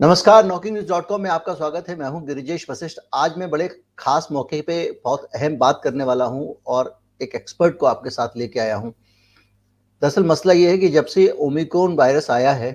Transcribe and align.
नमस्कार 0.00 0.44
knocking 0.46 0.72
news 0.72 0.88
dot 0.88 1.06
com 1.06 1.20
में 1.20 1.28
आपका 1.30 1.52
स्वागत 1.54 1.88
है। 1.88 1.94
मैं 1.96 2.08
हूँ 2.08 2.22
गिरिजेश 2.26 2.66
वशिष्ठ। 2.70 2.98
आज 3.14 3.36
मैं 3.38 3.48
बड़े 3.50 3.66
खास 3.98 4.28
मौके 4.32 4.60
पे 4.62 5.00
बहुत 5.04 5.24
अहम 5.36 5.56
बात 5.58 5.80
करने 5.84 6.04
वाला 6.04 6.24
हूँ 6.24 6.54
और 6.66 6.92
एक 7.22 7.34
एक्सपर्ट 7.34 7.76
को 7.76 7.86
आपके 7.86 8.10
साथ 8.10 8.36
लेके 8.36 8.60
आया 8.60 8.76
हूँ। 8.76 8.92
दरअसल 10.02 10.24
मसला 10.24 10.52
ये 10.52 10.70
है 10.70 10.78
कि 10.78 10.88
जब 10.88 11.06
से 11.06 11.26
ओमिक्रोन 11.38 11.96
वायरस 11.96 12.30
आया 12.30 12.52
है, 12.52 12.70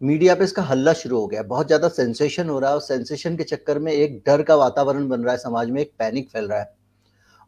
मीडिया 0.00 0.34
पे 0.34 0.44
इसका 0.44 0.62
हल्ला 0.62 0.92
शुरू 0.94 1.20
हो 1.20 1.26
गया 1.26 1.42
बहुत 1.44 1.66
ज़्यादा 1.66 1.88
सेंसेशन 1.90 2.48
हो 2.48 2.58
रहा 2.58 2.70
है 2.70 2.76
और 2.76 2.82
सेंसेशन 2.82 3.36
के 3.36 3.44
चक्कर 3.44 3.78
में 3.78 3.92
एक 3.92 4.22
डर 4.26 4.42
का 4.42 4.56
वातावरण 4.56 5.08
बन 5.08 5.20
रहा 5.20 5.32
है। 5.32 5.38
समाज 5.38 5.70
में 5.70 5.80
एक 5.80 5.92
पैनिक 5.98 6.30
फैल 6.30 6.48
रहा 6.48 6.58
है। 6.58 6.72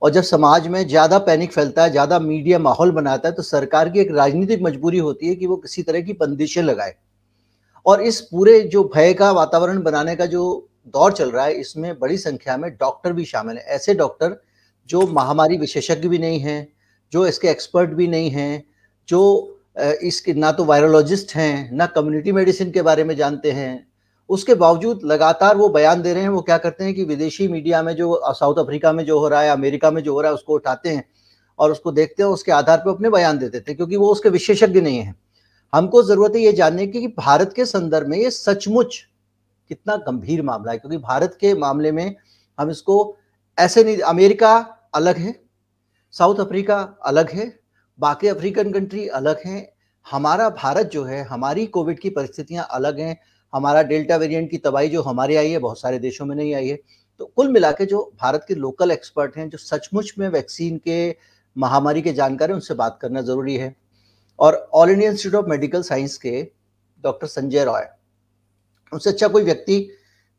और 0.03 0.11
जब 0.11 0.23
समाज 0.25 0.67
में 0.67 0.87
ज़्यादा 0.89 1.19
पैनिक 1.21 1.53
फैलता 1.53 1.85
है, 1.85 1.91
ज़्यादा 1.91 2.19
मीडिया 2.21 2.59
माहौल 2.61 2.93
बनाता 2.93 3.29
है 3.29 3.35
तो 3.35 3.43
सरकार 3.45 3.89
की 3.89 4.01
एक 4.01 4.13
राजनीतिक 4.13 4.63
मजबूरी 4.63 4.99
होती 5.01 5.29
है 5.29 5.35
कि 5.35 5.47
वो 5.47 5.57
किसी 5.57 5.83
तरह 5.83 6.01
की 6.01 6.13
बंदिशें 6.21 6.63
लगाए। 6.63 6.95
और 7.87 8.03
इस 8.03 8.21
पूरे 8.21 8.61
जो 8.63 8.83
भय 8.95 9.13
का 9.15 9.31
वातावरण 9.33 9.83
बनाने 9.83 10.17
का 10.17 10.27
जो 10.27 10.69
दौर 10.87 11.13
चल 11.13 11.31
रहा 11.31 11.45
है, 11.45 11.53
इसमें 11.53 11.99
बड़ी 11.99 12.17
संख्या 12.19 12.57
में 12.57 12.71
डॉक्टर 12.71 13.13
भी 13.13 13.25
शामिल 13.25 13.57
हैं। 13.57 13.65
ऐसे 13.65 13.95
डॉक्टर 13.95 14.37
जो 14.89 15.07
महामारी 15.07 15.57
विशेषज्ञ 15.57 16.09
भी 16.09 16.19
नहीं 16.19 16.39
हैं, 16.41 16.69
जो 17.13 17.27
इसके 17.27 17.49
एक्सपर्ट 17.49 17.91
भी 17.91 18.07
नहीं 18.09 18.31
हैं, 18.31 18.65
जो 19.09 19.51
इसके 20.03 20.33
ना 20.35 20.53
तो 20.53 20.65
वायरोलॉजिस्ट 20.65 21.35
हैं, 21.35 21.71
ना 21.73 21.87
कम्युनिटी 21.87 22.33
मेडिसिन 22.33 22.71
के 22.71 22.83
बारे 22.83 23.05
में 23.05 23.15
जानते 23.17 23.53
हैं, 23.53 23.87
उसके 24.31 24.55
बावजूद 24.55 25.01
लगातार 25.05 25.57
वो 25.57 25.69
बयान 25.69 26.03
दे 26.03 26.13
रहे 26.15 26.23
हैं, 26.23 26.31
वो 26.31 26.41
क्या 26.41 26.59
करते 26.59 26.85
हैं 26.85 26.95
कि 26.95 27.05
विदेशी 27.05 27.49
मीडिया 27.49 27.83
में 27.83 27.95
जो, 27.97 28.21
साउथ 28.35 28.59
अफ्रीका 28.59 28.93
में 28.93 29.05
जो 29.05 29.19
हो 29.19 29.29
रहा 29.29 29.41
है, 29.43 29.51
अमेरिका 29.51 29.91
में 29.91 30.03
जो 30.03 30.13
हो 30.13 30.21
रहा 30.21 30.31
है, 30.31 30.35
उसको 30.35 30.55
उठाते 30.55 30.89
हैं 30.89 31.05
और 31.59 31.73
उसको 31.73 31.93
देखते 31.93 32.23
हैं, 32.23 32.31
उसके 32.31 32.53
आधार 32.53 32.79
पर 32.79 32.91
अपने 32.91 33.11
बयान 33.11 33.39
दे 33.39 33.49
देते 33.49 33.71
हैं 33.71 33.77
क्योंकि 33.77 33.97
वो 33.97 34.09
उसके 34.09 34.29
विशेषज्ञ 34.29 34.81
नहीं 34.81 34.99
हैं। 34.99 35.15
हमको 35.75 36.03
ज़रूरत 36.03 36.35
है 36.37 36.41
ये 36.43 36.53
जानने 36.53 36.87
की 36.87 37.01
कि 37.01 37.09
भारत 37.09 37.53
के 37.57 37.65
संदर्भ 37.67 38.09
में 38.09 38.17
ये 38.19 38.31
सचमुच 38.31 38.97
कितना 39.71 39.97
गंभीर 39.99 40.43
मामला 40.43 40.73
है, 40.73 40.79
क्योंकि 40.79 40.99
भारत 40.99 41.37
के 41.41 41.55
मामले 41.57 41.93
में 41.93 42.15
हम 42.59 42.71
इसको 42.71 43.17
ऐसे 43.59 43.85
नहीं, 43.85 43.99
अमेरिका 43.99 44.55
अलग 44.95 45.17
है, 45.17 45.35
साउथ 46.15 46.41
अफ्रीका 46.41 46.79
अलग 47.05 47.31
है, 47.31 47.53
बाकी 47.99 48.29
अफ्रीकन 48.29 48.73
कंट्री 48.73 49.07
अलग 49.11 49.41
हैं, 49.47 49.69
हमारा 50.07 50.49
भारत 50.53 50.91
जो 50.93 51.05
है, 51.05 51.23
हमारी 51.25 51.67
कोविड 51.69 51.99
की 52.01 52.11
परिस्थितियाँ 52.13 52.67
अलग 52.71 53.01
हैं, 53.01 53.17
हमारा 53.53 53.83
डेल्टा 53.85 54.17
वेरिएंट 54.17 54.51
की 54.51 54.59
तबाही 54.61 54.89
जो 54.89 55.03
हमारे 55.03 55.37
आई 55.37 55.51
है, 55.51 55.59
बहुत 55.61 55.81
सारे 55.81 55.99
देशों 56.01 56.27
में 56.27 56.37
नहीं 56.37 56.55
आई 56.55 56.69
है 56.69 56.79
तो 57.21 57.25
कुल 57.27 57.49
मिला 57.49 57.71
के 57.73 57.87
जो 57.87 58.11
भारत 58.21 58.45
के 58.49 58.55
लोकल 58.57 58.91
एक्सपर्ट 58.91 59.37
हैं, 59.37 59.49
जो 59.51 59.59
सचमुच 59.59 60.13
में 60.19 60.29
वैक्सीन 60.31 60.79
के 60.79 61.17
महामारी 61.57 62.03
के 62.03 62.13
जानकार 62.13 62.49
हैं, 62.49 62.55
उनसे 62.55 62.75
बात 62.77 62.99
करना 63.03 63.21
ज़रूरी 63.23 63.57
है। 63.57 63.75
और 64.39 64.55
All 64.75 64.91
India 64.91 65.11
Institute 65.11 65.43
of 65.43 65.51
Medical 65.51 65.83
Science 65.83 66.17
के 66.17 66.43
डॉक्टर 67.05 67.27
संजय 67.27 67.65
रॉय 67.65 67.87
उनसे 68.93 69.11
अच्छा 69.11 69.29
कोई 69.29 69.43
व्यक्ति 69.43 69.89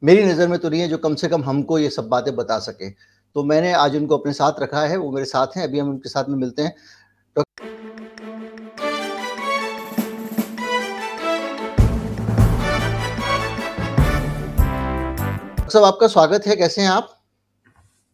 मेरी 0.04 0.24
नज़र 0.24 0.48
में 0.48 0.58
तो 0.60 0.70
नहीं 0.70 0.82
है 0.82 0.88
जो 0.88 0.98
कम 0.98 1.16
से 1.16 1.28
कम 1.28 1.44
हमको 1.44 1.78
ये 1.80 1.90
सब 1.90 2.08
बातें 2.10 2.36
बता 2.36 2.60
सके। 2.60 2.90
तो 2.90 3.44
मैंने 3.44 3.72
आज 3.74 3.96
उनको 3.96 4.18
अपने 4.18 4.34
साथ 4.34 4.60
रखा 4.60 4.82
है, 4.82 4.98
वो 4.98 5.12
मेरे 5.12 5.26
साथ 5.26 5.58
हैं, 5.58 5.64
अभी 5.64 5.80
हम 5.80 5.90
उनके 5.90 6.10
साथ 6.10 6.30
में 6.30 6.38
मिलते 6.38 6.62
हैं। 6.62 6.76
सब 15.70 15.84
आपका 15.84 16.08
स्वागत 16.08 16.48
है, 16.48 16.56
कैसे 16.56 16.82
हैं 16.82 16.90
आप? 16.90 17.10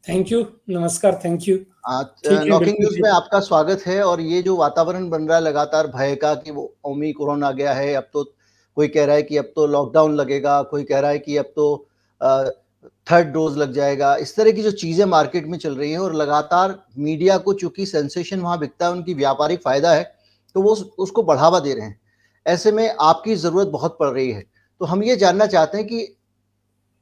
थैंक 0.07 0.31
यू 0.31 0.39
नमस्कार 0.69 1.19
थैंक 1.25 1.47
यू 1.47 1.55
नॉकिंग 1.85 2.75
न्यूज़ 2.79 2.99
में 3.01 3.09
आपका 3.09 3.39
स्वागत 3.39 3.81
है 3.87 4.01
और 4.03 4.21
ये 4.21 4.41
जो 4.41 4.55
वातावरण 4.57 5.07
बन 5.09 5.27
रहा 5.27 5.37
है 5.37 5.43
लगातार 5.43 5.87
भय 5.87 6.15
का 6.15 6.33
कि 6.35 6.51
वो 6.51 6.63
ओमी 6.85 7.11
कोरोना 7.11 7.47
आ 7.47 7.51
गया 7.51 7.73
है 7.73 7.93
अब 7.93 8.07
तो 8.13 8.23
कोई 8.77 8.87
कह 8.87 9.05
रहा 9.05 9.15
है 9.15 9.23
कि 9.23 9.37
अब 9.37 9.51
तो 9.55 9.65
लॉकडाउन 9.67 10.15
लगेगा 10.15 10.61
कोई 10.71 10.83
कह 10.83 10.99
रहा 10.99 11.11
है 11.11 11.19
कि 11.19 11.37
अब 11.37 11.51
तो 11.55 11.67
थर्ड 13.07 13.27
डोज 13.27 13.57
लग 13.57 13.73
जाएगा। 13.73 14.15
इस 14.15 14.35
तरह 14.35 14.51
की 14.51 14.63
जो 14.63 14.71
चीज़ें 14.73 15.05
मार्केट 15.05 15.47
में 15.47 15.57
चल 15.57 15.75
रही 15.75 15.91
हैं 15.91 15.99
और 15.99 16.15
लगातार 16.15 16.77
मीडिया 16.99 17.37
को 17.37 17.53
चूँकि 17.53 17.85
सेंसेशन 17.85 18.39
वहाँ 18.39 18.57
बिकता 18.59 18.85
है 18.85 18.91
उनकी 18.91 19.13
व्यापारिक 19.13 19.61
फ़ायदा 19.61 19.93
है 19.93 20.03
तो 20.55 20.61
वो 20.61 20.75
उसको 20.99 21.23
बढ़ावा 21.23 21.59
दे 21.59 21.73
रहे 21.73 21.85
हैं। 21.85 21.99
ऐसे 22.45 22.71
में 22.71 22.87
आपकी 23.01 23.35
ज़रूरत 23.37 23.67
बहुत 23.69 23.97
पड़ 23.99 24.09
रही 24.09 24.31
है। 24.31 24.43
तो 24.81 24.85
हम 24.85 25.03
ये 25.03 25.15
जानना 25.17 25.45
चाहते 25.47 25.77
हैं 25.77 25.87
कि 25.87 26.01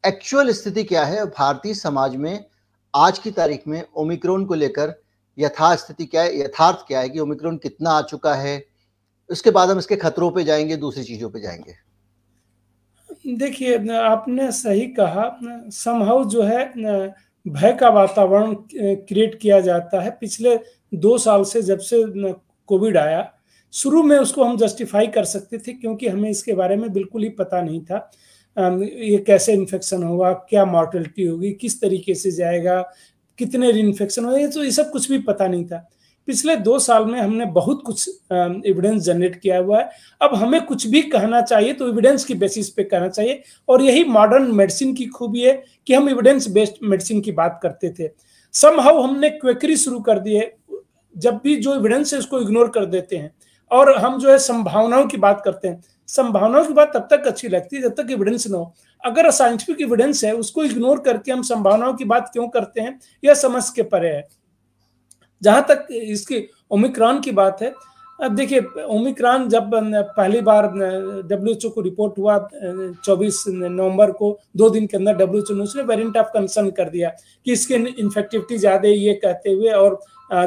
एक्चुअल 0.04 0.52
स्थिति 0.54 0.84
क्या 0.84 1.06
है 1.06 1.26
भारतीय 1.28 1.74
समाज 1.76 2.16
में 2.18 2.46
आज 2.94 3.20
की 3.20 3.32
तारीख 3.32 3.64
में 3.68 3.84
ओमिक्रोन 3.96 4.46
को 4.46 4.54
लेकर 4.54 4.94
यथा 5.38 5.76
स्थिति 5.76 6.06
क्या 6.06 6.22
है, 6.22 6.40
यथार्थ 6.40 6.78
क्या 6.88 7.00
है 7.00 7.10
कि 7.10 7.20
ओमिक्रोन 7.20 7.58
कितना 7.58 7.90
आ 7.90 8.02
चुका 8.02 8.34
है, 8.36 8.64
उसके 9.30 9.52
बाद 9.52 9.70
हम 9.70 9.80
इसके 9.80 9.96
खतरों 9.96 10.32
पे 10.32 10.44
जाएँगे, 10.44 10.76
दूसरी 10.76 11.04
चीज़ों 11.04 11.30
पे 11.30 11.42
जाएँगे। 11.42 11.76
देखिए, 13.38 13.78
आपने 13.98 14.52
सही 14.52 14.86
कहा 15.00 15.70
समहाउ 15.70 16.24
जो 16.30 16.44
है, 16.44 16.66
भय 17.46 17.74
का 17.74 17.90
वातावरण 17.90 18.54
क्रिएट 18.74 19.40
किया 19.42 19.60
जाता 19.60 20.02
है। 20.02 20.12
पिछले 20.12 20.60
दो 20.94 21.18
साल 21.18 21.44
से 21.44 21.62
जब 21.62 21.80
से 21.80 22.04
कोविड 22.70 22.98
आया, 22.98 23.32
शुरू 23.74 24.04
में 24.04 24.18
उसको 24.18 24.44
हम 24.44 24.58
जस्टिफाई 24.58 25.08
कर 25.08 25.24
सकते 25.24 25.58
थे, 25.58 25.74
क्योंकि 25.74 26.08
हमें 26.08 26.30
इसके 26.30 26.54
बारे 26.54 26.76
में 26.76 26.92
बिल्कुल 26.94 27.24
ही 27.24 27.30
पता 27.30 27.62
नहीं 27.62 27.82
था। 27.82 28.10
ये 28.58 29.18
कैसे 29.18 29.54
इन्फेक्शन 29.54 30.04
होगा, 30.04 30.32
क्या 30.50 30.66
मॉर्टलिटी 30.66 31.28
होगी, 31.28 31.52
किस 31.52 31.80
तरीके 31.82 32.16
से 32.16 32.32
जाएगा, 32.32 32.82
कितने 33.40 33.70
इन्फेक्शन 33.72 34.26
होगा, 34.26 34.38
ये 34.38 34.48
तो 34.48 34.64
ये 34.64 34.72
सब 34.72 34.92
कुछ 34.92 35.10
भी 35.12 35.18
पता 35.20 35.48
नहीं 35.48 35.66
था। 35.66 35.88
पिछले 36.28 36.56
दो 36.56 36.78
साल 36.80 37.06
में 37.06 37.20
हमने 37.20 37.46
बहुत 37.46 37.82
कुछ 37.86 38.10
एविडेंस 38.32 39.02
जनरेट 39.04 39.36
किया 39.36 39.58
हुआ 39.58 39.80
है। 39.80 39.90
अब 40.22 40.36
हमें 40.36 40.60
कुछ 40.66 40.86
भी 40.88 41.02
कहना 41.02 41.42
चाहिए 41.42 41.74
तो 41.74 41.88
एविडेंस 41.88 42.26
की 42.26 42.34
बेसिस 42.34 42.70
पे 42.70 42.84
कहना 42.84 43.08
चाहिए। 43.08 43.42
और 43.70 43.82
यही 43.82 44.04
मॉडर्न 44.04 44.52
मेडिसिन 44.56 44.94
की 44.96 45.06
खूबी 45.06 45.42
है 45.42 45.54
कि 45.88 45.94
हम 45.94 46.10
एविडेंस 46.10 46.48
बेस्ड 46.48 46.74
मेडिसिन 46.84 47.22
की 47.22 47.32
बात 47.32 47.60
करते 47.64 47.90
थे। 47.90 48.10
समहाउ 48.54 49.02
हमने 49.02 49.30
क्वेकरी 49.30 49.78
शुरू 49.78 50.00
कर 50.00 50.20
दी 50.20 50.36
है। 50.36 50.52
जब 51.16 51.40
भी 51.44 51.56
जो 51.56 51.76
एविडेंस 51.76 52.14
है 52.14 52.20
उसको 52.20 52.42
इग्नोर 52.42 52.70
कर 52.70 52.86
देते 52.86 53.18
हैं। 53.18 53.32
और 53.72 53.96
हम 53.98 54.20
जो 54.20 54.32
है 54.32 54.38
संभावनाओं 54.38 55.08
की 55.08 55.18
बात 55.18 55.42
करते 55.46 55.68
हैं। 55.68 55.82
संभावनाओं 56.10 56.66
की 56.66 56.74
बात 56.74 56.92
तब 56.94 57.08
तक 57.12 57.28
अच्छी 57.28 57.48
लगती 57.48 57.76
है 57.76 57.82
जब 57.82 57.94
तक 57.96 58.12
एविडेंस 58.12 58.48
न 58.48 58.54
हो। 58.54 58.74
अगर 59.04 59.30
साइंटिफिक 59.32 59.82
एविडेंस 59.82 60.24
है, 60.24 60.34
उसको 60.34 60.64
इग्नोर 60.64 61.00
करके 61.00 61.32
हम 61.32 61.42
संभावनाओं 61.44 61.94
की 61.94 62.06
बात 62.06 62.30
क्यों 62.34 62.48
करते 62.50 62.82
हैं, 62.82 63.00
यह 63.24 63.34
समझ 63.36 63.70
के 63.70 63.84
परे 63.86 64.10
है। 64.10 64.28
जहाँ 65.42 65.66
तक 65.70 65.88
इसकी 65.92 66.48
ओमिक्रॉन 66.72 67.20
की 67.22 67.32
बात 67.34 67.62
है, 67.62 67.74
अब 68.20 68.36
देखिए 68.36 68.60
ओमिक्रॉन 68.86 69.48
जब 69.50 69.70
पहली 70.18 70.40
बार 70.42 70.68
डब्ल्यू 70.68 71.54
एच 71.54 71.66
ओ 71.66 71.70
को 71.70 71.82
रिपोर्ट 71.82 72.18
हुआ 72.18 72.38
24 73.06 73.44
नवंबर 73.48 74.12
को, 74.12 74.40
दो 74.58 74.70
दिन 74.70 74.88
के 74.88 74.98
अंदर 74.98 75.14
डब्ल्यू 75.16 75.42
एच 75.42 75.52
ओ 75.52 75.56
ने 75.56 75.64
उसने 75.64 75.84
वेरिएंट 75.84 76.18
ऑफ़ 76.18 76.28
कंसर्न 76.34 76.70
कर 76.72 76.90
दिया 76.90 77.10
कि 77.46 77.52
इसकी 77.52 77.74
इन्फेक्टिविटी 77.76 78.58
ज़्यादा 78.58 78.88
ये 78.90 79.14
कहते 79.16 79.52
हुए, 79.52 79.70
और 79.72 80.00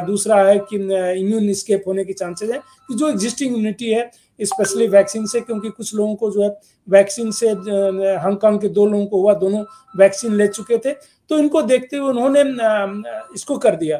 दूसरा 0.05 0.35
है 0.43 0.57
कि 0.69 0.75
इम्यून 1.19 1.53
स्केप 1.53 1.83
होने 1.87 2.03
की 2.05 2.13
चांसेस 2.13 2.49
है 2.51 2.59
कि 2.89 2.95
जो 2.95 3.09
एग्जिस्टिंग 3.09 3.49
इम्यूनिटी 3.49 3.89
है 3.89 4.09
स्पेशली 4.39 4.87
वैक्सीन 4.89 5.25
से 5.27 5.39
क्योंकि 5.41 5.69
कुछ 5.69 5.93
लोगों 5.95 6.15
को 6.15 6.31
जो 6.31 6.43
है 6.43 6.49
वैक्सीन 6.87 7.31
से 7.31 7.49
हांगकांग 7.49 8.59
के 8.59 8.67
दो 8.69 8.85
लोगों 8.85 9.05
को 9.05 9.21
हुआ 9.21 9.33
दोनों 9.35 9.63
वैक्सीन 9.95 10.33
ले 10.35 10.47
चुके 10.49 10.77
थे। 10.77 10.93
तो 11.29 11.37
इनको 11.39 11.61
देखते 11.63 11.97
हुए 11.97 12.09
उन्होंने 12.09 12.41
इसको 13.35 13.57
कर 13.57 13.75
दिया 13.75 13.97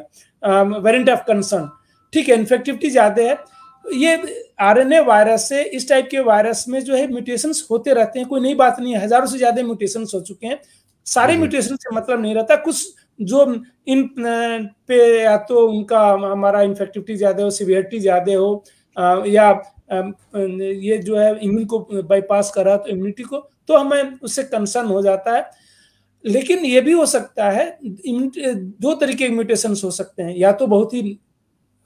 वेरिएंट 0.78 1.10
ऑफ़ 1.10 1.20
कंसर्न 1.26 1.68
ठीक 2.12 2.28
है 2.28 2.34
इन्फेक्टिविटी 2.36 2.90
ज़्यादा 2.90 3.22
है। 3.22 3.38
ये 3.84 4.16
आरएनए 4.62 5.00
वायरस 5.02 5.48
से 5.48 5.62
इस 5.70 5.88
टाइप 5.88 6.08
के 6.10 6.20
वायरस 6.22 6.64
में 6.68 6.80
जो 6.84 6.94
है 6.94 7.06
म्यूटेशंस 7.08 7.66
होते 7.70 7.92
रहते 7.94 8.18
हैं 8.18 8.28
कोई 8.28 8.40
नई 8.40 8.54
बात 8.56 8.80
नहीं 8.80 8.94
है। 8.94 9.02
हज़ारों 9.04 9.26
से 9.26 9.38
ज़्यादा 9.38 9.62
म्यूटेशंस 9.62 10.12
हो 10.14 10.20
चुके 10.22 10.46
हैं। 10.46 10.60
सारे 11.06 11.36
म्यूटेशन 11.36 11.68
हम्म। 11.68 11.76
से 11.78 11.96
मतलब 11.96 12.20
नहीं 12.20 12.34
रहता। 12.34 12.56
कुछ 12.58 12.86
जो 13.22 13.44
इन 13.86 14.08
पे 14.88 14.96
या 15.22 15.36
तो 15.48 15.66
उनका 15.68 16.00
हमारा 16.22 16.62
इन्फेक्टिविटी 16.62 17.16
ज़्यादा 17.16 17.42
हो 17.42 17.50
सिवियरिटी 17.52 17.98
ज़्यादा 18.00 18.36
हो 18.36 18.64
या 18.96 19.50
ये 20.82 20.98
जो 20.98 21.16
है 21.16 21.38
इम्यून 21.38 21.64
को 21.66 21.78
बाईपास 22.02 22.50
कर 22.54 22.76
तो 22.76 22.88
इम्यूनिटी 22.88 23.22
को 23.22 23.38
तो 23.68 23.76
हमें 23.76 24.18
उससे 24.20 24.42
कंसर्न 24.44 24.86
हो 24.86 25.02
जाता 25.02 25.36
है। 25.36 25.50
लेकिन 26.24 26.64
ये 26.64 26.80
भी 26.80 26.92
हो 26.92 27.06
सकता 27.06 27.50
है 27.50 27.78
दो 27.82 28.94
तरीके 28.94 29.26
के 29.26 29.30
म्यूटेशन 29.30 29.74
हो 29.84 29.90
सकते 29.90 30.22
हैं। 30.22 30.34
या 30.36 30.52
तो 30.52 30.66
बहुत 30.66 30.94
ही 30.94 31.18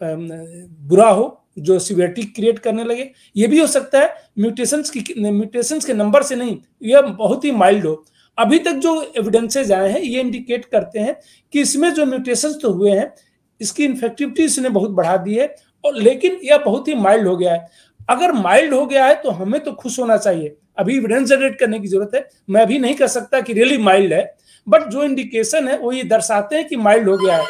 बुरा 0.01 1.09
हो, 1.09 1.45
जो 1.59 1.79
सिवियरिटी 1.79 2.23
क्रिएट 2.25 2.59
करने 2.59 2.85
लगे। 2.85 3.11
ये 3.37 3.47
भी 3.47 3.59
हो 3.61 3.67
सकता 3.67 4.01
है 4.01 4.15
म्यूटेशंस 4.39 4.91
की 4.91 5.05
म्यूटेशंस 5.21 5.85
के 5.85 5.95
नंबर 5.95 6.23
से 6.23 6.37
नहीं, 6.37 6.57
यह 6.83 7.01
बहुत 7.03 7.45
ही 7.45 7.51
माइल्ड 7.53 7.87
हो। 7.87 8.05
अभी 8.39 8.59
तक 8.59 8.73
जो 8.75 9.01
एविडेंसेज 9.19 9.73
आए 9.73 9.89
हैं, 9.91 10.01
ये 10.01 10.21
इंडिकेट 10.21 10.65
करते 10.65 10.99
हैं 10.99 11.17
कि 11.53 11.61
इसमें 11.61 11.93
जो 11.95 12.07
म्यूटेशंस 12.07 12.59
तो 12.63 12.73
हुए 12.73 12.91
हैं, 12.91 13.13
इसकी 13.61 13.85
इन्फेक्टिविटी 13.85 14.45
इसने 14.45 14.69
बहुत 14.69 14.91
बढ़ा 14.93 15.17
दी 15.17 15.35
है। 15.35 15.55
और 15.85 15.97
लेकिन 15.97 16.39
यह 16.45 16.59
बहुत 16.59 16.89
ही 16.89 16.95
माइल्ड 16.97 17.29
हो 17.29 17.37
गया 17.37 17.53
है। 17.53 17.69
अगर 18.09 18.33
माइल्ड 18.35 18.75
हो 18.75 18.85
गया 18.87 19.05
है 19.07 19.15
तो 19.23 19.31
हमें 19.33 19.61
तो 19.65 19.73
खुश 19.75 19.99
होना 20.01 20.17
चाहिए। 20.17 20.57
अभी 20.79 20.97
एविडेंस 20.97 21.29
जनरेट 21.29 21.59
करने 21.59 21.79
की 21.81 21.89
ज़रूरत 21.89 22.11
है। 22.15 22.29
मैं 22.51 22.63
अभी 22.63 22.79
नहीं 22.79 22.95
कर 22.95 23.09
सकता 23.09 23.41
कि 23.41 23.53
रियली 23.53 23.79
माइल्ड 23.81 24.13
है 24.13 24.37
बट 24.67 24.89
जो 24.91 25.03
इंडिकेशन 25.05 25.69
है 25.69 25.79
वो 25.79 25.93
ये 25.93 26.03
दर्शाते 26.07 26.57
हैं 26.57 26.67
कि 26.69 26.77
माइल्ड 26.79 27.09
हो 27.09 27.17
गया 27.17 27.37
है। 27.37 27.47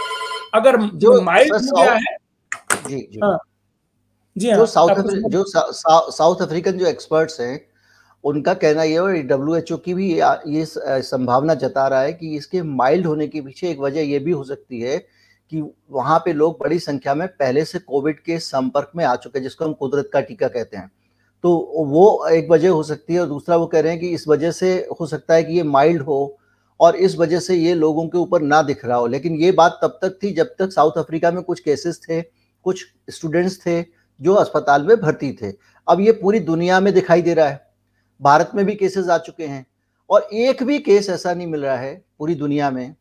अगर 0.55 0.81
जो 0.95 1.21
माइल्ड 1.23 1.55
हो 1.55 1.77
गया 1.77 1.93
है 1.93 2.17
जी 2.89 2.97
जी। 3.03 3.21
हाँ। 3.25 3.39
जी 4.37 4.51
हाँ 4.51 4.67
साउथ 4.67 5.29
जो 5.31 5.45
साउथ 5.45 6.43
अफ्रीकन 6.43 6.79
जो 6.79 6.87
एक्सपर्ट्स 6.87 7.41
हैं 7.41 7.61
उनका 8.25 8.55
कहना 8.55 8.83
यह 8.83 9.01
और 9.01 9.17
डब्ल्यू 9.25 9.55
एच 9.57 9.73
ओ 9.73 9.77
की 9.79 9.95
भी 9.95 10.11
ये 10.13 10.65
संभावना 11.05 11.55
जता 11.57 11.87
रहा 11.89 12.01
है 12.01 12.13
कि 12.13 12.35
इसके 12.37 12.63
माइल्ड 12.63 13.07
होने 13.07 13.27
के 13.27 13.41
पीछे 13.41 13.71
एक 13.71 13.79
वजह 13.81 14.01
यह 14.03 14.21
भी 14.21 14.31
हो 14.31 14.45
सकती 14.45 14.81
है 14.81 14.97
कि 15.53 15.63
वहाँ 15.91 16.19
पे 16.19 16.33
लोग 16.33 16.59
बड़ी 16.61 16.79
संख्या 16.79 17.15
में 17.15 17.27
पहले 17.29 17.65
से 17.65 17.79
कोविड 17.79 18.21
के 18.21 18.39
संपर्क 18.39 18.91
में 18.97 19.05
आ 19.05 19.15
चुके 19.17 19.39
हैं, 19.39 19.43
जिसको 19.43 19.65
हम 19.65 19.73
कुदरत 19.73 20.11
का 20.13 20.21
टीका 20.21 20.49
कहते 20.49 20.77
हैं। 20.77 20.91
तो 21.45 21.51
वो 21.79 22.27
एक 22.27 22.51
वजह 22.51 22.71
हो 22.71 22.83
सकती 22.83 23.15
है 23.15 23.21
और 23.21 23.27
दूसरा 23.27 23.57
वो 23.57 23.67
कह 23.67 23.81
रहे 23.81 23.93
हैं 23.93 24.01
कि 24.01 24.09
इस 24.09 24.27
वजह 24.29 24.51
से 24.51 24.73
हो 25.01 25.07
सकता 25.07 25.35
है 25.35 25.45
कि 25.45 25.55
ये 25.55 25.63
माइल्ड 25.63 26.03
हो 26.03 26.37
और 26.81 26.97
इस 26.97 27.17
वजह 27.17 27.41
से 27.41 27.55
ये 27.55 27.75
लोगों 27.75 28.07
के 28.09 28.19
ऊपर 28.19 28.43
ना 28.43 28.61
दिख 28.63 28.85
रहा 28.85 28.97
हो। 28.97 29.07
लेकिन 29.07 29.35
ये 29.35 29.53
बात 29.53 29.79
तब 29.83 29.99
तक 30.03 30.19
थी 30.23 30.33
जब 30.35 30.55
तक 30.59 30.73
साउथ 30.73 30.99
अफ्रीका 30.99 31.31
में 31.31 31.43
कुछ 31.43 31.61
केसेस 31.61 32.01
थे, 32.03 32.21
कुछ 32.23 32.85
स्टूडेंट्स 33.11 33.59
थे 33.67 33.83
जो 34.21 34.35
अस्पताल 34.35 34.87
में 34.87 34.97
भर्ती 34.97 35.33
थे। 35.43 35.53
अब 35.87 36.01
ये 36.01 36.13
पूरी 36.13 36.41
दुनिया 36.41 36.81
में 36.81 36.93
दिखाई 36.95 37.23
दे 37.23 37.35
रहा 37.35 37.49
है। 37.49 37.67
भारत 38.21 38.51
में 38.55 38.65
भी 38.67 38.75
केसेस 38.75 39.09
आ 39.09 39.19
चुके 39.19 39.47
हैं 39.47 39.67
और 40.11 40.29
एक 40.33 40.63
भी 40.63 40.79
केस 40.79 41.09
ऐसा 41.11 41.35
नहीं 41.35 41.47
मिल 41.47 41.65
रहा 41.65 41.77
है 41.77 41.95
पूरी 42.19 42.35
दुनिया 42.35 42.71
में 42.71 42.95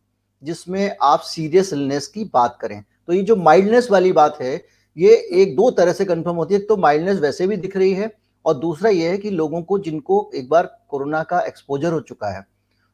जिसमें 0.43 0.95
आप 1.03 1.19
सीरियस 1.21 1.71
इलनेस 1.73 2.07
की 2.07 2.23
बात 2.33 2.57
करें। 2.61 2.83
तो 3.07 3.13
ये 3.13 3.21
जो 3.21 3.35
माइल्डनेस 3.37 3.87
वाली 3.91 4.11
बात 4.13 4.37
है, 4.41 4.55
ये 4.97 5.15
एक 5.33 5.55
दो 5.55 5.69
तरह 5.71 5.93
से 5.93 6.05
कंफर्म 6.05 6.35
होती 6.35 6.53
है। 6.53 6.59
तो 6.61 6.77
माइल्डनेस 6.77 7.19
वैसे 7.19 7.47
भी 7.47 7.57
दिख 7.57 7.77
रही 7.77 7.93
है 7.93 8.11
और 8.45 8.53
दूसरा 8.55 8.89
ये 8.89 9.09
है 9.09 9.17
कि 9.17 9.29
लोगों 9.31 9.61
को 9.63 9.79
जिनको 9.79 10.29
एक 10.35 10.49
बार 10.49 10.65
कोरोना 10.89 11.23
का 11.23 11.39
एक्सपोजर 11.41 11.93
हो 11.93 11.99
चुका 12.01 12.29
है, 12.29 12.45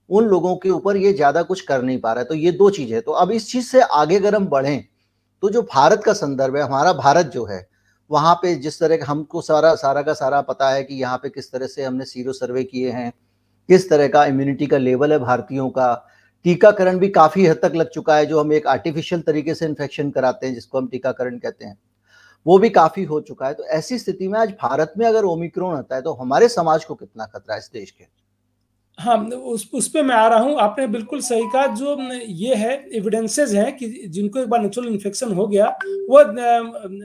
उन 0.10 0.25
लोगों 0.25 0.56
के 0.56 0.69
ऊपर 0.72 0.98
ये 0.98 1.13
ज़्यादा 1.13 1.42
कुछ 1.44 1.62
कर 1.63 1.81
नहीं 1.81 2.00
पा 2.00 2.13
रहा 2.13 2.22
है। 2.22 2.28
तो 2.28 2.36
ये 2.36 2.51
दो 2.54 2.69
चीज़ें 2.72 3.01
तो 3.01 3.12
अब 3.13 3.31
इस 3.31 3.51
चीज़ 3.51 3.68
से 3.68 3.81
आगे 3.81 4.16
अगर 4.16 4.36
हम 4.36 4.48
बढ़ें 4.48 4.84
तो 5.44 5.50
जो 5.50 5.62
भारत 5.63 6.04
का 6.04 6.13
संदर्भ 6.13 6.56
है, 6.56 6.63
हमारा 6.63 6.92
भारत 6.94 7.25
जो 7.28 7.45
है, 7.45 7.68
वहाँ 8.10 8.34
पे 8.36 8.54
जिस 8.56 8.80
तरह 8.80 8.98
का 8.98 9.06
हमको 9.06 9.42
सारा 9.42 9.74
सारा 9.75 10.01
का 10.01 10.13
सारा 10.13 10.42
पता 10.44 10.69
है 10.69 10.84
कि 10.84 10.95
यहाँ 10.95 11.18
पे 11.18 11.30
किस 11.30 11.51
तरह 11.51 11.68
से 11.68 11.84
हमने 11.84 12.06
सीरो 12.06 12.34
सर्वे 12.34 12.63
किए 12.63 12.92
हैं, 12.92 13.12
किस 13.69 13.90
तरह 13.90 14.07
का 14.07 14.25
इम्यूनिटी 14.25 14.68
का 14.68 14.78
लेवल 14.78 15.12
है 15.12 15.19
भारतीयों 15.19 15.69
का 15.69 15.94
टीकाकरण 16.45 16.98
भी 17.00 17.10
काफ़ी 17.12 17.45
हद 17.45 17.60
तक 17.62 17.75
लग 17.75 17.90
चुका 17.90 18.16
है, 18.18 18.25
जो 18.25 18.40
हम 18.40 18.54
एक 18.54 18.68
आर्टिफिशियल 18.68 19.22
तरीके 19.22 19.54
से 19.56 19.66
इन्फेक्शन 19.66 20.10
कराते 20.12 20.48
हैं, 20.48 20.54
जिसको 20.54 20.78
हम 20.78 20.88
टीकाकरण 20.88 21.38
कहते 21.38 21.66
हैं। 21.66 21.78
वो 22.45 22.57
भी 22.60 22.69
काफ़ी 22.72 23.04
हो 23.04 23.19
चुका 23.22 23.48
है। 23.48 23.54
तो 23.54 23.66
ऐसी 23.74 23.98
स्थिति 24.00 24.28
में 24.28 24.40
आज 24.40 24.50
भारत 24.62 24.94
में 24.98 25.06
अगर 25.07 25.24
ओमिक्रोन 25.25 25.75
आता 25.75 25.95
है 25.95 26.01
तो 26.01 26.13
हमारे 26.13 26.48
समाज 26.50 26.86
को 26.86 26.95
कितना 26.95 27.25
खतरा 27.25 27.54
है 27.54 27.60
इस 27.60 27.69
देश 27.74 27.92
के? 27.92 28.06
हाँ 28.98 29.18
उस 29.25 29.69
उस 29.74 29.88
पर 29.90 30.04
मैं 30.04 30.16
आ 30.16 30.28
रहा 30.28 30.40
हूँ। 30.40 30.57
आपने 30.60 30.88
बिल्कुल 30.88 31.22
सही 31.22 31.48
कहा। 31.54 31.66
जो, 31.68 31.95
ये 32.19 32.56
है 32.56 32.74
एविडेंसेज 32.95 33.54
हैं 33.56 33.75
कि 33.78 33.88
जिनको 34.07 34.40
एक 34.40 34.50
बार 34.50 34.62
नेचुरल 34.62 34.88
इन्फेक्शन 34.88 35.31
हो 35.34 35.48
गया, 35.48 35.68
वो 36.10 36.22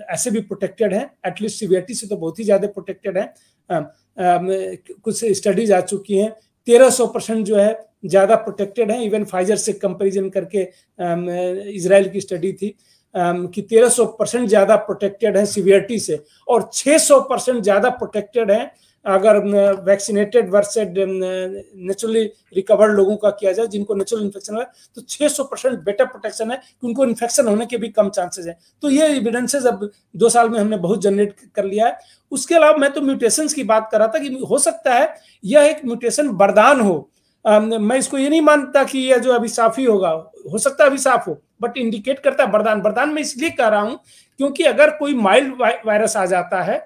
ऐसे 0.07 0.31
भी 0.31 0.41
प्रोटेक्टेड 0.43 0.95
हैं। 0.95 1.11
एटलीस्ट 1.27 1.61
सीवियरिटी 1.61 1.95
से 1.95 2.07
तो 2.07 2.17
बहुत 2.17 2.39
ही 2.39 2.45
ज़्यादा 2.45 2.69
प्रोटेक्टेड 2.69 3.19
है। 3.19 3.33
कुछ 4.19 5.25
स्टडीज़ 5.25 5.73
आ 5.73 5.81
चुकी 5.83 6.19
हैं 6.19 6.35
तेरह 6.69 6.91
सौ 6.91 7.07
परसेंट 7.09 7.45
जो 7.47 7.57
है 7.57 7.73
ज़्यादा 8.07 8.35
प्रोटेक्टेड 8.39 8.91
है। 8.91 9.05
इवन 9.05 9.25
फाइजर 9.25 9.57
से 9.57 9.73
कंपेरिजन 9.75 10.29
करके 10.31 10.63
इसराइल 11.73 12.09
की 12.11 12.21
स्टडी 12.21 12.53
थी 12.53 12.75
कि 13.15 13.63
तेरह 13.63 13.89
सौ 13.91 14.05
परसेंट 14.19 14.49
ज़्यादा 14.49 14.77
प्रोटेक्टेड 14.79 15.37
है 15.37 15.45
सीवियरिटी 15.47 15.99
से, 15.99 16.21
और 16.49 16.69
छः 16.73 16.99
सौ 16.99 17.21
परसेंट 17.23 17.63
ज़्यादा 17.63 17.91
प्रोटेक्टेड 17.93 18.51
है 18.51 18.71
अगर 19.09 19.37
वैक्सीनेटेड 19.85 20.51
वर्सेड 20.51 20.95
नेचुरली 20.99 22.23
रिकवर्ड 22.55 22.95
लोगों 22.95 23.17
का 23.17 23.31
किया 23.33 23.53
जाए, 23.53 23.67
जिनको 23.67 23.95
नेचुरल 23.95 24.23
इन्फेक्शन 24.23 24.57
है 24.57 24.65
तो 24.97 25.01
600 25.03 25.45
परसेंट 25.45 25.79
बेटर 25.81 26.05
प्रोटेक्शन 26.07 26.51
है 26.51 26.57
कि 26.57 26.87
उनको 26.87 27.05
इन्फेक्शन 27.05 27.49
होने 27.49 27.67
के 27.67 27.77
भी 27.77 27.89
कम 27.91 28.09
चांसेस 28.11 28.47
हैं। 28.47 28.57
तो 28.83 28.91
ये 28.91 29.07
एविडेंसेस 29.09 29.67
अब 29.67 29.91
दो 30.17 30.29
साल 30.29 30.49
में 30.49 30.59
हमने 30.59 30.77
बहुत 30.79 31.03
जनरेट 31.03 31.35
कर 31.55 31.65
लिया 31.65 31.87
है। 31.87 31.99
उसके 32.33 32.55
अलावा 32.55 32.77
मैं 32.77 32.93
तो 32.93 33.01
म्यूटेशन 33.03 33.49
की 33.49 33.65
बात 33.65 33.89
कर 33.93 33.99
रहा 33.99 34.09
था 34.09 34.19
कि 34.19 34.29
हो 34.51 34.59
सकता 34.61 34.95
है 34.95 35.15
यह 35.45 35.65
एक 35.65 35.85
म्यूटेशन 35.85 36.29
वरदान 36.41 36.81
हो। 36.81 37.09
मैं 37.45 37.97
इसको 37.99 38.19
ये 38.19 38.29
नहीं 38.29 38.41
मानता 38.43 38.83
कि 38.85 38.99
यह 39.01 39.19
जो 39.19 39.33
अभी 39.33 39.49
साफ़ 39.49 39.81
ही 39.81 39.85
होगा, 39.85 40.09
हो 40.53 40.59
सकता 40.59 40.85
है 40.85 40.91
अभी 40.91 40.99
साफ़ 40.99 41.29
हो 41.29 41.37
बट 41.61 41.77
इंडिकेट 41.79 42.19
करता 42.21 42.45
है 42.45 42.51
वरदान। 42.51 42.81
वरदान 42.83 43.11
मैं 43.11 43.23
इसलिए 43.23 43.51
कह 43.51 43.69
रहा 43.69 43.81
हूँ 43.81 43.99
क्योंकि 44.41 44.65
अगर 44.67 44.91
कोई 44.99 45.15
माइल्ड 45.17 45.55
वायरस 45.87 46.17
आ 46.17 46.25
जाता 46.27 46.63
है 46.63 46.79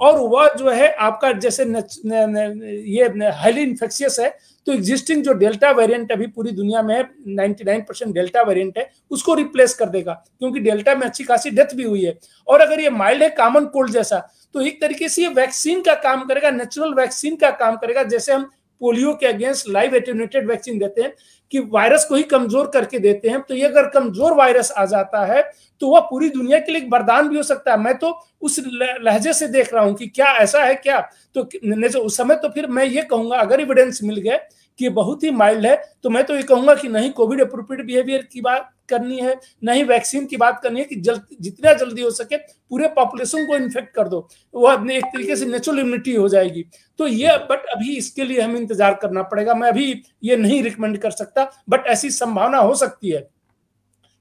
और 0.00 0.18
वह 0.18 0.48
जो 0.58 0.70
है 0.70 0.92
आपका 0.92 1.32
जैसे 1.32 1.64
न, 1.64 1.82
न, 2.06 2.12
न, 2.12 2.62
ये 2.86 3.04
हाईली 3.30 3.62
इन्फेक्शियस 3.62 4.18
है 4.20 4.28
तो 4.66 4.72
एग्जिस्टिंग 4.72 5.22
जो 5.22 5.32
डेल्टा 5.32 5.70
वेरिएंट 5.70 6.12
अभी 6.12 6.26
पूरी 6.26 6.50
दुनिया 6.50 6.82
में 6.82 6.96
99 7.38 7.80
परसेंट 7.80 8.14
डेल्टा 8.14 8.42
वेरिएंट 8.42 8.78
है 8.78 8.90
उसको 9.10 9.34
रिप्लेस 9.34 9.74
कर 9.74 9.88
देगा 9.88 10.12
क्योंकि 10.38 10.60
डेल्टा 10.60 10.94
में 10.94 11.06
अच्छी 11.06 11.24
खासी 11.24 11.50
डेथ 11.50 11.74
भी 11.74 11.84
हुई 11.84 12.04
है। 12.04 12.18
और 12.48 12.60
अगर 12.60 12.80
ये 12.80 12.90
माइल्ड 12.90 13.22
है 13.22 13.28
कॉमन 13.30 13.64
कोल्ड 13.64 13.92
जैसा 13.92 14.18
तो 14.54 14.60
एक 14.60 14.80
तरीके 14.80 15.08
से 15.08 15.22
ये 15.22 15.28
वैक्सीन 15.28 15.80
का 15.80 15.94
काम 15.94 16.24
करेगा 16.24 16.50
नेचुरल 16.50 16.94
वैक्सीन 16.94 17.36
का 17.36 17.50
काम 17.50 17.76
करेगा 17.76 18.02
जैसे 18.02 18.32
हम 18.32 18.50
पोलियो 18.80 19.12
के 19.14 19.26
अगेंस्ट 19.26 19.68
लाइव 19.68 19.94
एटेनेटेड 19.96 20.48
वैक्सीन 20.48 20.78
देते 20.78 21.02
हैं 21.02 21.12
कि 21.52 21.58
वायरस 21.70 22.04
को 22.04 22.14
ही 22.14 22.22
कमज़ोर 22.24 22.66
करके 22.74 22.98
देते 22.98 23.28
हैं। 23.28 23.40
तो 23.40 23.54
ये 23.54 23.64
अगर 23.64 23.88
कमज़ोर 23.90 24.34
वायरस 24.34 24.70
आ 24.72 24.84
जाता 24.86 25.24
है 25.26 25.42
तो 25.80 25.88
वह 25.88 26.00
पूरी 26.00 26.28
दुनिया 26.30 26.58
के 26.58 26.72
लिए 26.72 26.88
वरदान 26.88 27.28
भी 27.28 27.36
हो 27.36 27.42
सकता 27.42 27.72
है। 27.72 27.78
मैं 27.78 27.96
तो 27.98 28.18
उस 28.42 28.58
लहजे 29.02 29.32
से 29.32 29.46
देख 29.48 29.72
रहा 29.74 29.82
हूँ 29.84 29.94
कि 29.94 30.06
क्या 30.08 30.32
ऐसा 30.34 30.62
है, 30.64 30.74
क्या? 30.76 31.00
तो 31.34 32.00
उस 32.00 32.16
समय 32.16 32.36
तो 32.36 32.48
फिर 32.50 32.66
मैं 32.68 32.84
ये 32.86 33.02
कहूँगा, 33.02 33.36
अगर 33.38 33.60
एविडेंस 33.60 34.00
मिल 34.04 34.16
गए 34.18 34.38
कि 34.80 34.88
बहुत 34.90 35.24
ही 35.24 35.30
माइल्ड 35.32 35.66
है। 35.66 35.76
तो 36.02 36.10
मैं 36.10 36.24
तो 36.24 36.36
ये 36.36 36.42
कहूँगा 36.44 36.74
कि 36.74 36.88
नहीं 36.90 37.10
कोविड 37.12 37.40
अप्रोप्रिएट 37.40 37.86
बिहेवियर 37.86 38.28
की 38.32 38.40
बात 38.40 38.70
करनी 38.88 39.18
है 39.18 39.34
नहीं 39.64 39.82
वैक्सीन 39.84 40.24
की 40.26 40.36
बात 40.36 40.60
करनी 40.62 40.80
है 40.80 40.84
कि 40.86 40.96
जल्द 40.98 41.26
जितना 41.40 41.72
जल्दी 41.74 42.02
हो 42.02 42.10
सके 42.10 42.36
पूरे 42.36 42.88
पॉपुलेशन 42.90 43.46
को 43.46 43.56
इन्फेक्ट 43.56 43.94
कर 43.94 44.08
दो। 44.08 44.28
वो 44.54 44.66
अपने 44.68 44.96
एक 44.96 45.04
तरीके 45.06 45.36
से 45.36 45.46
नेचुरल 45.46 45.78
इम्यूनिटी 45.78 46.14
हो 46.14 46.28
जाएगी। 46.28 46.64
तो 46.98 47.06
ये 47.08 47.36
बट 47.50 47.66
अभी 47.70 47.96
इसके 47.96 48.24
लिए 48.24 48.40
हमें 48.40 48.60
इंतज़ार 48.60 48.94
करना 49.02 49.22
पड़ेगा। 49.24 49.54
मैं 49.54 49.68
अभी 49.68 50.02
ये 50.24 50.36
नहीं 50.36 50.62
रिकमेंड 50.62 50.98
कर 50.98 51.10
सकता 51.12 51.50
बट 51.68 51.86
ऐसी 51.88 52.10
संभावना 52.12 52.58
हो 52.58 52.74
सकती 52.76 53.10
है। 53.10 53.28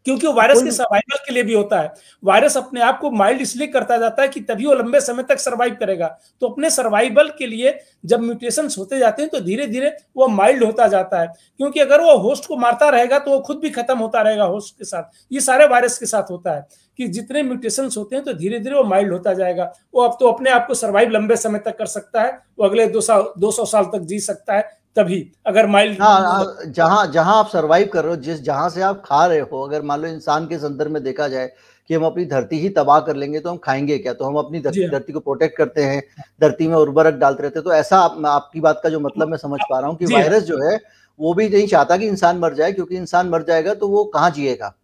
क्योंकि 0.06 0.28
वो 0.28 0.34
वायरस 0.34 0.62
के 0.64 0.72
सर्वाइवल 0.72 1.18
के 1.26 1.34
लिए 1.34 1.44
भी 1.44 1.54
होता 1.54 1.80
है। 1.82 1.92
वायरस 2.24 2.56
अपने 2.58 2.82
आप 2.82 3.00
को 3.00 3.12
माइल्ड 3.12 3.42
इसलिए 3.42 3.68
करता 3.68 3.98
जाता 3.98 4.22
है 4.22 4.28
कि 4.28 4.40
तभी 4.42 4.66
वो 4.66 4.74
लंबे 4.74 5.00
समय 5.02 5.24
तक 5.24 5.40
सर्वाइव 5.40 5.76
करेगा। 5.80 6.08
तो 6.42 6.48
अपने 6.48 6.70
सर्वाइवल 6.70 7.30
के 7.40 7.48
लिए 7.48 7.78
जब 8.06 8.22
म्यूटेशन 8.22 8.70
होते 8.78 9.00
जाते 9.00 9.22
हैं 9.22 9.32
तो 9.32 9.40
धीरे 9.40 9.68
धीरे 9.68 9.96
वो 10.18 10.28
माइल्ड 10.28 10.64
होता 10.64 10.88
जाता 10.88 11.22
है। 11.22 11.28
क्योंकि 11.28 11.80
अगर 11.80 12.02
वो 12.02 12.18
होस्ट 12.20 12.46
को 12.46 12.58
मारता 12.58 12.90
रहेगा 12.90 13.20
तो 13.20 13.32
वो 13.32 13.40
खुद 13.40 13.60
भी 13.60 13.70
खत्म 13.70 13.98
होता 13.98 14.22
रहेगा 14.22 14.44
होस्ट 14.46 14.78
के 14.78 14.86
साथ। 14.86 15.12
ये 15.32 15.42
सारे 15.42 15.68
वायरस 15.68 15.98
के 15.98 16.06
साथ 16.06 16.32
होता 16.32 16.56
है 16.56 16.68
कि 17.00 17.08
जितने 17.08 17.44
म्यूटेशन 17.44 17.90
होते 17.98 18.16
हैं 18.16 18.26
तो 18.26 18.34
धीरे 18.34 18.60
धीरे 18.60 18.76
वो 18.76 18.84
माइल्ड 18.84 19.14
होता 19.14 19.34
जाएगा। 19.34 19.72
वो 19.94 20.02
अब 20.02 20.18
तो 20.20 20.32
अपने 20.32 20.50
आप 20.52 20.68
को 20.68 20.74
सर्वाइव 20.74 21.10
लंबे 21.10 21.36
समय 21.38 21.60
तक 21.60 21.78
कर 21.78 21.86
सकता 21.88 22.22
है। 22.22 22.32
वो 22.60 22.66
अगले 22.66 22.88
दो 22.88 23.02
साल 23.02 23.32
दो 23.38 23.52
सौ 23.52 23.66
साल 23.66 23.86
तक 23.86 24.00
जी 24.00 24.20
सकता 24.20 24.54
है। 24.54 24.79
तभी 24.96 25.32
अगर 25.48 25.68
माइल्ड 25.68 26.02
हाँ, 26.02 26.22
हाँ 26.22 26.56
जहाँ 26.68 27.08
जहाँ 27.08 27.38
आप 27.40 27.48
सरवाइव 27.48 27.90
कर 27.94 28.04
रहे 28.04 28.16
हो 28.16 28.22
जिस 28.22 28.42
जहाँ 28.42 28.70
से 28.70 28.82
आप 28.82 29.02
खा 29.06 29.26
रहे 29.26 29.40
हो 29.40 29.62
अगर 29.62 29.82
मान 29.82 30.02
लो 30.02 30.08
इंसान 30.08 30.48
के 30.48 30.58
संदर्भ 30.58 30.92
में 30.92 31.04
देखा 31.04 31.28
जाए 31.28 31.52
कि 31.88 31.94
हम 31.94 32.04
अपनी 32.04 32.26
धरती 32.26 32.60
ही 32.60 32.70
तबाह 32.70 33.00
कर 33.00 33.16
लेंगे 33.16 33.40
तो 33.40 33.50
हम 33.50 33.58
खाएँगे 33.58 33.98
क्या? 33.98 34.14
तो 34.14 34.26
हम 34.26 34.36
अपनी 34.36 34.60
धरती 34.60 34.82
हाँ। 34.82 34.92
धरती 34.92 35.14
को 35.14 35.20
प्रोटेक्ट 35.20 35.58
करते 35.58 35.84
हैं 35.84 36.04
धरती 36.42 36.68
में 36.68 36.76
उर्वरक 36.76 37.14
डालते 37.14 37.44
रहते 37.44 37.60
हैं 37.60 37.64
तो 37.64 37.74
ऐसा 37.74 38.00
आप, 38.00 38.26
आपकी 38.26 38.60
बात 38.60 38.80
का 38.84 38.90
जो 38.90 39.00
मतलब 39.00 39.28
मैं 39.28 39.38
समझ 39.38 39.60
पा 39.70 39.80
रहा 39.80 39.90
हूँ 39.90 39.98
कि 39.98 40.06
वायरस 40.06 40.44
जो 40.44 40.72
है 40.72 40.80
वो 41.20 41.34
भी 41.34 41.50
नहीं 41.50 41.68
चाहता 41.68 41.98
कि 41.98 42.08
इंसान 42.08 42.38
मर 42.38 42.54
जाए 42.54 42.72
क्योंकि 42.72 42.96
इंसान 42.96 43.30
मर 43.30 43.44
जाएगा 43.44 43.74
तो 43.74 43.88
वो 43.88 44.04
कहाँ 44.04 44.32
जिएगा? 44.32 44.76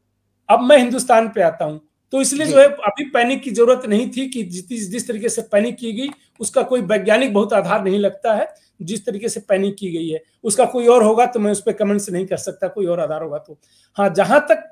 अब 0.49 0.59
मैं 0.59 0.77
हिंदुस्तान 0.77 1.29
पे 1.29 1.41
आता 1.41 1.65
हूँ। 1.65 1.81
तो 2.15 2.21
इसलिए 2.21 2.47
जो। 2.47 2.57
है 2.57 2.65
अभी 2.65 3.03
पैनिक 3.09 3.41
की 3.41 3.51
ज़रूरत 3.51 3.85
नहीं 3.85 4.09
थी 4.11 4.27
कि 4.29 4.43
जिस 4.45 4.89
जिस 4.91 5.07
तरीके 5.07 5.29
से 5.29 5.41
पैनिक 5.51 5.75
की 5.77 5.91
गई 5.93 6.09
उसका 6.39 6.61
कोई 6.63 6.81
वैज्ञानिक 6.83 7.33
बहुत 7.33 7.53
आधार 7.53 7.83
नहीं 7.83 7.97
लगता 7.99 8.33
है 8.33 8.47
जिस 8.81 9.05
तरीके 9.05 9.29
से 9.29 9.39
पैनिक 9.41 9.75
की 9.75 9.91
गई 9.91 10.07
है। 10.09 10.21
उसका 10.43 10.65
कोई 10.67 10.87
और 10.87 11.03
होगा 11.03 11.25
तो 11.25 11.39
मैं 11.39 11.51
उस 11.51 11.61
पर 11.61 11.71
कमेंट्स 11.73 12.09
नहीं 12.09 12.25
कर 12.25 12.37
सकता 12.37 12.67
कोई 12.67 12.85
और 12.85 12.99
आधार 12.99 13.23
होगा 13.23 13.37
तो। 13.37 13.57
हाँ 13.97 14.09
जहाँ 14.13 14.39
तक 14.49 14.63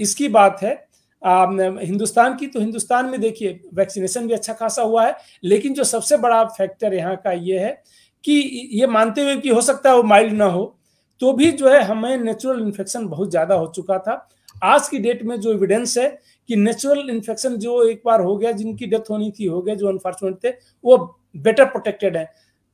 इसकी 0.00 0.28
बात 0.30 0.62
है 0.62 0.74
आ, 1.22 1.46
हिंदुस्तान 1.80 2.36
की 2.36 2.46
तो 2.46 2.60
हिंदुस्तान 2.60 3.06
में 3.06 3.20
देखिए 3.20 3.60
वैक्सीनेशन 3.74 4.26
भी 4.26 4.34
अच्छा 4.34 4.52
खासा 4.52 4.82
हुआ 4.82 5.06
है 5.06 5.16
लेकिन 5.44 5.74
जो 5.74 5.84
सबसे 5.86 6.16
बड़ा 6.18 6.42
फैक्टर 6.46 6.94
यहाँ 6.94 7.16
का 7.16 7.32
ये 7.32 7.58
है 7.58 7.72
कि 8.24 8.32
ये 8.72 8.86
मानते 8.88 9.22
हुए 9.22 9.36
कि 9.36 9.48
हो 9.48 9.60
सकता 9.62 9.90
है 9.90 9.96
वो 9.96 10.02
माइल्ड 10.04 10.32
ना 10.34 10.44
हो 10.46 10.64
तो 11.20 11.32
भी 11.32 11.50
जो 11.52 11.68
है 11.68 11.82
हमें 11.84 12.16
नेचुरल 12.18 12.62
इन्फेक्शन 12.62 13.06
बहुत 13.08 13.30
ज़्यादा 13.30 13.54
हो 13.54 13.66
चुका 13.76 13.98
था। 13.98 14.16
आज 14.64 14.88
की 14.88 14.98
डेट 14.98 15.22
में 15.22 15.38
जो 15.40 15.52
एविडेंस 15.52 15.96
है 15.98 16.06
कि 16.48 16.56
नेचुरल 16.56 17.10
इन्फेक्शन 17.10 17.56
जो 17.58 17.82
एक 17.84 18.02
बार 18.06 18.20
हो 18.20 18.36
गया, 18.36 18.52
जिनकी 18.52 18.86
डेथ 18.86 19.10
होनी 19.10 19.30
थी, 19.30 19.46
हो 19.46 19.62
गया, 19.62 19.74
जो 19.74 19.88
अनफॉर्चुनेट 19.88 20.44
थे, 20.44 20.56
वो 20.84 20.96
बेटर 21.36 21.64
प्रोटेक्टेड 21.66 22.16
है। 22.16 22.30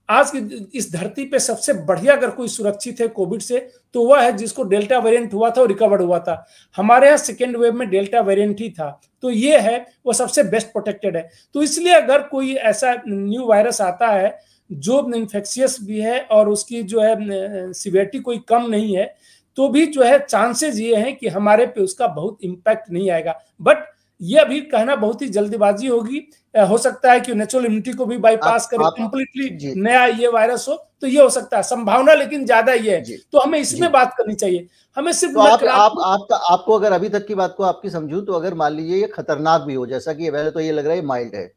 आज 0.09 0.31
की 0.31 0.38
इस 0.79 0.93
धरती 0.93 1.25
पे 1.25 1.38
सबसे 1.38 1.73
बढ़िया 1.87 2.14
अगर 2.14 2.31
कोई 2.31 2.49
सुरक्षित 2.49 3.00
है 3.00 3.07
कोविड 3.09 3.41
से 3.41 3.59
तो 3.95 4.05
वह 4.07 4.23
है 4.23 4.33
जिसको 4.37 4.62
डेल्टा 4.64 4.99
वेरिएंट 4.99 5.35
हुआ 5.35 5.50
था 5.50 5.61
और 5.61 5.69
रिकवर्ड 5.69 6.02
हुआ 6.02 6.19
था। 6.19 6.45
हमारे 6.76 7.07
यहाँ 7.07 7.19
सेकेंड 7.19 7.57
वेव 7.57 7.73
में 7.73 7.88
डेल्टा 7.91 8.21
वेरिएंट 8.21 8.61
ही 8.61 8.69
था। 8.71 8.91
तो 9.23 9.31
ये 9.31 9.59
है, 9.59 9.87
वो 10.07 10.12
सबसे 10.12 10.43
बेस्ट 10.45 10.67
प्रोटेक्टेड 10.67 11.17
है। 11.17 11.29
तो 11.55 11.62
इसलिए 11.62 11.93
अगर 11.95 12.23
कोई 12.29 12.55
ऐसा 12.55 12.95
न्यू 13.09 13.47
वायरस 13.47 13.81
आता 13.81 14.09
है, 14.09 14.38
जो 14.71 15.12
इन्फेक्शियस 15.17 15.79
भी 15.83 16.00
है 16.00 16.21
और 16.23 16.49
उसकी 16.49 16.83
जो 16.83 17.00
है 17.00 17.73
सिवियरिटी 17.73 18.19
कोई 18.19 18.38
कम 18.49 18.69
नहीं 18.71 18.97
है 18.97 19.14
तो 19.59 19.68
भी 19.68 19.87
जो 19.87 20.02
है 20.02 20.18
चांसेस 20.21 20.78
ये 20.78 20.97
हैं 20.97 21.16
कि 21.16 21.28
हमारे 21.28 21.66
पे 21.66 21.80
उसका 21.80 22.06
बहुत 22.09 22.38
इम्पैक्ट 22.42 22.90
नहीं 22.90 23.11
आएगा। 23.11 23.38
बट 23.61 23.90
ये 24.21 24.38
अभी 24.38 24.61
कहना 24.62 24.94
बहुत 24.97 25.23
ही 25.23 25.28
जल्दीबाजी 25.28 25.87
होगी। 25.87 26.18
हो 26.54 26.76
सकता 26.78 27.12
है 27.12 27.21
कि 27.21 27.35
नेचुरल 27.35 27.64
इम्यूनिटी 27.64 27.92
को 27.92 28.06
भी 28.06 28.16
बाईपास 28.18 28.66
करे 28.66 28.90
कंप्लीटली 28.97 29.75
नया 29.76 30.04
ये 30.06 30.28
वायरस 30.28 30.66
हो 30.68 30.75
तो 31.02 31.06
ये 31.06 31.21
हो 31.21 31.28
सकता 31.30 31.56
है। 31.56 31.62
संभावना 31.62 32.14
लेकिन 32.14 32.44
ज़्यादा 32.47 32.73
ये 32.73 32.97
है। 32.97 33.16
तो 33.23 33.40
हमें 33.40 33.59
इसमें 33.59 33.90
बात 33.92 34.14
करनी 34.18 34.35
चाहिए। 34.35 34.66
हमें 34.97 35.12
सिर्फ़ 35.12 35.35
तो 35.35 35.40
आप, 35.40 35.64
आप, 35.64 35.92
आप, 35.99 36.38
आपको 36.50 36.78
अगर 36.78 36.92
अभी 36.92 37.09
तक 37.09 37.26
की 37.26 37.35
बात 37.35 37.54
को 37.56 37.64
आपकी 37.64 37.90
समझू 37.90 38.21
तो 38.21 38.32
अगर 38.32 38.54
मान 38.54 38.73
लीजिए 38.73 39.00
ये 39.00 39.06
खतरनाक 39.14 39.62
भी 39.62 39.75
हो 39.75 39.87
जैसा 39.87 40.12
कि 40.12 40.30
पहले 40.30 40.50
तो 40.50 40.61
ये 40.61 40.73
लग 40.73 40.87
रहा 40.87 40.94
है 40.94 41.04
माइल्ड 41.04 41.35
है। 41.35 41.50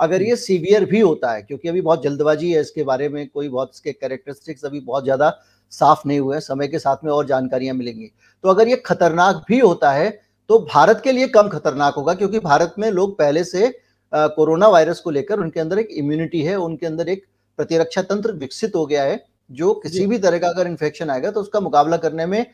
अगर 0.00 0.22
ये 0.22 0.36
सीवियर 0.36 0.84
भी 0.84 1.00
होता 1.00 1.32
है 1.32 1.42
क्योंकि 1.42 1.68
अभी 1.68 1.80
बहुत 1.80 2.02
जल्दबाजी 2.02 2.50
है 2.52 2.60
इसके 2.60 2.82
बारे 2.82 3.08
में 3.08 3.26
कोई 3.28 3.48
बहुत 3.48 3.70
इसके 3.74 3.92
कैरेक्टरिस्टिक्स 3.92 4.64
अभी 4.64 4.80
बहुत 4.80 5.04
ज़्यादा 5.04 5.30
साफ़ 5.72 6.06
नहीं 6.06 6.20
हुए 6.20 6.40
समय 6.40 6.68
के 6.68 6.78
साथ 6.78 7.04
में 7.04 7.10
और 7.12 7.26
जानकारियाँ 7.26 7.74
मिलेंगी। 7.74 8.10
तो 8.44 8.48
अगर 8.48 8.68
ये 8.68 8.76
खतरनाक 8.76 9.44
भी 9.48 9.58
होता 9.58 9.90
है 9.92 10.10
तो 10.50 10.58
भारत 10.64 11.00
के 11.04 11.12
लिए 11.12 11.26
कम 11.28 11.48
खतरनाक 11.48 11.94
होगा 11.94 12.14
क्योंकि 12.14 12.38
भारत 12.40 12.74
में 12.78 12.90
लोग 12.90 13.18
पहले 13.18 13.44
से 13.44 13.68
कोरोना 14.12 14.68
वायरस 14.68 15.00
को 15.00 15.10
लेकर 15.10 15.40
उनके 15.40 15.60
अंदर 15.60 15.78
एक 15.78 15.88
इम्यूनिटी 15.92 16.42
है 16.42 16.56
उनके 16.58 16.86
अंदर 16.86 17.08
एक 17.08 17.24
प्रतिरक्षा 17.58 18.02
तंत्र 18.02 18.32
विकसित 18.34 18.76
हो 18.76 18.84
गया 18.86 19.02
है 19.02 19.24
जो 19.50 19.72
किसी 19.74 20.06
भी 20.06 20.18
तरह 20.18 20.38
का 20.38 20.48
अगर 20.48 20.66
इन्फेक्शन 20.66 21.10
आएगा 21.10 21.30
तो 21.30 21.40
उसका 21.40 21.60
मुकाबला 21.60 21.96
करने 21.96 22.26
में 22.26 22.44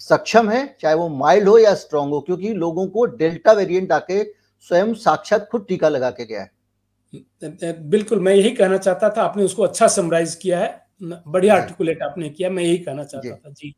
सक्षम 0.00 0.50
है 0.50 0.64
चाहे 0.80 0.94
वो 0.94 1.08
माइल्ड 1.08 1.48
हो 1.48 1.58
या 1.58 1.74
स्ट्रांग 1.74 2.10
हो 2.10 2.20
क्योंकि 2.20 2.52
लोगों 2.54 2.86
को 2.86 3.04
डेल्टा 3.16 3.52
वेरिएंट 3.52 3.92
आके 3.92 4.22
स्वयं 4.68 4.94
साक्षात 4.94 5.48
खुद 5.52 5.64
टीका 5.68 5.88
लगा 5.88 6.10
के 6.10 6.24
गया 6.24 6.40
है। 6.40 6.50
बिल्कुल 7.12 8.20
मैं 8.20 8.34
यही 8.34 8.50
कहना 8.50 8.76
चाहता 8.76 9.08
था 9.08 9.22
आपने 9.22 9.44
उसको 9.44 9.62
अच्छा 9.62 9.86
समराइज 9.88 10.34
किया 10.34 10.58
है। 10.60 10.78
बढ़िया 11.02 11.54
आर्टिकुलेट 11.54 12.02
आपने 12.02 12.28
किया 12.28 12.50
मैं 12.50 12.62
यही 12.62 12.78
कहना 12.78 13.04
चाहता 13.04 13.34
था 13.34 13.50
जी। 13.50 13.74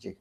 जी। 0.00 0.16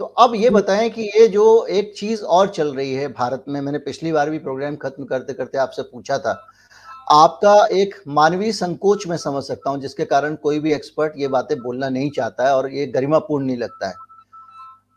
तो 0.00 0.04
अब 0.04 0.34
ये 0.34 0.50
बताएँ 0.50 0.88
कि 0.90 1.02
ये 1.20 1.26
जो 1.28 1.66
एक 1.66 1.92
चीज़ 1.96 2.22
और 2.22 2.48
चल 2.48 2.74
रही 2.74 2.92
है 2.92 3.08
भारत 3.08 3.44
में 3.48 3.60
मैंने 3.60 3.78
पिछली 3.78 4.12
बार 4.12 4.30
भी 4.30 4.38
प्रोग्राम 4.38 4.76
खत्म 4.76 5.04
करते 5.04 5.32
करते 5.32 5.58
आपसे 5.58 5.82
पूछा 5.82 6.18
था। 6.18 6.32
आपका 7.12 7.54
एक 7.72 7.94
मानवीय 8.08 8.52
संकोच 8.52 9.06
में 9.06 9.16
समझ 9.16 9.42
सकता 9.44 9.70
हूँ 9.70 9.80
जिसके 9.80 10.04
कारण 10.04 10.34
कोई 10.34 10.58
भी 10.60 10.72
एक्सपर्ट 10.72 11.12
ये 11.16 11.28
बातें 11.28 11.58
बोलना 11.58 11.88
नहीं 11.88 12.10
चाहता 12.10 12.46
है 12.46 12.54
और 12.56 12.70
ये 12.72 12.86
गरिमापूर्ण 12.86 13.46
नहीं 13.46 13.56
लगता 13.56 13.88
है। 13.88 13.94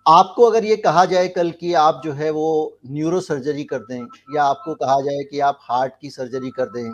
आपको 0.06 0.44
अगर 0.44 0.66
ये 0.66 0.76
कहा 0.76 1.06
जाए 1.06 1.28
कल 1.28 1.52
कि 1.52 1.74
आप 1.74 2.02
जो 2.06 2.12
है 2.12 2.30
वो 2.30 2.78
न्यूरो 2.88 3.20
सर्जरी 3.20 3.64
कर 3.64 3.80
दें 3.80 4.08
या 4.36 4.44
आपको 4.44 4.74
कहा 4.76 5.00
जाए 5.02 5.24
कि 5.24 5.40
आप 5.40 5.60
हार्ट 5.62 5.94
की 6.02 6.10
सर्जरी 6.10 6.50
कर 6.50 6.66
दें 6.66 6.92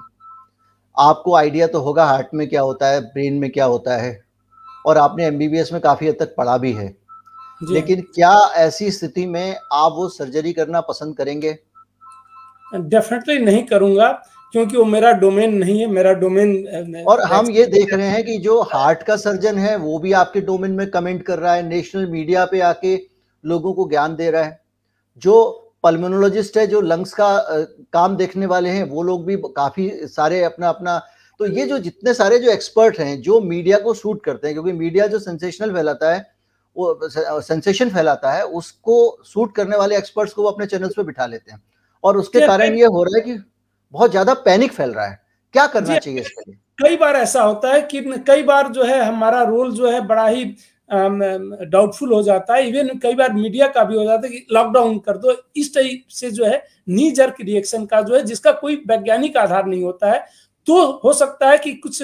आपको 0.99 1.35
आइडिया 1.35 1.67
तो 1.67 1.79
होगा 1.79 2.05
हार्ट 2.05 2.27
में 2.33 2.49
क्या 2.49 2.61
होता 2.61 2.87
है 2.87 3.01
ब्रेन 3.01 3.33
में 3.33 3.49
क्या 3.51 3.65
होता 3.65 3.97
है 3.97 4.23
और 4.85 4.97
आपने 4.97 5.25
एमबीबीएस 5.25 5.73
में 5.73 5.81
काफ़ी 5.81 6.07
हद 6.07 6.15
तक 6.19 6.35
पढ़ा 6.35 6.57
भी 6.57 6.73
है। 6.73 6.97
लेकिन 7.71 8.01
क्या 8.01 8.33
ऐसी 8.55 8.91
स्थिति 8.91 9.25
में 9.25 9.55
आप 9.73 9.91
वो 9.91 10.09
सर्जरी 10.09 10.53
करना 10.53 10.81
पसंद 10.81 11.17
करेंगे? 11.17 11.57
डेफिनेटली 12.75 13.37
नहीं 13.45 13.63
करूँगा। 13.63 14.21
क्योंकि 14.53 14.77
वो 14.77 14.83
मेरा 14.85 15.11
डोमेन 15.11 15.53
नहीं 15.53 15.79
है 15.79 15.87
मेरा 15.87 16.11
डोमेन 16.13 17.03
और 17.07 17.21
हम 17.21 17.49
ये 17.51 17.65
देख 17.65 17.93
रहे 17.93 18.07
हैं 18.07 18.23
कि 18.25 18.37
जो 18.37 18.61
हार्ट 18.61 19.03
का 19.03 19.15
सर्जन 19.15 19.57
है 19.57 19.75
वो 19.75 19.97
भी 19.99 20.11
आपके 20.13 20.41
डोमेन 20.41 20.71
में 20.71 20.89
कमेंट 20.89 21.21
कर 21.23 21.39
रहा 21.39 21.53
है 21.53 21.67
नेशनल 21.67 22.05
मीडिया 22.05 22.45
पे 22.45 22.59
आके 22.61 22.95
लोगों 23.43 23.73
को 23.73 23.87
ज्ञान 23.89 24.15
दे 24.15 24.29
रहा 24.31 24.43
है। 24.43 24.59
जो 25.21 25.35
पल्मोनोलॉजिस्ट 25.83 26.57
है 26.57 26.65
जो 26.67 26.81
लंग्स 26.81 27.13
का 27.13 27.37
काम 27.93 28.15
देखने 28.17 28.45
वाले 28.45 28.69
हैं 28.69 28.83
वो 28.83 29.03
लोग 29.03 29.25
भी 29.25 29.35
काफ़ी 29.55 29.89
सारे 30.07 30.43
अपना 30.43 30.69
अपना 30.69 30.97
तो 31.39 31.45
ये 31.47 31.65
जो 31.65 31.77
जितने 31.79 32.13
सारे 32.13 32.39
जो 32.39 32.51
एक्सपर्ट 32.51 32.99
हैं 32.99 33.21
जो 33.21 33.39
मीडिया 33.41 33.77
को 33.79 33.93
सूट 33.93 34.23
करते 34.23 34.47
हैं 34.47 34.55
क्योंकि 34.55 34.71
मीडिया 34.71 35.07
जो 35.07 35.19
सेंसेशनल 35.19 35.73
फैलाता 35.73 36.11
है 36.13 36.25
वो 36.75 37.09
सेंसेशन 37.41 37.89
फैलाता 37.89 38.31
है 38.31 38.43
उसको 38.43 38.97
सूट 39.25 39.55
करने 39.55 39.77
वाले 39.77 39.97
एक्सपर्ट्स 39.97 40.33
को 40.33 40.43
वो 40.43 40.49
अपने 40.49 40.65
चैनल्स 40.65 40.93
पे 40.95 41.03
बिठा 41.03 41.25
लेते 41.25 41.51
हैं। 41.51 41.61
और 42.03 42.17
उसके 42.17 42.39
कारण 42.47 42.75
ये 42.75 42.85
हो 42.85 43.03
रहा 43.03 43.17
है 43.17 43.21
कि 43.21 43.41
बहुत 43.93 44.11
ज़्यादा 44.11 44.33
पैनिक 44.41 44.71
फैल 44.73 44.91
रहा 44.91 45.07
है। 45.07 45.19
क्या 45.53 45.65
करना 45.67 45.97
चाहिए 45.97 46.19
इसके 46.21 46.41
लिए? 46.41 46.59
कई 46.79 46.97
बार 46.97 47.15
ऐसा 47.15 47.41
होता 47.43 47.73
है 47.73 47.81
कि 47.83 48.01
कई 48.27 48.43
बार 48.43 48.67
जो 48.71 48.83
है 48.83 49.01
हमारा 49.01 49.41
रोल 49.43 49.71
जो 49.73 49.91
है 49.91 50.01
बड़ा 50.07 50.27
ही 50.27 50.43
डाउटफुल 50.89 52.13
हो 52.13 52.21
जाता 52.23 52.55
है। 52.55 52.67
इवन 52.67 52.97
कई 52.99 53.15
बार 53.15 53.33
मीडिया 53.33 53.67
का 53.69 53.83
भी 53.83 53.95
हो 53.95 54.03
जाता 54.03 54.27
है 54.27 54.33
कि 54.33 54.45
लॉकडाउन 54.51 54.97
कर 54.99 55.17
दो। 55.17 55.35
इस 55.55 55.73
टाइप 55.75 56.03
से 56.11 56.31
जो 56.31 56.45
है 56.45 56.63
नी 56.89 57.09
जर्क 57.11 57.35
रिएक्शन 57.41 57.85
का 57.85 58.01
जो 58.01 58.15
है 58.15 58.21
जिसका 58.25 58.51
कोई 58.53 58.75
वैज्ञानिक 58.87 59.37
आधार 59.37 59.65
नहीं 59.65 59.83
होता 59.83 60.11
है 60.11 60.25
तो 60.67 60.85
हो 61.03 61.13
सकता 61.13 61.49
है 61.49 61.57
कि 61.57 61.73
कुछ 61.75 62.01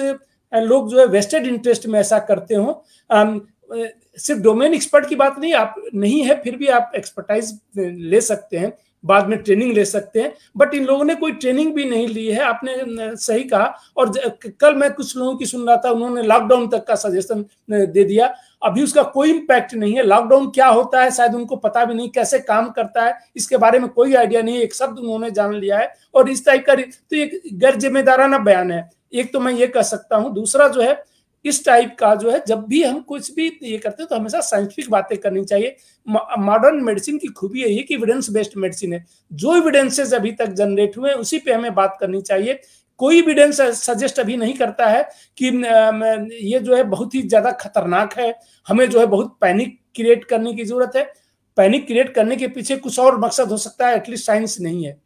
लोग 0.52 0.90
जो 0.90 0.98
है 0.98 1.06
वेस्टेड 1.08 1.46
इंटरेस्ट 1.46 1.86
में 1.86 1.98
ऐसा 2.00 2.18
करते 2.20 2.54
हो। 2.54 2.84
सिर्फ़ 3.10 4.40
डोमेन 4.42 4.74
एक्सपर्ट 4.74 5.08
की 5.08 5.14
बात 5.16 5.38
नहीं 5.38 5.52
आप 5.54 5.74
नहीं 5.94 6.22
है 6.24 6.40
फिर 6.42 6.56
भी 6.56 6.66
आप 6.70 6.92
एक्सपर्टाइज 6.96 7.58
ले 7.76 8.20
सकते 8.22 8.56
हैं। 8.56 8.72
बाद 9.06 9.28
में 9.28 9.38
ट्रेनिंग 9.38 9.72
ले 9.72 9.84
सकते 9.84 10.20
हैं। 10.20 10.32
बट 10.56 10.74
इन 10.74 10.84
लोगों 10.84 11.04
ने 11.04 11.14
कोई 11.14 11.32
ट्रेनिंग 11.34 11.72
भी 11.74 11.84
नहीं 11.84 12.06
ली 12.08 12.26
है, 12.26 12.40
आपने 12.40 13.16
सही 13.16 13.44
कहा। 13.44 13.74
और 13.96 14.12
कल 14.60 14.74
मैं 14.74 14.92
कुछ 14.92 15.16
लोगों 15.16 15.36
की 15.36 15.46
सुन 15.46 15.66
रहा 15.68 15.76
था, 15.76 15.90
उन्होंने 15.90 16.22
लॉकडाउन 16.22 16.68
तक 16.68 16.84
का 16.84 16.94
सजेशन 16.96 17.44
दे 17.70 18.04
दिया। 18.04 18.34
अभी 18.62 18.82
उसका 18.82 19.02
कोई 19.04 19.30
इम्पैक्ट 19.30 19.74
नहीं 19.74 19.94
है। 19.94 20.02
लॉकडाउन 20.02 20.50
क्या 20.50 20.66
होता 20.68 21.02
है, 21.02 21.10
शायद 21.10 21.34
उनको 21.34 21.56
पता 21.56 21.84
भी 21.84 21.94
नहीं, 21.94 22.08
कैसे 22.10 22.38
काम 22.40 22.68
करता 22.70 23.04
है, 23.04 23.14
इसके 23.36 23.56
बारे 23.56 23.78
में 23.78 23.88
कोई 23.88 24.14
आइडिया 24.14 24.42
नहीं 24.42 24.58
एक 24.58 24.74
शब्द 24.74 24.98
उन्होंने 24.98 25.30
जान 25.30 25.54
लिया 25.54 25.78
है। 25.78 25.92
और 26.14 26.28
इस 26.30 26.44
टाइप 26.46 26.64
का 26.66 26.74
तो 26.74 27.16
एक 27.16 27.40
गैर 27.54 27.76
जिम्मेदाराना 27.76 28.38
बयान 28.40 28.70
है। 28.70 28.88
एक 29.14 29.32
तो 29.32 29.40
मैं 29.40 29.52
ये 29.52 29.66
कह 29.66 29.82
सकता 29.84 30.16
हूँ। 30.16 30.32
दूसरा 30.34 30.68
जो 30.68 30.80
है 30.80 31.02
इस 31.46 31.64
टाइप 31.64 31.94
का 31.98 32.14
जो 32.14 32.30
है, 32.30 32.42
जब 32.48 32.64
भी 32.68 32.82
हम 32.82 33.00
कुछ 33.02 33.30
भी 33.34 33.46
ये 33.62 33.76
करते 33.78 34.02
हैं 34.02 34.08
तो 34.08 34.16
हमेशा 34.16 34.40
साइंटिफिक 34.42 34.90
बातें 34.90 35.16
करनी 35.18 35.44
चाहिए। 35.44 35.76
मॉडर्न 36.06 36.82
मेडिसिन 36.84 37.18
की 37.18 37.28
खूबी 37.30 37.62
यही 37.62 37.76
है 37.76 37.82
कि 37.82 37.94
एविडेंस 37.94 38.30
बेस्ड 38.30 38.56
मेडिसिन 38.58 38.92
है। 38.92 39.04
जो 39.32 39.56
एविडेंसेज 39.56 40.14
अभी 40.14 40.32
तक 40.32 40.52
जनरेट 40.54 40.96
हुए 40.98 41.12
उसी 41.14 41.38
पे 41.38 41.52
हमें 41.52 41.74
बात 41.74 41.96
करनी 42.00 42.20
चाहिए। 42.22 42.58
कोई 43.00 43.18
एविडेंस 43.18 43.60
सजेस्ट 43.60 44.20
अभी 44.20 44.36
नहीं 44.36 44.54
करता 44.54 44.86
है 44.86 45.02
कि 45.38 45.46
ये 46.44 46.58
जो 46.60 46.76
है 46.76 46.82
बहुत 46.84 47.14
ही 47.14 47.22
ज़्यादा 47.22 47.50
खतरनाक 47.60 48.18
है। 48.18 48.34
हमें 48.66 48.88
जो 48.90 49.00
है 49.00 49.06
बहुत 49.06 49.36
पैनिक 49.40 49.78
क्रिएट 49.96 50.24
करने 50.24 50.52
की 50.54 50.64
ज़रूरत 50.64 50.96
है। 50.96 51.04
पैनिक 51.56 51.86
क्रिएट 51.86 52.14
करने 52.14 52.36
के 52.36 52.46
पीछे 52.48 52.76
कुछ 52.76 52.98
और 52.98 53.18
मकसद 53.20 53.48
हो 53.48 53.56
सकता 53.58 53.88
है 53.88 53.96
एटलीस्ट 53.96 54.26
साइंस 54.26 54.56
नहीं 54.60 54.84
है। 54.84 54.96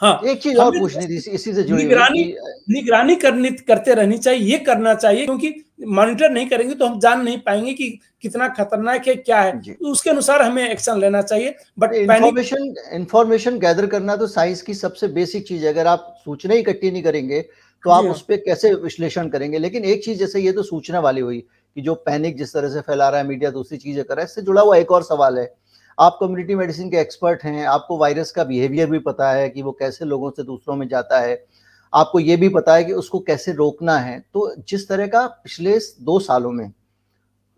हाँ 0.00 0.20
एक 0.26 0.42
चीज़ 0.42 0.58
और 0.58 0.78
पूछनी 0.78 1.06
थी 1.06 1.16
इसी 1.16 1.52
से 1.52 1.62
जुड़ी 1.62 1.82
निगरानी 1.82 2.22
निगरानी 2.70 3.16
करनी 3.16 3.50
करते 3.50 3.94
रहनी 3.94 4.18
चाहिए 4.18 4.40
ये 4.42 4.58
करना 4.58 4.94
चाहिए 4.94 5.26
क्योंकि 5.26 5.54
मॉनिटर 5.88 6.30
नहीं 6.30 6.46
करेंगे 6.48 6.74
तो 6.74 6.86
हम 6.86 6.98
जान 7.00 7.22
नहीं 7.22 7.38
पाएँगे 7.38 7.72
कि 7.72 7.88
कितना 8.22 8.48
खतरनाक 8.48 9.08
है 9.08 9.14
क्या 9.14 9.40
है। 9.40 9.58
तो 9.60 9.90
उसके 9.90 10.10
अनुसार 10.10 10.42
हमें 10.42 10.68
एक्शन 10.68 11.00
लेना 11.00 11.22
चाहिए 11.22 11.54
बट 11.78 11.94
इंफॉर्मेशन 11.94 12.74
इन्फॉर्मेशन 12.92 13.58
गैदर 13.58 13.86
करना 13.86 14.16
तो 14.16 14.26
साइंस 14.26 14.62
की 14.62 14.74
सबसे 14.74 15.08
बेसिक 15.10 15.46
चीज़ 15.48 15.64
है। 15.64 15.72
अगर 15.72 15.86
आप 15.86 16.14
सूचना 16.24 16.54
इकट्ठी 16.54 16.90
नहीं 16.90 17.02
करेंगे 17.02 17.40
तो 17.84 17.90
आप 17.90 18.04
हाँ। 18.04 18.12
उस 18.12 18.22
पर 18.22 18.36
कैसे 18.36 18.72
विश्लेषण 18.74 19.28
करेंगे? 19.28 19.58
लेकिन 19.58 19.84
एक 19.84 20.04
चीज़ 20.04 20.18
जैसे 20.18 20.40
ये 20.40 20.52
तो 20.52 20.62
सूचना 20.62 21.00
वाली 21.00 21.20
हुई 21.20 21.38
कि 21.76 21.80
जो 21.80 21.94
पैनिक 21.96 22.36
जिस 22.38 22.52
तरह 22.54 22.68
से 22.68 22.80
फैला 22.80 23.08
रहा 23.08 23.20
है 23.20 23.26
मीडिया 23.26 23.50
दूसरी 23.50 23.78
चीज़ें 23.78 24.04
कर 24.04 24.14
रहा 24.14 24.22
है 24.22 24.26
इससे 24.26 24.42
जुड़ा 24.42 24.62
हुआ 24.62 24.76
एक 24.76 24.92
और 24.92 25.02
सवाल 25.02 25.38
है 25.38 25.52
आप 26.00 26.16
कम्युनिटी 26.20 26.54
मेडिसिन 26.54 26.90
के 26.90 26.96
एक्सपर्ट 26.96 27.42
हैं, 27.44 27.64
आपको 27.66 27.96
वायरस 27.98 28.30
का 28.30 28.44
बिहेवियर 28.44 28.90
भी 28.90 28.98
पता 28.98 29.30
है 29.32 29.48
कि 29.48 29.62
वो 29.62 29.72
कैसे 29.72 30.04
लोगों 30.04 30.30
से 30.30 30.42
दूसरों 30.42 30.76
में 30.76 30.86
जाता 30.88 31.18
है। 31.20 31.34
आपको 31.92 32.20
ये 32.20 32.36
भी 32.36 32.48
पता 32.48 32.74
है 32.74 32.84
कि 32.84 32.92
उसको 32.92 33.18
कैसे 33.18 33.52
रोकना 33.52 33.96
है। 33.98 34.18
तो 34.34 34.54
जिस 34.68 34.88
तरह 34.88 35.06
का 35.06 35.26
पिछले 35.26 35.78
दो 36.00 36.18
सालों 36.18 36.52
में 36.52 36.72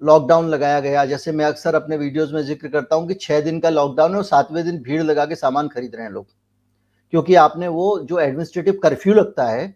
लॉकडाउन 0.02 0.48
लगाया 0.48 0.80
गया, 0.80 1.04
जैसे 1.04 1.32
मैं 1.32 1.44
अक्सर 1.44 1.74
अपने 1.74 1.96
वीडियोस 1.96 2.32
में 2.32 2.42
ज़िक्र 2.42 2.68
करता 2.68 2.96
हूँ 2.96 3.06
कि 3.08 3.14
छः 3.14 3.40
दिन 3.40 3.60
का 3.60 3.70
लॉकडाउन 3.70 4.10
है 4.10 4.16
और 4.16 4.24
सातवें 4.24 4.64
दिन 4.64 4.78
भीड़ 4.82 5.02
लगा 5.02 5.26
के 5.26 5.34
सामान 5.34 5.68
खरीद 5.68 5.94
रहे 5.94 6.04
हैं 6.04 6.12
लोग। 6.12 6.26
क्योंकि 7.12 7.34
आपने 7.34 7.68
वो 7.68 7.98
जो 8.00 8.18
एडमिनिस्ट्रेटिव 8.20 8.80
कर्फ्यू 8.82 9.14
लगता 9.14 9.46
है, 9.46 9.66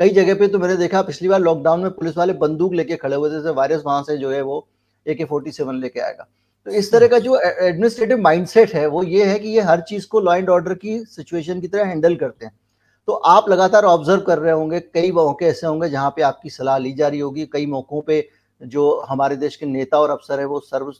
कई 0.00 0.08
जगह 0.10 0.34
पे 0.34 0.48
तो 0.48 0.58
मैंने 0.58 0.76
देखा 0.76 1.02
पिछली 1.02 1.28
बार 1.28 1.40
लॉकडाउन 1.40 1.80
में 1.80 1.90
पुलिस 1.90 2.16
वाले 2.16 2.32
बंदूक 2.38 2.74
लेके 2.74 2.96
खड़े 2.96 3.16
हुए 3.16 3.30
थे 3.30 3.50
वायरस 3.50 3.82
वहाँ 3.86 4.02
से 4.02 4.16
जो 4.16 4.30
है 4.30 4.40
वो 4.42 4.66
ए 5.06 5.14
के 5.14 5.24
फोर्टी 5.24 5.52
सेवन 5.52 5.80
लेके 5.80 6.00
आएगा। 6.00 6.28
तो 6.66 6.70
इस 6.70 6.90
तरह 6.92 7.08
का 7.08 7.18
जो 7.18 7.38
एडमिनिस्ट्रेटिव 7.38 8.18
माइंडसेट 8.18 8.74
है, 8.74 8.86
वो 8.86 9.02
ये 9.02 9.24
है 9.24 9.38
कि 9.38 9.48
ये 9.48 9.60
हर 9.62 9.80
चीज़ 9.80 10.06
को 10.08 10.20
लॉ 10.20 10.34
एंड 10.34 10.50
ऑर्डर 10.50 10.74
की 10.74 10.98
सिचुएशन 11.06 11.60
की 11.60 11.68
तरह 11.68 11.86
हैंडल 11.86 12.14
करते 12.16 12.46
हैं। 12.46 12.52
तो 13.08 13.12
आप 13.12 13.48
लगातार 13.48 13.84
ऑब्ज़र्व 13.84 14.20
कर 14.20 14.38
रहे 14.38 14.52
होंगे, 14.52 14.80
कई 14.80 15.10
मौके 15.12 15.46
ऐसे 15.46 15.66
होंगे 15.66 15.88
जहाँ 15.88 16.10
पे 16.10 16.22
आपकी 16.22 16.50
सलाह 16.50 16.78
ली 16.78 16.92
जा 16.92 17.08
रही 17.08 17.20
होगी, 17.20 17.46
कई 17.46 17.66
मौकों 17.66 18.00
पे 18.02 18.28
जो 18.60 19.00
हमारे 19.08 19.36
देश 19.36 19.56
के 19.56 19.66
नेता 19.66 19.98
और 19.98 20.10
अफसर 20.10 20.40
है, 20.40 20.46
वो 20.46 20.60
सर्व 20.60 20.90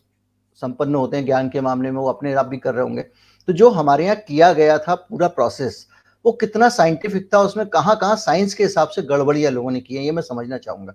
संपन्न 0.62 0.94
होते 0.94 1.16
हैं 1.16 1.24
ज्ञान 1.24 1.48
के 1.48 1.60
मामले 1.60 1.90
में, 1.90 2.00
वो 2.00 2.08
अपने 2.08 2.34
आप 2.34 2.46
भी 2.46 2.58
कर 2.58 2.74
रहे 2.74 2.82
होंगे। 2.82 3.02
तो 3.48 3.52
जो 3.52 3.70
हमारे 3.70 4.04
यहाँ 4.04 4.16
किया 4.18 4.52
गया 4.52 4.78
था 4.78 4.94
पूरा 4.94 5.28
प्रोसेस 5.30 5.86
वो 6.24 6.32
कितना 6.32 6.68
साइंटिफिक 6.68 7.28
था, 7.34 7.38
उसमें 7.40 7.66
कहाँ 7.66 7.96
कहाँ 7.96 8.16
साइंस 8.16 8.54
के 8.54 8.64
हिसाब 8.64 8.88
से 8.88 9.02
गड़बड़ियाँ 9.04 9.50
लोगों 9.52 9.70
ने 9.70 9.80
की 9.80 9.96
है, 9.96 10.04
ये 10.04 10.12
मैं 10.12 10.22
समझना 10.22 10.58
चाहूँगा। 10.58 10.94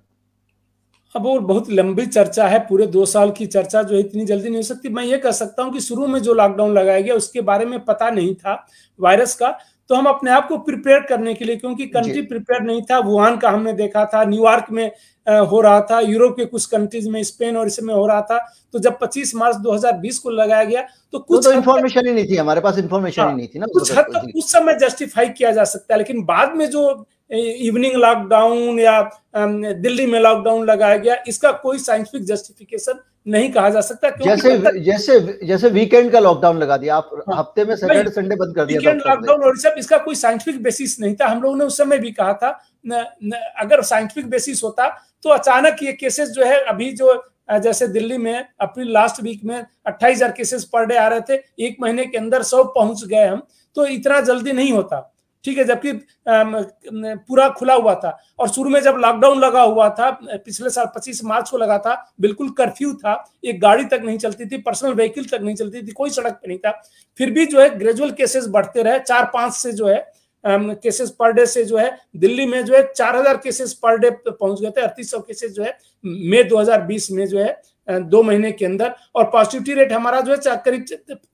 अब 1.15 1.23
वो 1.23 1.39
बहुत 1.39 1.69
लंबी 1.71 2.05
चर्चा 2.05 2.47
है 2.47 2.59
पूरे 2.59 2.85
दो 2.87 3.05
साल 3.05 3.31
की 3.31 3.45
चर्चा 3.47 3.81
जो 3.83 3.97
इतनी 3.97 4.25
जल्दी 4.25 4.49
नहीं 4.49 4.57
हो 4.57 4.63
सकती। 4.63 4.89
मैं 4.89 5.03
ये 5.03 5.17
कह 5.17 5.31
सकता 5.31 5.63
हूँ 5.63 5.73
कि 5.73 5.79
शुरू 5.81 6.07
में 6.07 6.19
जो 6.21 6.33
लॉकडाउन 6.33 6.73
लगाया 6.73 6.99
गया 6.99 7.15
उसके 7.15 7.41
बारे 7.41 7.65
में 7.65 7.79
पता 7.85 8.09
नहीं 8.09 8.33
था 8.35 8.65
वायरस 8.99 9.33
का। 9.35 9.57
तो 9.89 9.95
हम 9.95 10.05
अपने 10.05 10.31
आप 10.31 10.47
को 10.47 10.57
प्रिपेयर 10.57 10.99
करने 11.09 11.33
के 11.33 11.45
लिए 11.45 11.55
क्योंकि 11.55 11.85
कंट्री 11.87 12.21
प्रिपेयर 12.21 12.61
नहीं 12.61 12.81
था 12.81 12.99
वुहान 12.99 13.37
का 13.37 13.49
हमने 13.49 13.73
देखा 13.73 14.05
था 14.05 14.23
न्यूयॉर्क 14.23 14.65
में 14.71 14.85
हो 15.27 15.61
रहा 15.61 15.81
था 15.81 15.99
यूरोप 15.99 16.35
के 16.37 16.45
कुछ 16.45 16.65
कंट्रीज़ 16.65 17.09
में 17.09 17.21
स्पेन 17.23 17.57
और 17.57 17.67
इसमें 17.67 17.93
हो 17.93 18.05
रहा 18.07 18.21
था। 18.21 18.37
तो 18.73 18.79
जब 18.79 18.97
25 18.99 19.33
मार्च 19.35 19.55
2020 19.57 20.17
को 20.19 20.29
लगाया 20.29 20.63
गया 20.63 20.81
तो 21.13 21.19
कुछ 21.19 21.45
तो 21.45 21.51
इन्फॉर्मेशन 21.51 22.07
ही 22.07 22.13
नहीं 22.13 22.25
थी 22.29 22.35
हमारे 22.35 22.61
पास 22.61 22.77
इन्फॉर्मेशन 22.77 23.21
हाँ, 23.21 23.29
ही 23.31 23.37
नहीं 23.37 23.47
थी 23.47 23.59
ना 23.59 23.65
कुछ 23.73 23.91
हद 23.97 24.05
तक 24.15 24.31
उस 24.35 24.51
समय 24.51 24.77
जस्टिफाई 24.81 25.29
किया 25.29 25.51
जा 25.51 25.63
सकता 25.65 25.93
है 25.93 25.97
लेकिन 25.97 26.23
बाद 26.25 26.55
में 26.55 26.69
जो 26.69 26.87
इवनिंग 27.31 27.95
लॉकडाउन 27.95 28.79
या 28.79 29.01
दिल्ली 29.35 30.05
में 30.05 30.19
लॉकडाउन 30.19 30.65
लगाया 30.65 30.97
गया 30.97 31.15
इसका 31.27 31.51
कोई 31.63 31.77
साइंटिफिक 31.79 32.23
जस्टिफिकेशन 32.25 32.99
नहीं 33.27 33.51
कहा 33.51 33.69
जा 33.69 33.81
सकता 33.81 34.09
जैसे 34.17 34.79
जैसे 34.81 35.19
जैसे 35.47 35.69
वीकेंड 35.69 36.11
का 36.11 36.19
लॉकडाउन 36.19 36.57
लगा 36.57 36.77
दिया 36.77 36.95
आप 36.95 37.09
हाँ, 37.13 37.39
हफ़्ते 37.39 37.65
में 37.65 37.75
सैटरडे 37.75 38.11
संडे 38.11 38.35
बंद 38.35 38.55
कर 38.55 38.65
दिया 38.65 38.79
वीकेंड 38.79 39.01
लॉकडाउन 39.07 39.43
और 39.43 39.57
सब 39.59 39.75
इसका 39.77 39.97
कोई 39.99 40.15
साइंटिफिक 40.15 40.61
बेसिस 40.63 40.99
नहीं 40.99 41.15
था। 41.15 41.27
हम 41.27 41.41
लोगों 41.41 41.55
ने 41.57 41.65
उस 41.65 41.77
समय 41.77 41.97
भी 41.97 42.11
कहा 42.11 42.33
था 42.33 42.49
न, 42.87 43.05
न, 43.23 43.31
अगर 43.59 43.81
साइंटिफिक 43.83 44.29
बेसिस 44.29 44.63
होता 44.63 44.87
तो 45.23 45.29
अचानक 45.29 45.83
ये 45.83 45.93
केसेस 45.93 46.29
जो 46.29 46.45
है 46.45 46.59
अभी 46.65 46.91
जो 46.93 47.23
जैसे 47.51 47.87
दिल्ली 47.89 48.17
में 48.17 48.45
अप्रैल 48.61 48.91
लास्ट 48.93 49.21
वीक 49.23 49.43
में 49.43 49.55
अट्ठाईस 49.57 50.15
हज़ार 50.15 50.31
केसेस 50.31 50.63
पर 50.73 50.85
डे 50.85 50.97
आ 50.97 51.07
रहे 51.07 51.21
थे 51.29 51.41
एक 51.65 51.77
महीने 51.81 52.05
के 52.05 52.17
अंदर 52.17 52.43
सौ 52.45 52.63
पहुँच 52.75 53.03
गए 53.05 53.25
हम 53.25 53.41
तो 53.75 53.85
इतना 53.87 54.19
जल्दी 54.21 54.51
नहीं 54.51 54.71
होता। 54.73 54.99
ठीक 55.45 55.57
है, 55.57 55.63
जबकि 55.65 55.91
पूरा 56.27 57.47
खुला 57.49 57.73
हुआ 57.73 57.93
था 57.95 58.17
और 58.39 58.49
शुरू 58.49 58.69
में 58.69 58.79
जब 58.81 58.95
लॉकडाउन 58.97 59.39
लगा 59.39 59.61
हुआ 59.61 59.89
था, 59.89 60.09
पिछले 60.21 60.69
साल 60.69 60.85
25 60.95 61.23
मार्च 61.25 61.49
को 61.49 61.57
लगा 61.57 61.77
था, 61.77 61.95
बिल्कुल 62.21 62.49
कर्फ्यू 62.57 62.93
था, 62.95 63.23
एक 63.45 63.59
गाड़ी 63.61 63.85
तक 63.85 64.01
नहीं 64.03 64.17
चलती 64.17 64.45
थी 64.45 64.57
पर्सनल 64.59 64.93
व्हीकल 64.93 65.25
तक 65.25 65.41
नहीं 65.41 65.55
चलती 65.55 65.81
थी, 65.81 65.91
कोई 65.91 66.09
सड़क 66.09 66.33
पे 66.33 66.47
नहीं 66.47 66.57
था। 66.59 66.71
फिर 67.19 67.31
भी 67.31 67.45
जो 67.45 67.61
है 67.61 67.77
ग्रेजुअल 67.79 68.11
केसेस 68.11 68.47
बढ़ते 68.49 68.83
रहे, 68.83 68.99
चार 69.01 69.29
पाँच 69.33 69.53
से 69.53 69.71
जो 69.73 69.87
है 69.87 70.07
केसेस 70.43 71.09
पर 71.11 71.31
डे 71.33 71.45
से 71.45 71.63
जो 71.65 71.77
है, 71.77 71.97
दिल्ली 72.17 72.45
में 72.45 72.63
जो 72.65 72.75
है, 72.75 72.81
चार 72.95 73.15
हज़ार 73.15 73.37
केसेस 73.37 73.73
पर 73.75 73.97
डे 73.97 74.09
पहुँच 74.21 74.61
गए 74.61 74.69
थे, 74.69 74.81
अड़तीस 74.81 75.11
सौ 75.11 75.19
केसेस 75.19 75.51
जो 75.51 75.63
है, 75.63 75.77
मई 76.03 76.43
2020 76.45 77.09
में 77.11 77.25
जो 77.27 77.39
है 77.39 77.61
दो 77.87 78.21
महीने 78.23 78.51
के 78.51 78.65
अंदर 78.65 78.93
और 79.15 79.23
पॉजिटिविटी 79.25 79.73
रेट 79.73 79.91
हमारा 79.93 80.19
जो 80.21 80.33
है 80.33 80.55
करीब 80.65 80.85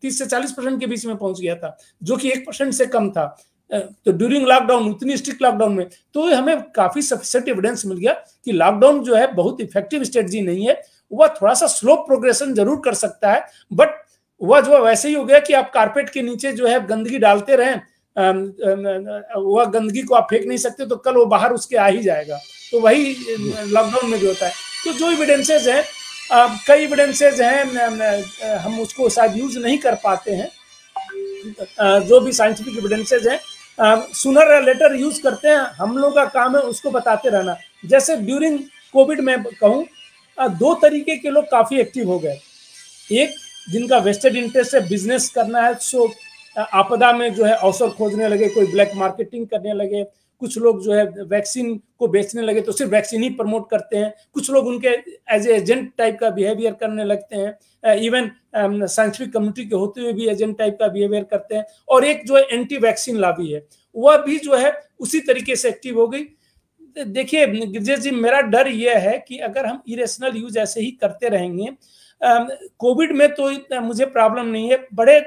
तीस 0.01 0.17
से 0.19 0.25
चालीस 0.25 0.51
परसेंट 0.51 0.79
के 0.79 0.87
बीच 0.87 1.05
में 1.05 1.15
पहुँच 1.17 1.41
गया 1.41 1.55
था, 1.55 1.77
जो 2.01 2.17
कि 2.17 2.29
एक 2.29 2.45
परसेंट 2.45 2.73
से 2.73 2.85
कम 2.87 3.09
था। 3.11 3.35
तो 3.71 4.11
ड्यूरिंग 4.11 4.47
लॉकडाउन 4.47 4.89
उतनी 4.89 5.17
स्ट्रिक्ट 5.17 5.41
लॉकडाउन 5.41 5.73
में 5.73 5.87
तो 6.13 6.29
हमें 6.35 6.61
काफ़ी 6.71 7.01
सफिशियंट 7.01 7.47
एविडेंस 7.49 7.85
मिल 7.85 7.97
गया 7.97 8.13
कि 8.45 8.51
लॉकडाउन 8.53 9.03
जो 9.03 9.15
है 9.15 9.31
बहुत 9.33 9.61
इफ़ेक्टिव 9.61 10.03
स्ट्रेटजी 10.03 10.41
नहीं 10.41 10.67
है। 10.67 10.81
वह 11.11 11.27
थोड़ा 11.41 11.53
सा 11.53 11.67
स्लो 11.69 11.95
प्रोग्रेशन 12.03 12.53
ज़रूर 12.53 12.81
कर 12.85 12.93
सकता 12.95 13.31
है 13.31 13.45
बट 13.73 13.89
वह 14.41 14.61
जो 14.61 14.83
वैसे 14.83 15.07
ही 15.07 15.13
हो 15.13 15.23
गया 15.25 15.39
कि 15.39 15.53
आप 15.53 15.71
कारपेट 15.73 16.09
के 16.09 16.21
नीचे 16.21 16.51
जो 16.53 16.67
है 16.67 16.85
गंदगी 16.87 17.17
डालते 17.19 17.55
रहें 17.55 17.75
वह 18.15 19.65
गंदगी 19.65 20.01
को 20.01 20.15
आप 20.15 20.27
फेंक 20.29 20.45
नहीं 20.45 20.57
सकते 20.57 20.85
तो 20.85 20.95
कल 20.97 21.15
वो 21.15 21.25
बाहर 21.27 21.53
उसके 21.53 21.77
आ 21.77 21.85
ही 21.87 22.03
जाएगा। 22.03 22.37
तो 22.71 22.79
वही 22.81 23.15
लॉकडाउन 23.71 24.09
में 24.09 24.19
भी 24.19 24.27
होता 24.27 24.45
है। 24.45 24.51
तो 24.85 24.93
जो 24.93 25.11
इविडेंसेज 25.11 25.67
हैं 25.69 25.83
कई 26.67 26.83
इविडेंसेज 26.83 27.41
हैं 27.41 28.57
हम 28.57 28.79
उसको 28.79 29.09
शायद 29.09 29.37
यूज़ 29.37 29.57
नहीं 29.59 29.77
कर 29.77 29.95
पाते 30.03 30.31
हैं। 30.33 30.49
जो 32.01 32.19
भी 32.19 32.31
साइंटिफिक 32.33 32.77
इविडेंसेज 32.77 33.27
हैं 33.27 33.39
सुनर 33.77 34.51
या 34.53 34.59
लेटर 34.59 34.95
यूज़ 34.95 35.21
करते 35.21 35.47
हैं, 35.47 35.57
हम 35.77 35.97
लोग 35.97 36.15
का 36.15 36.25
काम 36.25 36.55
है 36.55 36.61
उसको 36.63 36.91
बताते 36.91 37.29
रहना। 37.29 37.55
जैसे 37.85 38.15
ड्यूरिंग 38.17 38.59
कोविड 38.93 39.19
में 39.21 39.43
कहूँ 39.43 39.85
दो 40.37 40.73
तरीके 40.73 41.15
के 41.15 41.29
लोग 41.29 41.45
काफ़ी 41.45 41.79
एक्टिव 41.79 42.09
हो 42.09 42.19
गए। 42.19 42.39
एक, 43.09 43.35
जिनका 43.67 43.97
वेस्टेड 43.99 44.35
इंटरेस्ट 44.35 44.75
है 44.75 44.87
बिज़नेस 44.89 45.29
करना 45.29 45.61
है 45.61 45.73
सो 45.81 46.11
आपदा 46.55 47.11
में 47.13 47.33
जो 47.35 47.45
है 47.45 47.53
अवसर 47.53 47.89
खोजने 47.89 48.27
लगे, 48.27 48.47
कोई 48.49 48.71
ब्लैक 48.71 48.91
मार्केटिंग 48.95 49.47
करने 49.47 49.73
लगे 49.73 50.03
कुछ 50.41 50.57
लोग 50.57 50.81
जो 50.83 50.93
है 50.93 51.05
वैक्सीन 51.23 51.75
को 51.99 52.07
बेचने 52.07 52.41
लगे 52.41 52.61
तो 52.61 52.71
सिर्फ़ 52.71 52.91
वैक्सीन 52.91 53.23
ही 53.23 53.29
प्रमोट 53.31 53.69
करते 53.69 53.97
हैं। 53.97 54.13
कुछ 54.33 54.49
लोग 54.51 54.67
उनके 54.67 54.89
एज 55.35 55.47
एजेंट 55.49 55.91
टाइप 55.97 56.17
का 56.19 56.29
बिहेवियर 56.29 56.73
करने 56.73 57.03
लगते 57.03 57.35
हैं। 57.35 57.95
इवन 57.97 58.31
साइंटिफिक 58.55 59.33
कम्युनिटी 59.33 59.65
के 59.65 59.75
होते 59.75 60.01
हुए 60.01 60.13
भी 60.13 60.27
एजेंट 60.29 60.57
टाइप 60.57 60.77
का 60.79 60.87
बिहेवियर 60.87 61.23
करते 61.23 61.55
हैं। 61.55 61.65
और 61.89 62.05
एक 62.05 62.25
जो 62.27 62.37
है 62.37 62.43
एंटी 62.43 62.77
वैक्सीन 62.77 63.17
लाभी 63.17 63.51
है, 63.51 63.65
वह 63.95 64.17
भी 64.17 64.37
जो 64.39 64.55
है 64.55 64.73
उसी 64.99 65.19
तरीके 65.21 65.55
से 65.55 65.69
एक्टिव 65.69 65.99
हो 65.99 66.07
गई। 66.07 66.25
देखिए, 66.97 67.45
गिरजेश 67.47 67.99
जी, 67.99 68.11
मेरा 68.11 68.41
डर 68.41 68.67
यह 68.67 68.97
है 68.99 69.17
कि 69.27 69.37
अगर 69.39 69.65
हम 69.65 69.81
इरेशनल 69.87 70.37
यूज़ 70.37 70.59
ऐसे 70.59 70.81
ही 70.81 70.91
करते 70.93 71.29
रहेंगे 71.29 71.69
कोविड 72.79 73.11
में 73.11 73.27
तो 73.33 73.49
मुझे 73.81 74.05
प्रॉब्लम 74.07 74.45
नहीं 74.47 74.69
है। 74.71 74.77
बड़े 74.93 75.19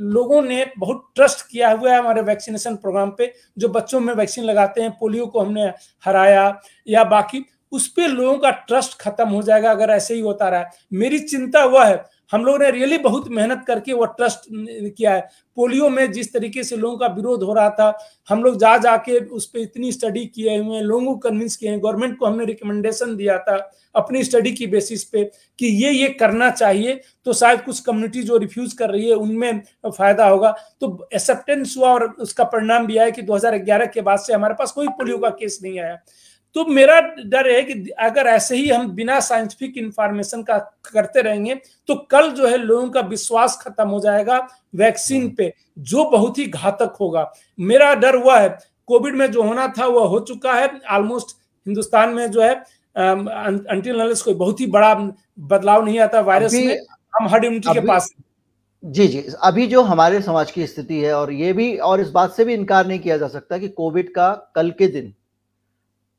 लोगों 0.00 0.42
ने 0.42 0.64
बहुत 0.78 1.08
ट्रस्ट 1.14 1.46
किया 1.50 1.70
हुआ 1.70 1.92
है 1.92 1.98
हमारे 1.98 2.22
वैक्सीनेशन 2.22 2.76
प्रोग्राम 2.76 3.10
पे, 3.10 3.32
जो 3.58 3.68
बच्चों 3.68 4.00
में 4.00 4.14
वैक्सीन 4.14 4.44
लगाते 4.44 4.82
हैं, 4.82 4.90
पोलियो 5.00 5.26
को 5.26 5.40
हमने 5.40 5.66
हराया 6.04 6.60
या 6.88 7.04
बाकी, 7.04 7.44
उस 7.72 7.86
पर 7.88 8.08
लोगों 8.08 8.38
का 8.38 8.50
ट्रस्ट 8.50 8.98
खत्म 9.00 9.28
हो 9.28 9.42
जाएगा, 9.42 9.70
अगर 9.70 9.90
ऐसे 9.90 10.14
ही 10.14 10.20
होता 10.20 10.48
रहा 10.48 10.70
मेरी 10.92 11.18
चिंता 11.18 11.64
वह 11.64 11.84
है 11.84 12.04
हम 12.32 12.44
लोगों 12.44 12.58
ने 12.58 12.70
रियली 12.70 12.98
बहुत 12.98 13.28
मेहनत 13.30 13.64
करके 13.66 13.92
वो 13.92 14.04
ट्रस्ट 14.04 14.46
किया 14.50 15.14
है। 15.14 15.28
पोलियो 15.56 15.88
में 15.88 16.12
जिस 16.12 16.32
तरीके 16.32 16.62
से 16.64 16.76
लोगों 16.76 16.96
का 16.98 17.06
विरोध 17.06 17.42
हो 17.42 17.54
रहा 17.54 17.70
था, 17.70 17.98
हम 18.28 18.42
लोग 18.44 18.58
जा, 18.58 18.76
जाके 18.78 19.18
उस 19.18 19.46
पर 19.46 19.58
इतनी 19.58 19.92
स्टडी 19.92 20.24
किए 20.26 20.56
हुए 20.58 20.76
हैं, 20.76 20.82
लोगों 20.82 21.04
को 21.06 21.16
कन्विंस 21.20 21.56
किए 21.56 21.70
हैं। 21.70 21.80
गवर्नमेंट 21.82 22.18
को 22.18 22.26
हमने 22.26 22.44
रिकमेंडेशन 22.44 23.16
दिया 23.16 23.38
था 23.38 23.56
अपनी 23.94 24.22
स्टडी 24.24 24.52
की 24.52 24.66
बेसिस 24.66 25.04
पे 25.04 25.24
कि 25.58 25.66
ये 25.84 25.90
ये 25.90 26.08
करना 26.10 26.50
चाहिए 26.50 27.00
तो 27.26 27.32
शायद 27.32 27.60
कुछ 27.62 27.80
कम्युनिटी 27.80 28.22
जो 28.22 28.36
रिफ्यूज 28.36 28.72
कर 28.72 28.90
रही 28.90 29.08
है, 29.08 29.14
उनमें 29.14 29.62
फ़ायदा 29.86 30.26
होगा। 30.26 30.54
तो 30.80 31.08
एक्सेप्टेंस 31.14 31.74
हुआ 31.78 31.88
और 31.88 32.04
उसका 32.20 32.44
परिणाम 32.46 32.86
भी 32.86 32.96
आया 32.96 33.10
कि 33.10 33.22
2011 33.22 33.86
के 33.86 34.00
बाद 34.00 34.18
से 34.18 34.32
हमारे 34.32 34.54
पास 34.54 34.72
कोई 34.72 34.88
पोलियो 34.88 35.18
का 35.18 35.28
केस 35.30 35.58
नहीं 35.62 35.80
आया। 35.80 35.98
तो 36.56 36.64
मेरा 36.66 37.00
डर 37.00 37.50
है 37.50 37.62
कि 37.62 37.74
अगर 38.00 38.26
ऐसे 38.26 38.56
ही 38.56 38.68
हम 38.68 38.88
बिना 38.94 39.18
साइंटिफिक 39.20 39.76
इंफॉर्मेशन 39.78 40.42
का 40.42 40.58
करते 40.86 41.22
रहेंगे 41.22 41.54
तो 41.88 41.94
कल 42.10 42.30
जो 42.30 42.46
है 42.48 42.56
लोगों 42.56 42.88
का 42.90 43.00
विश्वास 43.02 43.56
खत्म 43.62 43.88
हो 43.88 44.00
जाएगा 44.00 44.38
वैक्सीन 44.74 45.28
पे 45.30 45.52
जो 45.80 46.04
बहुत 46.10 46.38
ही 46.38 46.46
घातक 46.46 46.96
होगा। 47.00 47.32
मेरा 47.58 47.94
डर 47.94 48.16
हुआ 48.16 48.38
है 48.38 48.48
कोविड 48.88 49.14
में 49.14 49.30
जो 49.32 49.42
होना 49.42 49.66
था 49.78 49.86
वह 49.86 50.06
हो 50.08 50.20
चुका 50.20 50.52
है। 50.52 50.68
ऑलमोस्ट 50.90 51.36
हिंदुस्तान 51.66 52.10
में 52.10 52.30
जो 52.30 52.42
है 52.42 52.54
अंटिल 52.96 53.96
नॉलेज 53.98 54.22
कोई 54.22 54.34
बहुत 54.34 54.60
ही 54.60 54.66
बड़ा 54.68 54.94
बदलाव 54.94 55.84
नहीं 55.84 55.98
आता 56.00 56.20
वायरस 56.22 56.54
में। 56.54 56.78
हम 57.14 57.28
हर्ड 57.28 57.44
इम्यूनिटी 57.44 57.74
के 57.74 57.86
पास 57.86 58.10
जी 58.82 59.06
जी। 59.08 59.24
अभी 59.42 59.66
जो 59.66 59.82
हमारे 59.82 60.20
समाज 60.22 60.50
की 60.50 60.66
स्थिति 60.66 61.00
है 61.00 61.12
और 61.14 61.32
ये 61.32 61.52
भी 61.52 61.76
और 61.78 62.00
इस 62.00 62.10
बात 62.10 62.32
से 62.32 62.44
भी 62.44 62.54
इनकार 62.54 62.86
नहीं 62.86 62.98
किया 63.00 63.16
जा 63.16 63.28
सकता 63.28 63.58
कि 63.58 63.68
कोविड 63.70 64.12
का 64.14 64.30
कल 64.54 64.70
के 64.78 64.86
दिन 64.88 65.12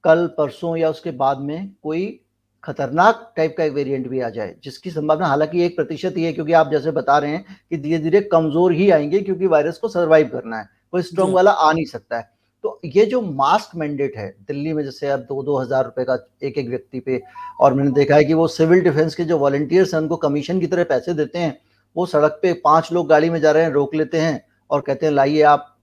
कल 0.06 0.26
परसों 0.38 0.76
या 0.78 0.90
उसके 0.90 1.12
बाद 1.14 1.40
में 1.40 1.70
कोई 1.84 2.20
खतरनाक 2.64 3.32
टाइप 3.38 3.56
का 3.58 3.64
एक 3.64 3.74
वेरिएंट 3.74 4.08
भी 4.08 4.20
आ 4.20 4.30
जाए 4.30 4.56
जिसकी 4.64 4.92
संभावना 4.92 5.28
हालाँकि 5.28 5.64
एक 5.64 5.76
प्रतिशत 5.76 6.14
ही 6.18 6.24
है 6.24 6.34
क्योंकि 6.34 6.54
आप 6.54 6.70
जैसे 6.72 6.92
बता 6.92 7.18
रहे 7.18 7.32
हैं 7.32 7.58
कि 7.70 7.78
धीरे 7.78 7.98
धीरे 8.00 8.22
कमज़ोर 8.24 8.74
ही 8.74 8.90
आएँगे 8.90 9.20
क्योंकि 9.22 9.48
वायरस 9.48 9.78
को 9.78 9.88
सर्वाइव 9.90 10.28
करना 10.28 10.58
है 10.58 10.70
कोई 10.92 11.02
स्ट्रॉन्ग 11.02 11.36
वाला 11.36 11.52
आ 11.52 11.72
नहीं 11.72 11.86
सकता 11.86 12.18
है। 12.18 12.32
तो 12.64 12.80
ये 12.86 13.06
जो 13.06 13.22
मास्क 13.22 13.76
मैंडेट 13.76 14.18
है 14.18 14.28
दिल्ली 14.48 14.74
में 14.74 14.84
जैसे 14.84 15.10
अब 15.10 15.20
दो 15.20 15.42
दो 15.44 15.58
हज़ार 15.60 15.84
रुपए 15.86 16.04
का 16.04 16.18
एक 16.44 16.58
एक 16.58 16.70
व्यक्ति 16.70 17.00
पे 17.00 17.22
और 17.60 17.74
मैंने 17.74 17.92
देखा 17.92 18.16
है 18.16 18.26
कि 18.26 18.34
वो 18.34 18.48
सिविल 18.50 18.82
डिफेंस 18.82 19.16
के 19.16 19.24
जो 19.24 19.38
वॉलेंटियर्स 19.38 19.94
हैं 19.94 20.02
उनको 20.02 20.18
कमीशन 20.18 20.60
की 20.60 20.68
तरह 20.68 20.84
पैसे 20.84 21.14
देते 21.14 21.40
हैं 21.40 21.58
वो 21.96 22.06
सड़क 22.06 22.40
पे 22.42 22.54
पाँच 22.64 22.92
लोग 22.92 23.10
गाड़ी 23.10 23.30
में 23.30 23.40
जा 23.42 23.52
रहे 23.52 23.64
हैं 23.64 23.72
रोक 23.72 23.96
लेते 23.96 24.20
हैं 24.20 24.44
और 24.70 24.82
कहते 24.82 25.06
हैं 25.06 25.14
लाइए 25.14 25.42
आप 25.44 25.76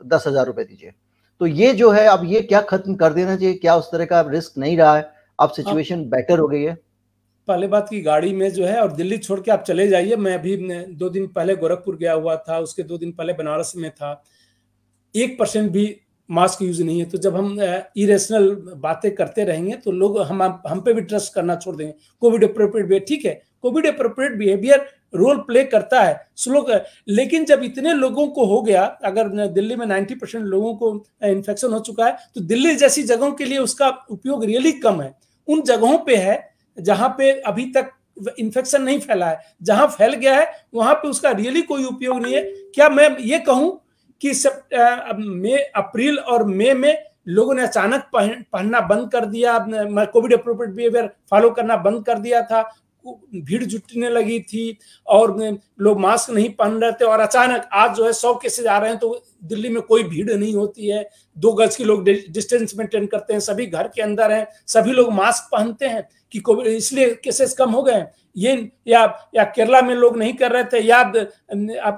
दस 0.00 0.24
हज़ार 0.26 0.46
रुपए 0.46 0.64
दीजिए। 0.64 0.92
तो 1.40 1.46
ये 1.46 1.72
जो 1.74 1.90
है 1.90 2.04
अब 2.06 2.22
ये 2.24 2.40
क्या 2.42 2.60
खत्म 2.62 2.94
कर 2.94 3.12
देना 3.12 3.36
चाहिए? 3.36 3.54
क्या 3.54 3.76
उस 3.76 3.90
तरह 3.92 4.04
का 4.04 4.20
रिस्क 4.28 4.58
नहीं 4.58 4.76
रहा 4.76 4.96
है? 4.96 5.10
अब 5.38 5.50
सिचुएशन 5.50 6.04
बेटर 6.04 6.38
हो 6.38 6.48
गई 6.48 6.62
है। 6.62 6.74
पहले 7.48 7.66
बात 7.68 7.86
की 7.90 8.00
गाड़ी 8.00 8.32
में 8.32 8.50
जो 8.52 8.64
है 8.66 8.80
और 8.80 8.92
दिल्ली 8.92 9.18
छोड़ 9.18 9.38
के 9.40 9.50
आप 9.50 9.62
चले 9.62 9.86
जाइए। 9.88 10.16
मैं 10.16 10.34
अभी 10.34 10.56
दो 10.94 11.08
दिन 11.08 11.26
पहले 11.26 11.54
गोरखपुर 11.56 11.96
गया 11.96 12.12
हुआ 12.12 12.36
था 12.48 12.58
उसके 12.58 12.82
दो 12.82 12.98
दिन 12.98 13.12
पहले 13.12 13.32
बनारस 13.32 13.72
में 13.76 13.90
था। 13.90 14.22
एक 15.14 15.38
परसेंट 15.38 15.70
भी 15.72 15.94
मास्क 16.30 16.62
यूज़ 16.62 16.82
नहीं 16.82 16.98
है। 16.98 17.04
तो 17.04 17.18
जब 17.18 17.36
हम 17.36 17.56
इरेशनल 17.96 18.50
बातें 18.76 19.14
करते 19.14 19.44
रहेंगे 19.44 19.76
तो 19.76 19.90
लोग 19.92 20.20
हम 20.20 20.42
हम 20.42 20.80
पे 20.80 20.92
भी 20.92 21.00
ट्रस्ट 21.02 21.34
करना 21.34 21.56
छोड़ 21.56 21.76
देंगे। 21.76 21.92
कोविड 22.22 22.44
अप्रोप्रिएट 22.44 23.06
ठीक 23.08 23.24
है। 23.24 23.40
COVID 23.62 23.86
appropriate 23.86 24.36
behaviour 24.38 24.86
role 25.14 25.36
play 25.38 25.62
करता 25.64 26.00
है 26.00 26.20
स्लो 26.36 26.60
कर, 26.62 26.84
लेकिन 27.08 27.44
जब 27.44 27.62
इतने 27.64 27.92
लोगों 27.94 28.26
को 28.28 28.44
हो 28.46 28.60
गया 28.62 28.84
अगर 29.04 29.28
दिल्ली 29.48 29.76
में 29.76 29.86
90 29.88 30.14
परसेंट 30.14 30.44
लोगों 30.44 30.74
को 30.74 30.92
इन्फेक्शन 31.24 31.72
हो 31.72 31.78
चुका 31.80 32.06
है 32.06 32.16
तो 32.34 32.40
दिल्ली 32.42 32.74
जैसी 32.76 33.02
जगहों 33.04 33.32
के 33.32 33.44
लिए 33.44 33.58
उसका 33.58 33.88
उपयोग 34.10 34.44
रियली 34.44 34.72
कम 34.74 35.00
है। 35.00 35.14
उन 35.48 35.62
जगहों 35.64 35.98
पे 35.98 36.16
है 36.16 36.38
जहाँ 36.78 37.08
पे 37.18 37.30
अभी 37.42 37.64
तक 37.72 37.90
इन्फेक्शन 38.38 38.82
नहीं 38.82 38.98
फैला 39.00 39.26
है। 39.26 39.40
जहाँ 39.62 39.86
फैल 39.88 40.14
गया 40.14 40.34
है 40.34 40.46
वहाँ 40.74 40.94
पे 40.94 41.08
उसका 41.08 41.30
रियली 41.32 41.62
कोई 41.64 41.84
उपयोग 41.86 42.22
नहीं 42.22 42.34
है। 42.34 42.42
क्या 42.74 42.88
मैं 42.88 43.16
ये 43.20 43.38
कहूँ 43.40 43.70
कि 44.20 44.32
मई 45.16 45.56
अप्रैल 45.76 46.18
और 46.18 46.44
मई 46.46 46.72
में 46.74 46.96
लोगों 47.28 47.54
ने 47.54 47.62
अचानक 47.62 48.08
पहन, 48.12 48.44
पहनना 48.52 48.80
बंद 48.82 49.10
कर 49.12 49.24
दिया 49.26 49.58
कोविड 50.06 50.32
अप्रोप्रिएट 50.32 50.74
बिहेवियर 50.74 51.10
फॉलो 51.30 51.50
करना 51.50 51.76
बंद 51.78 52.04
कर 52.06 52.18
दिया 52.18 52.42
था। 52.42 52.62
भीड़ 53.04 53.64
जुटने 53.64 54.08
लगी 54.10 54.38
थी 54.42 54.76
और 55.06 55.36
लोग 55.80 56.00
मास्क 56.00 56.30
नहीं 56.30 56.48
पहन 56.50 56.78
रहे 56.80 56.92
थे 56.92 57.04
और 57.04 57.20
अचानक 57.20 57.68
आज 57.72 57.96
जो 57.96 58.04
है 58.06 58.12
सौ 58.12 58.34
केसेज 58.34 58.66
आ 58.66 58.78
रहे 58.78 58.90
हैं 58.90 58.98
तो 58.98 59.24
दिल्ली 59.44 59.68
में 59.68 59.80
कोई 59.82 60.02
भीड़ 60.04 60.32
नहीं 60.32 60.54
होती 60.54 60.86
है। 60.86 61.08
दो 61.36 61.52
गज 61.52 61.76
की 61.76 61.84
लोग 61.84 62.04
डिस्टेंस 62.04 62.74
मेंटेन 62.78 63.06
करते 63.06 63.32
हैं, 63.32 63.40
सभी 63.40 63.66
घर 63.66 63.88
के 63.88 64.02
अंदर 64.02 64.32
हैं, 64.32 64.46
सभी 64.66 64.92
लोग 64.92 65.12
मास्क 65.12 65.48
पहनते 65.52 65.86
हैं 65.86 66.06
कि 66.32 66.38
कोविड 66.40 66.66
इसलिए 66.66 67.14
केसेस 67.24 67.54
कम 67.54 67.70
हो 67.70 67.82
गए 67.82 68.04
ये 68.38 68.70
या 68.88 69.02
या 69.34 69.44
केरला 69.46 69.80
में 69.82 69.94
लोग 69.96 70.16
नहीं 70.18 70.32
कर 70.34 70.52
रहे 70.52 70.64
थे, 70.64 70.80
या 70.80 71.00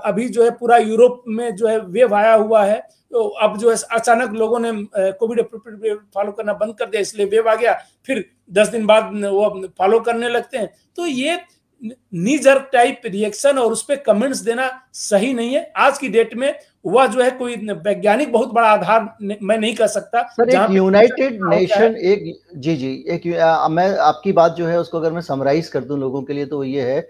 अभी 0.05 0.29
जो 0.29 0.45
है 0.45 0.51
पूरा 0.53 0.77
यूरोप 0.79 1.23
में 1.29 1.55
जो 1.57 1.67
है 1.69 1.79
वेव 1.81 2.15
आया 2.15 2.35
हुआ 2.35 2.65
है 2.65 2.79
तो 3.13 3.27
अब 3.43 3.57
जो 3.59 3.71
है 3.71 3.77
अचानक 3.93 4.33
लोगों 4.35 4.59
ने 4.61 4.73
कोविड 4.95 5.41
फॉलो 6.15 6.33
करना 6.33 6.53
बंद 6.55 6.75
कर 6.79 6.87
दिया, 6.87 7.01
इसलिए 7.03 7.27
वेव 7.27 7.49
आ 7.49 7.55
गया, 7.55 7.73
फिर 8.07 8.25
दस 8.51 8.69
दिन 8.69 8.87
बाद 8.87 9.11
वो 9.17 9.49
फॉलो 9.79 10.01
करने 10.01 10.29
लगते 10.29 10.59
हैं। 10.59 10.71
तो 10.97 11.07
ये 11.07 11.37
नीजर 11.83 12.59
टाइप 12.73 13.03
रिएक्शन 13.07 13.59
और 13.59 13.73
उस 13.73 13.83
पर 13.83 13.97
कमेंट्स 14.07 14.41
देना 14.41 14.71
सही 14.95 15.33
नहीं 15.35 15.55
है। 15.55 15.73
आज 15.79 15.99
की 15.99 16.09
डेट 16.09 16.35
में 16.35 16.55
वह 16.87 17.07
जो 17.07 17.23
है 17.23 17.31
कोई 17.33 17.57
वैज्ञानिक 17.59 18.33
बहुत 18.33 18.53
बड़ा 18.53 18.69
आधार 18.69 19.09
मैं 19.23 19.59
नहीं 19.59 19.75
कर 19.75 19.87
सकता। 19.89 20.23
सर 20.33 20.51
एक 20.51 20.71
यूनाइटेड 20.71 21.39
नेशन 21.45 21.97
एक 21.97 22.33
जी 22.57 22.77
जी 22.77 22.93
एक 23.09 23.27
आ, 23.35 23.69
मैं 23.69 23.89
आपकी 23.99 24.33
बात 24.33 24.55
जो 24.55 24.67
है 24.67 24.79
उसको 24.81 24.99
अगर 24.99 25.13
मैं 25.13 25.21
समराइज 25.23 25.69
कर 25.69 25.81
दूँ 25.83 25.99
लोगों 25.99 26.23
के 26.23 26.33
लिए 26.33 26.47
तो 26.47 26.63
ये 26.65 26.83
है 26.85 27.01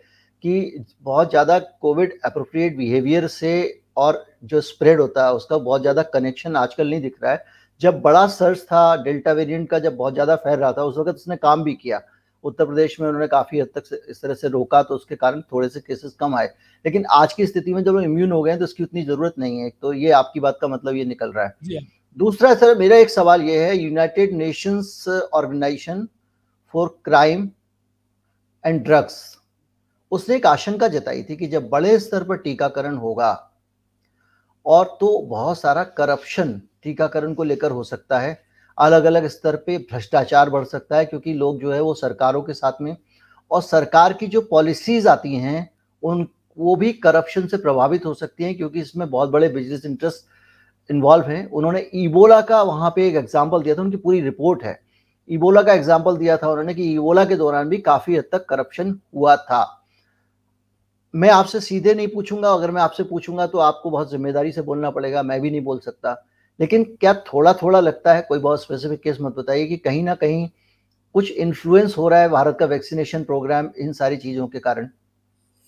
कि 0.44 0.84
बहुत 1.02 1.30
ज़्यादा 1.30 1.58
कोविड 1.58 2.18
अप्रोप्रिएट 2.24 2.76
बिहेवियर 2.76 3.26
से 3.28 3.82
और 3.96 4.24
जो 4.44 4.60
स्प्रेड 4.62 5.00
होता 5.00 5.26
है 5.26 5.32
उसका 5.34 5.58
बहुत 5.58 5.80
ज़्यादा 5.80 6.02
कनेक्शन 6.12 6.56
आजकल 6.56 6.90
नहीं 6.90 7.00
दिख 7.00 7.16
रहा 7.22 7.32
है। 7.32 7.44
जब 7.80 8.00
बड़ा 8.02 8.26
सर्च 8.28 8.60
था 8.62 8.96
डेल्टा 9.02 9.32
वेरिएंट 9.32 9.68
का 9.70 9.78
जब 9.78 9.96
बहुत 9.96 10.14
ज़्यादा 10.14 10.36
फैल 10.38 10.58
रहा 10.58 10.72
था 10.72 10.82
उस 10.84 10.96
वक्त 10.98 11.10
उसने 11.10 11.36
काम 11.38 11.62
भी 11.64 11.74
किया। 11.74 12.00
उत्तर 12.44 12.64
प्रदेश 12.66 13.00
में 13.00 13.06
उन्होंने 13.08 13.26
काफ़ी 13.28 13.60
हद 13.60 13.68
तक 13.76 14.06
इस 14.08 14.20
तरह 14.22 14.34
से 14.34 14.48
रोका 14.48 14.82
तो 14.82 14.94
उसके 14.94 15.16
कारण 15.16 15.40
थोड़े 15.52 15.68
से 15.68 15.80
केसेस 15.80 16.14
कम 16.20 16.34
आए। 16.34 16.46
लेकिन 16.84 17.04
आज 17.12 17.32
की 17.32 17.46
स्थिति 17.46 17.74
में 17.74 17.82
जब 17.84 17.92
लोग 17.92 18.04
इम्यून 18.04 18.32
हो 18.32 18.42
गए 18.42 18.56
तो 18.56 18.64
उसकी 18.64 18.82
उतनी 18.82 19.02
ज़रूरत 19.04 19.34
नहीं 19.38 19.58
है। 19.58 19.70
तो 19.72 19.92
ये 19.92 20.10
आपकी 20.12 20.40
बात 20.40 20.58
का 20.60 20.68
मतलब 20.68 20.96
ये 20.96 21.04
निकल 21.04 21.32
रहा 21.32 21.44
है। 21.44 21.74
हाँ। 21.74 21.86
दूसरा 22.16 22.54
सर 22.54 22.78
मेरा 22.78 22.96
एक 22.96 23.10
सवाल 23.10 23.42
ये 23.42 23.58
है 23.64 23.76
United 23.76 24.32
Nations 24.34 25.04
Organization 25.08 26.06
for 26.74 26.88
Crime 27.04 27.48
and 28.64 28.82
Drugs 28.84 29.18
उसने 30.12 30.36
एक 30.36 30.46
आशंका 30.46 30.88
जताई 30.88 31.22
थी 31.22 31.36
कि 31.36 31.46
जब 31.46 31.68
बड़े 31.68 31.98
स्तर 31.98 32.24
पर 32.24 32.36
टीकाकरण 32.36 32.96
होगा 32.96 33.30
और 34.66 34.96
तो 35.00 35.18
बहुत 35.20 35.60
सारा 35.60 35.84
करप्शन 35.96 36.60
टीकाकरण 36.82 37.34
को 37.34 37.44
लेकर 37.44 37.70
हो 37.70 37.84
सकता 37.84 38.18
है 38.18 38.32
अलग 38.80 39.04
अलग 39.04 39.26
स्तर 39.26 39.56
पे 39.56 39.76
भ्रष्टाचार 39.80 40.50
बढ़ 40.50 40.64
सकता 40.64 40.96
है, 40.96 41.04
क्योंकि 41.04 41.32
लोग 41.34 41.60
जो 41.60 41.72
है 41.72 41.80
वो 41.80 41.94
सरकारों 41.94 42.42
के 42.42 42.54
साथ 42.54 42.80
में, 42.80 42.96
और 43.50 43.62
सरकार 43.62 44.12
की 44.12 44.26
जो 44.26 44.40
पॉलिसीज़ 44.40 45.08
आती 45.08 45.34
हैं, 45.36 45.70
उन, 46.02 46.26
वो 46.56 46.76
भी 46.76 46.92
करप्शन 46.94 47.46
से 47.46 47.56
प्रभावित 47.56 48.06
हो 48.06 48.14
सकती 48.14 48.44
हैं, 48.44 48.56
क्योंकि 48.56 48.80
इसमें 48.80 49.08
बहुत 49.10 49.30
बड़े 49.30 49.48
बिज़नेस 49.48 49.84
इंटरेस्ट 49.86 50.28
इन्वॉल्व 50.90 51.24
हैं। 51.24 51.48
उन्होंने 51.48 51.86
ईबोला 51.94 52.40
का 52.42 52.62
वहाँ 52.62 52.90
पे 52.90 53.06
एक 53.08 53.14
एग्ज़ाम्पल 53.16 53.62
दिया 53.62 53.74
था, 53.74 53.82
उनकी 53.82 53.96
पूरी 53.98 54.20
रिपोर्ट 54.20 54.62
है। 54.64 54.78
ईबोला 55.28 55.62
का 55.62 55.72
एग्ज़ाम्पल 55.72 56.16
दिया 56.16 56.36
था 56.36 56.48
उन्होंने 56.48 56.74
कि 56.74 56.84
ईबोला 56.84 57.24
के 57.24 57.36
दौरान 57.36 57.68
भी 57.68 57.78
काफ़ी 57.80 58.16
हद 58.16 58.24
तक 58.32 58.46
करप्शन 58.48 58.98
हुआ 59.14 59.36
था। 59.36 59.62
मैं 61.14 61.30
आपसे 61.30 61.60
सीधे 61.60 61.94
नहीं 61.94 62.08
पूछूँगा, 62.08 62.50
अगर 62.50 62.70
मैं 62.70 62.82
आपसे 62.82 63.02
पूछूँगा 63.04 63.46
तो 63.46 63.58
आपको 63.60 63.90
बहुत 63.90 64.10
ज़िम्मेदारी 64.10 64.52
से 64.52 64.62
बोलना 64.62 64.90
पड़ेगा, 64.90 65.22
मैं 65.22 65.40
भी 65.40 65.50
नहीं 65.50 65.62
बोल 65.62 65.78
सकता। 65.78 66.12
लेकिन 66.60 66.84
क्या 67.00 67.14
थोड़ा 67.26 67.52
थोड़ा 67.52 67.80
लगता 67.80 68.14
है? 68.14 68.22
कोई 68.22 68.38
बहुत 68.38 68.62
स्पेसिफिक 68.62 69.00
केस 69.00 69.18
मत 69.20 69.34
बताइए 69.34 69.66
कि 69.66 69.76
कहीं 69.78 70.02
ना 70.02 70.14
कहीं 70.14 70.48
कुछ 71.14 71.30
इन्फ्लुएंस 71.32 71.94
हो 71.98 72.08
रहा 72.08 72.20
है 72.20 72.28
भारत 72.28 72.56
का 72.60 72.66
वैक्सीनेशन 72.66 73.22
प्रोग्राम 73.24 73.70
इन 73.78 73.92
सारी 73.92 74.16
चीज़ों 74.16 74.46
के 74.48 74.58
कारण? 74.58 74.88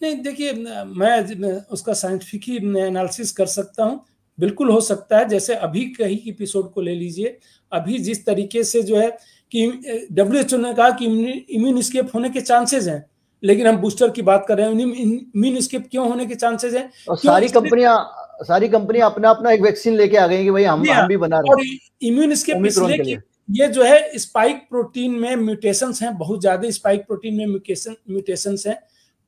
नहीं 0.00 0.14
देखिए 0.16 0.52
मैं 0.52 1.52
उसका 1.70 1.92
साइंटिफिक 1.92 2.42
ही 2.44 2.56
एनालिसिस 2.80 3.32
कर 3.32 3.46
सकता 3.46 3.84
हूँ। 3.84 4.04
बिल्कुल 4.38 4.70
हो 4.70 4.80
सकता 4.80 5.18
है 5.18 5.28
जैसे 5.28 5.54
अभी 5.54 5.84
कहीं 5.90 6.18
एपिसोड 6.28 6.72
को 6.72 6.80
ले 6.80 6.94
लीजिए। 6.94 7.36
अभी 7.72 7.98
जिस 7.98 8.24
तरीके 8.26 8.62
से 8.64 8.82
जो 8.82 8.96
है 8.96 9.10
कि 9.52 10.06
डब्ल्यू 10.12 10.58
ने 10.58 10.72
कहा 10.74 10.90
कि 10.90 11.06
इम्यून 11.50 11.80
स्केप 11.80 12.10
होने 12.14 12.30
के 12.30 12.40
चांसेस 12.40 12.86
हैं। 12.88 13.04
लेकिन 13.42 13.66
हम 13.66 13.76
बूस्टर 13.76 14.10
की 14.10 14.22
बात 14.22 14.44
कर 14.48 14.58
रहे 14.58 14.66
हैं 14.66 14.72
इम्यून 14.72 15.60
स्केप 15.60 15.86
क्यों 15.90 16.08
होने 16.08 16.26
के 16.26 16.34
चांसेस 16.34 16.74
हैं? 16.74 16.90
सारी 17.10 17.48
कंपनियाँ 17.48 18.21
सारी 18.44 18.68
कंपनियाँ 18.68 19.10
अपना 19.10 19.30
अपना 19.30 19.50
एक 19.50 19.60
वैक्सीन 19.62 19.94
लेके 19.96 20.16
आ 20.16 20.26
गई 20.26 20.44
कि 20.44 20.50
भाई 20.50 20.64
हम 20.64 20.88
हम 20.90 21.08
भी 21.08 21.16
बना 21.16 21.40
रहे 21.40 21.62
हैं। 21.62 21.78
इम्यून 22.02 22.34
स्केप 22.34 22.66
इसलिए 22.66 22.98
कि 22.98 23.18
ये 23.50 23.66
जो 23.68 23.82
है 23.82 24.18
स्पाइक 24.18 24.56
प्रोटीन 24.70 25.14
में 25.20 25.34
म्यूटेशंस 25.36 26.02
हैं 26.02 26.16
बहुत 26.18 26.40
ज़्यादा 26.40 26.70
स्पाइक 26.70 27.06
प्रोटीन 27.06 27.34
में 27.34 27.46
म्यूटेशन 27.46 27.96
म्यूटेशंस 28.10 28.66
हैं। 28.66 28.78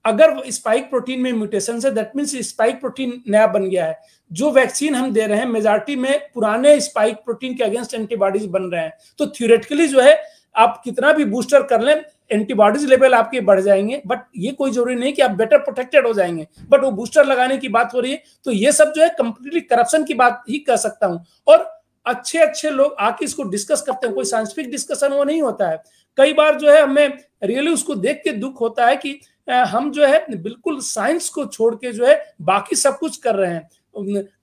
अगर 0.04 0.50
स्पाइक 0.50 0.88
प्रोटीन 0.90 1.20
में 1.20 1.32
म्यूटेशन 1.32 1.80
है 1.84 1.90
दैट 1.94 2.10
मीन्स 2.16 2.36
स्पाइक 2.48 2.80
प्रोटीन 2.80 3.12
नया 3.28 3.46
बन 3.48 3.68
गया 3.68 3.86
है। 3.86 3.98
जो 4.30 4.50
वैक्सीन 4.52 4.94
हम 4.94 5.12
दे 5.12 5.26
रहे 5.26 5.38
हैं 5.38 5.46
मेजोरिटी 5.48 5.96
में 5.96 6.18
पुराने 6.34 6.78
स्पाइक 6.80 7.16
प्रोटीन 7.24 7.54
के 7.54 7.64
अगेंस्ट 7.64 7.94
एंटीबॉडीज 7.94 8.46
बन 8.48 8.62
रहे 8.64 8.80
हैं। 8.80 8.92
तो 9.18 9.26
थियोरेटिकली 9.28 9.86
जो 9.88 10.00
है 10.00 10.18
आप 10.54 10.80
कितना 10.84 11.12
भी 11.12 11.24
बूस्टर 11.26 11.62
कर 11.64 11.80
लें 11.80 11.94
एंटीबॉडीज 12.30 12.84
लेवल 12.84 13.14
आपके 13.14 13.40
बढ़ 13.42 13.60
जाएँगे 13.60 14.00
बट 14.06 14.18
ये 14.36 14.50
कोई 14.52 14.70
ज़रूरी 14.70 14.94
नहीं 14.94 15.12
कि 15.12 15.22
आप 15.22 15.30
बेटर 15.32 15.58
प्रोटेक्टेड 15.58 16.06
हो 16.06 16.12
जाएँगे। 16.12 16.46
बट 16.70 16.84
वो 16.84 16.90
बूस्टर 16.92 17.24
लगाने 17.26 17.58
की 17.58 17.68
बात 17.70 17.94
हो 17.94 18.00
रही 18.00 18.12
है 18.12 18.22
तो 18.44 18.50
ये 18.50 18.72
सब 18.72 18.92
जो 18.92 19.02
है 19.02 19.08
कंप्लीटली 19.18 19.60
करप्शन 19.62 20.04
की 20.04 20.14
बात 20.14 20.42
ही 20.48 20.58
कर 20.60 20.76
सकता 20.78 21.06
हूँ। 21.06 21.24
और 21.46 21.68
अच्छे 22.06 22.38
अच्छे 22.38 22.70
लोग 22.70 22.96
आके 23.00 23.24
इसको 23.24 23.42
डिस्कस 23.44 23.82
करते 23.82 24.06
हैं, 24.06 24.14
कोई 24.14 24.24
साइंटिफिक 24.24 24.70
डिस्कशन 24.70 25.12
वो 25.12 25.24
नहीं 25.24 25.42
होता 25.42 25.68
है। 25.68 25.82
कई 26.18 26.32
बार 26.32 26.58
जो 26.58 26.70
है 26.70 26.82
हमें 26.82 27.18
रियली 27.44 27.70
उसको 27.70 27.94
देख 27.96 28.20
के 28.24 28.32
दुख 28.32 28.60
होता 28.60 28.86
है 28.86 28.96
कि 28.96 29.18
हम 29.48 29.90
जो 29.92 30.06
है 30.06 30.24
बिल्कुल 30.32 30.78
साइंस 30.80 31.28
को 31.28 31.44
छोड़ 31.46 31.74
के 31.74 31.92
जो 31.92 32.06
है 32.06 32.22
बाकी 32.42 32.76
सब 32.76 32.98
कुछ 32.98 33.16
कर 33.16 33.34
रहे 33.34 33.52
हैं। 33.52 33.68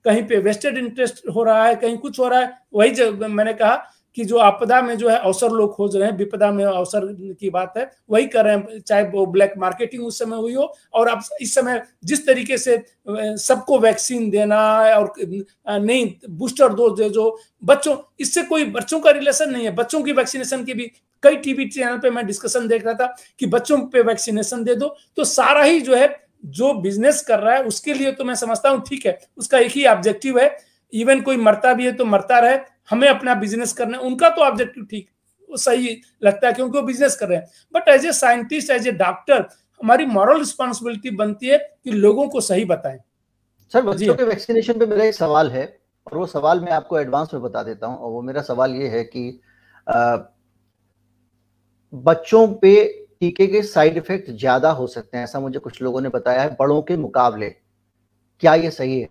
कहीं 0.04 0.22
पे 0.22 0.36
वेस्टेड 0.38 0.78
इंटरेस्ट 0.78 1.22
हो 1.28 1.42
रहा 1.44 1.64
है, 1.64 1.74
कहीं 1.76 1.96
कुछ 1.98 2.18
हो 2.18 2.28
रहा 2.28 2.40
है, 2.40 2.52
वही 2.74 3.10
मैंने 3.28 3.52
कहा 3.54 3.74
कि 4.16 4.24
जो 4.24 4.38
आपदा 4.38 4.80
में 4.82 4.96
जो 4.98 5.08
है 5.08 5.16
अवसर 5.18 5.50
लोग 5.50 5.74
खोज 5.74 5.96
रहे 5.96 6.08
हैं, 6.08 6.16
विपदा 6.16 6.50
में 6.52 6.64
अवसर 6.64 7.06
की 7.40 7.50
बात 7.50 7.74
है, 7.76 7.90
वही 8.10 8.26
कर 8.26 8.44
रहे 8.44 8.56
हैं, 8.56 8.80
चाहे 8.80 9.02
वो 9.04 9.26
ब्लैक 9.26 9.54
मार्केटिंग 9.58 10.04
उस 10.04 10.18
समय 10.18 10.36
हुई 10.36 10.54
हो, 10.54 10.72
और 10.94 11.08
अब 11.08 11.22
इस 11.40 11.54
समय 11.54 11.82
जिस 12.04 12.26
तरीके 12.26 12.58
से 12.58 12.76
सबको 13.38 13.78
वैक्सीन 13.78 14.28
देना 14.30 14.58
और 14.90 15.12
नहीं 15.20 16.12
बूस्टर 16.30 16.74
डोज 16.74 16.98
दे, 17.00 17.08
जो 17.10 17.38
बच्चों, 17.62 17.96
इससे 18.20 18.42
कोई 18.42 18.64
बच्चों 18.66 19.00
का 19.00 19.10
रिलेशन 19.10 19.50
नहीं 19.50 19.64
है। 19.64 19.74
बच्चों 19.74 20.02
की 20.02 20.12
वैक्सीनेशन 20.12 20.64
की 20.64 20.74
भी 20.74 20.90
कई 21.22 21.36
टीवी 21.36 21.68
चैनल 21.68 21.98
पे 21.98 22.10
मैं 22.10 22.26
डिस्कशन 22.26 22.66
देख 22.68 22.84
रहा 22.84 22.94
था 22.94 23.14
कि 23.38 23.46
बच्चों 23.46 23.78
पे 23.86 24.02
वैक्सीनेशन 24.02 24.64
दे 24.64 24.74
दो। 24.74 24.94
तो 25.16 25.24
सारा 25.24 25.62
ही 25.62 25.80
जो 25.80 25.94
है, 25.96 26.08
जो 26.44 26.72
बिज़नेस 26.74 27.20
कर 27.22 27.38
रहा 27.38 27.54
है, 27.54 27.62
उसके 27.64 27.94
लिए 27.94 28.12
तो 28.12 28.24
मैं 28.24 28.34
समझता 28.34 28.70
हूँ, 28.70 28.82
ठीक 28.88 29.06
है, 29.06 29.18
उसका 29.36 29.58
एक 29.58 29.72
ही 29.72 29.84
ऑब्जेक्टिव 29.86 30.38
है। 30.38 30.56
इवन 30.92 31.20
कोई 31.20 31.36
मरता 31.38 31.72
भी 31.74 31.84
है 31.86 31.92
तो 31.92 32.04
मरता 32.04 32.38
रहे 32.38 32.56
हमें 32.88 33.08
अपना 33.08 33.34
बिज़नेस 33.36 33.72
करना 33.72 33.98
है। 33.98 34.04
उनका 34.04 34.28
तो 34.28 34.42
ऑब्जेक्टिव 34.42 34.84
ठीक 34.84 35.08
वो 35.50 35.56
सही 35.58 36.00
लगता 36.24 36.46
है 36.46 36.52
क्योंकि 36.52 36.78
वो 36.78 36.82
बिज़नेस 36.84 37.16
कर 37.16 37.28
रहे 37.28 37.38
हैं। 37.38 37.46
But 37.74 37.88
as 37.88 38.06
a 38.06 38.12
scientist 38.14 38.70
as 38.70 38.88
a 38.88 38.92
doctor 38.98 39.46
हमारी 39.80 40.06
मॉरल 40.08 40.38
रिस्पॉन्सिबिलिटी 40.38 41.10
बनती 41.16 41.46
है 41.46 41.58
कि 41.58 41.90
लोगों 41.92 42.28
को 42.28 42.40
सही 42.42 42.64
बताएँ। 42.64 42.98
सर 43.72 43.82
बच्चों 43.82 44.14
के 44.14 44.24
वैक्सीनेशन 44.24 44.78
पे 44.78 44.86
मेरा 44.86 45.04
एक 45.04 45.14
सवाल 45.14 45.50
है 45.50 45.64
और 46.06 46.18
वो 46.18 46.26
सवाल 46.26 46.60
मैं 46.60 46.72
आपको 46.72 46.98
एडवांस 46.98 47.30
में 47.34 47.42
बता 47.42 47.62
देता 47.62 47.86
हूँ। 47.86 47.98
और 47.98 48.10
वो 48.10 48.22
मेरा 48.22 48.42
सवाल 48.42 48.74
ये 48.74 48.88
है 48.88 49.04
कि 49.04 49.40
आ, 49.86 50.16
बच्चों 51.92 52.46
पे 52.54 52.72
टीके 53.20 53.46
के 53.46 53.62
साइड 53.62 53.96
इफ़ेक्ट 53.96 54.30
ज़्यादा 54.30 54.70
हो 54.72 54.86
सकते 54.86 55.16
हैं 55.16 55.24
ऐसा 55.24 55.40
मुझे 55.40 55.58
कुछ 55.58 55.80
लोगों 55.82 56.00
ने 56.00 56.08
बताया 56.08 56.42
है 56.42 56.56
बड़ों 56.60 56.80
के 56.82 56.96
मुकाबले। 56.96 57.48
क्या 58.42 58.54
ये 58.54 58.70
सही 58.70 59.00
है? 59.00 59.08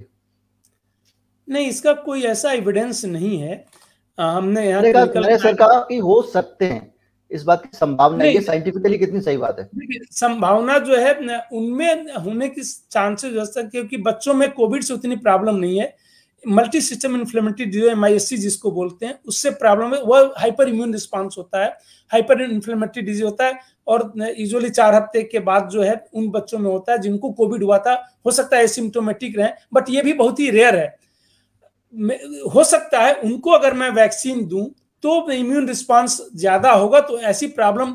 नहीं 1.52 1.68
इसका 1.68 1.94
कोई 1.94 2.24
ऐसा 2.24 2.52
एविडेंस 2.52 3.04
नहीं 3.06 3.38
है। 3.40 3.66
आ, 4.18 4.32
हमने 4.32 4.68
यहाँ 4.70 4.82
मैंने 4.82 5.38
सर 5.38 5.54
कहा 5.56 5.80
कि 5.80 5.98
हो 5.98 6.22
सकते 6.24 6.66
हैं। 6.66 6.90
इस 7.32 7.44
बात 7.44 7.64
की 7.64 7.78
संभावना 7.78 8.24
है। 8.24 8.42
साइंटिफिकली 8.42 8.98
कितनी 8.98 9.22
सही 9.22 9.38
बात 9.38 9.60
है? 9.60 9.70
संभावना 10.12 10.78
जो 10.80 10.98
है 10.98 11.14
उनमें 11.54 12.14
होने 12.16 12.48
की 12.50 12.62
चांसेस 12.62 13.36
हो 13.36 13.46
सकते 13.46 13.70
क्योंकि 13.70 13.98
बच्चों 13.98 14.34
में 14.34 14.52
कोविड 14.52 14.84
से 14.84 14.94
उतनी 14.94 15.16
प्रॉब्लम 15.18 15.56
नहीं 15.56 15.80
है। 15.80 15.94
Multi 16.44 16.82
system 16.82 17.16
inflammatory 17.16 17.66
disease 17.66 17.86
M 17.86 18.08
जिसको 18.18 18.72
बोलते 18.72 19.06
हैं 19.06 19.20
उससे 19.28 19.50
प्रॉब्लम 19.50 19.94
है। 19.96 20.02
वह 20.04 20.34
हाइपर 20.38 20.70
इम्यून 20.70 20.94
रिस्पॉन्स 20.94 21.38
होता 21.38 21.64
है। 21.64 21.70
हाइपर 22.12 22.42
इन्फ्लेमेटरी 22.42 23.04
डिज़ीज़ 23.04 23.24
होता 23.24 23.46
है 23.46 23.60
और 23.88 24.12
यूजली 24.18 24.70
चार 24.70 24.96
हफ़्ते 24.96 25.24
के 25.24 25.40
बाद 25.42 25.70
जो 25.70 25.82
है 25.82 26.04
उन 26.14 26.30
बच्चों 26.30 26.60
में 26.60 26.70
होता 26.72 26.92
है 26.92 26.98
जिनको 26.98 27.32
कोविड 27.32 27.64
हुआ 27.64 27.78
था। 27.78 27.94
हो 28.26 28.32
सकता 28.32 28.58
है 28.58 28.64
एसिम्टोमेटिक 28.64 29.38
रहे 29.40 29.50
बट 29.74 29.90
ये 29.90 30.02
भी 30.02 30.14
बहुत 30.14 30.40
ही 30.40 30.50
रेयर 30.50 30.76
है। 30.76 30.96
हो 32.48 32.64
सकता 32.64 33.00
है 33.00 33.14
उनको 33.16 33.52
अगर 33.52 33.74
मैं 33.74 33.90
वैक्सीन 33.92 34.46
दूँ 34.48 34.70
तो 35.04 35.32
इम्यून 35.32 35.68
रिस्पांस 35.68 36.20
ज़्यादा 36.36 36.72
होगा 36.72 37.00
तो 37.02 37.20
ऐसी 37.22 37.48
प्रॉब्लम 37.50 37.94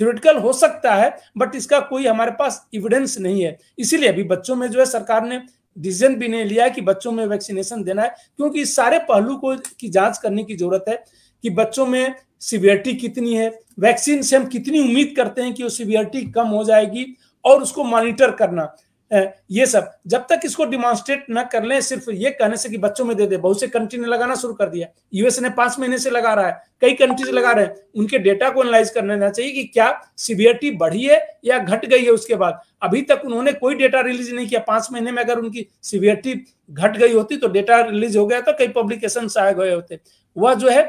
थियोरिटिकल 0.00 0.36
हो 0.38 0.52
सकता 0.52 0.94
है 0.94 1.16
बट 1.38 1.54
इसका 1.56 1.80
कोई 1.82 2.06
हमारे 2.06 2.30
पास 2.30 2.66
एविडेंस 2.74 3.18
नहीं 3.18 3.42
है। 3.42 3.56
इसीलिए 3.78 4.08
अभी 4.08 4.22
बच्चों 4.24 4.56
में 4.56 4.66
जो 4.68 4.78
है 4.78 4.86
सरकार 4.86 5.26
ने 5.26 5.40
डिसीज़न 5.76 6.14
भी 6.16 6.28
नहीं 6.28 6.44
लिया 6.44 6.68
कि 6.68 6.80
बच्चों 6.82 7.12
में 7.12 7.24
वैक्सीनेशन 7.26 7.82
देना 7.84 8.02
है, 8.02 8.14
क्योंकि 8.36 8.60
इस 8.62 8.74
सारे 8.76 8.98
पहलू 9.00 9.36
को, 9.36 9.56
की 9.56 9.88
जाँच 9.88 10.18
करने 10.18 10.44
की 10.44 10.56
ज़रूरत 10.56 10.84
है 10.88 11.02
कि 11.44 11.50
बच्चों 11.52 11.86
में 11.86 12.14
सिवियरिटी 12.40 12.94
कितनी 12.94 13.34
है 13.34 13.48
वैक्सीन 13.80 14.22
से 14.22 14.36
हम 14.36 14.46
कितनी 14.46 14.80
उम्मीद 14.80 15.12
करते 15.16 15.42
हैं 15.42 15.54
कि 15.54 15.62
वो 15.62 15.68
सिवियरिटी 15.70 16.22
कम 16.32 16.48
हो 16.48 16.64
जाएगी, 16.64 17.06
और 17.44 17.62
उसको 17.62 17.84
मॉनिटर 17.84 18.30
करना। 18.32 18.74
ये 19.10 19.66
सब। 19.66 19.90
जब 20.06 20.26
तक 20.28 20.40
इसको 20.44 20.64
डिमॉन्स्ट्रेट 20.64 21.24
न 21.30 21.42
कर 21.52 21.64
लें, 21.64 21.80
सिर्फ़ 21.80 22.10
ये 22.10 22.30
कहने 22.30 22.56
से 22.56 22.68
कि 22.68 22.78
बच्चों 22.78 23.04
में 23.04 23.16
दे 23.16 23.26
दे। 23.26 23.36
बहुत 23.36 23.60
से 23.60 23.66
कंट्री 23.68 23.98
ने 24.00 24.08
लगाना 24.08 24.34
शुरू 24.34 24.54
कर 24.54 24.68
दिया। 24.68 24.86
यूएस 25.14 25.40
ने 25.40 25.50
पाँच 25.50 25.78
महीने 25.78 25.98
से 25.98 26.10
लगा 26.10 26.32
रहा 26.34 26.46
है। 26.46 26.62
कई 26.80 26.92
कंट्रीज़ 26.94 27.30
लगा 27.30 27.52
रहे 27.52 27.64
हैं। 27.64 27.74
उनके 27.96 28.18
डेटा 28.18 28.50
को 28.50 28.62
एनालाइज 28.62 28.90
करना 28.90 29.28
चाहिए 29.28 29.52
कि 29.52 29.64
क्या 29.64 29.92
सिवियरिटी 30.18 30.70
बढ़ी 30.76 31.04
है 31.04 31.20
या 31.44 31.58
घट 31.58 31.86
गई 31.86 32.04
है 32.04 32.10
उसके 32.10 32.34
बाद। 32.34 32.60
अभी 32.82 33.02
तक 33.02 33.22
उन्होंने 33.24 33.52
कोई 33.52 33.74
डेटा 33.74 34.00
रिलीज़ 34.00 34.34
नहीं 34.34 34.46
किया। 34.48 34.60
पाँच 34.60 34.88
महीने 34.92 35.12
में 35.12 35.22
अगर 35.22 35.38
उनकी 35.38 35.66
सिवियरिटी 35.82 36.34
घट 36.70 36.96
गई 36.96 37.12
होती 37.12 37.36
तो 37.36 37.48
डेटा 37.48 37.80
रिलीज़ 37.80 38.18
हो 38.18 38.26
गया 38.26 38.40
तो 38.40 38.52
कई 38.58 38.68
पब्लिकेशन 38.72 39.28
आए 39.38 39.54
गए 39.54 39.74
होते। 39.74 40.00
वह 40.36 40.54
जो 40.54 40.68
है, 40.68 40.82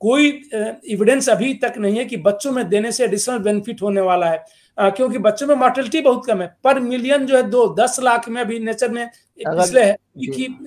कोई 0.00 0.28
एविडेंस 0.90 1.28
अभी 1.28 1.52
तक 1.54 1.74
नहीं 1.78 1.96
है 1.96 2.04
कि 2.04 2.16
बच्चों 2.16 2.50
में 2.52 2.68
देने 2.68 2.90
से 2.92 3.04
एडिशनल 3.04 3.38
बेनिफिट 3.38 3.82
होने 3.82 4.00
वाला 4.00 4.26
है। 4.26 4.44
क्योंकि 4.78 5.18
बच्चों 5.20 5.46
में 5.46 5.54
मॉर्टेलिटी 5.56 6.00
बहुत 6.00 6.26
कम 6.26 6.42
है। 6.42 6.46
पर 6.64 6.80
मिलियन 6.80 7.26
जो 7.26 7.36
है 7.36 7.42
दो 7.50 7.66
दस 7.74 7.98
लाख 8.02 8.28
में 8.28 8.40
अभी 8.42 8.58
नेचर 8.60 8.90
में 8.90 9.08
पिछले 9.40 9.84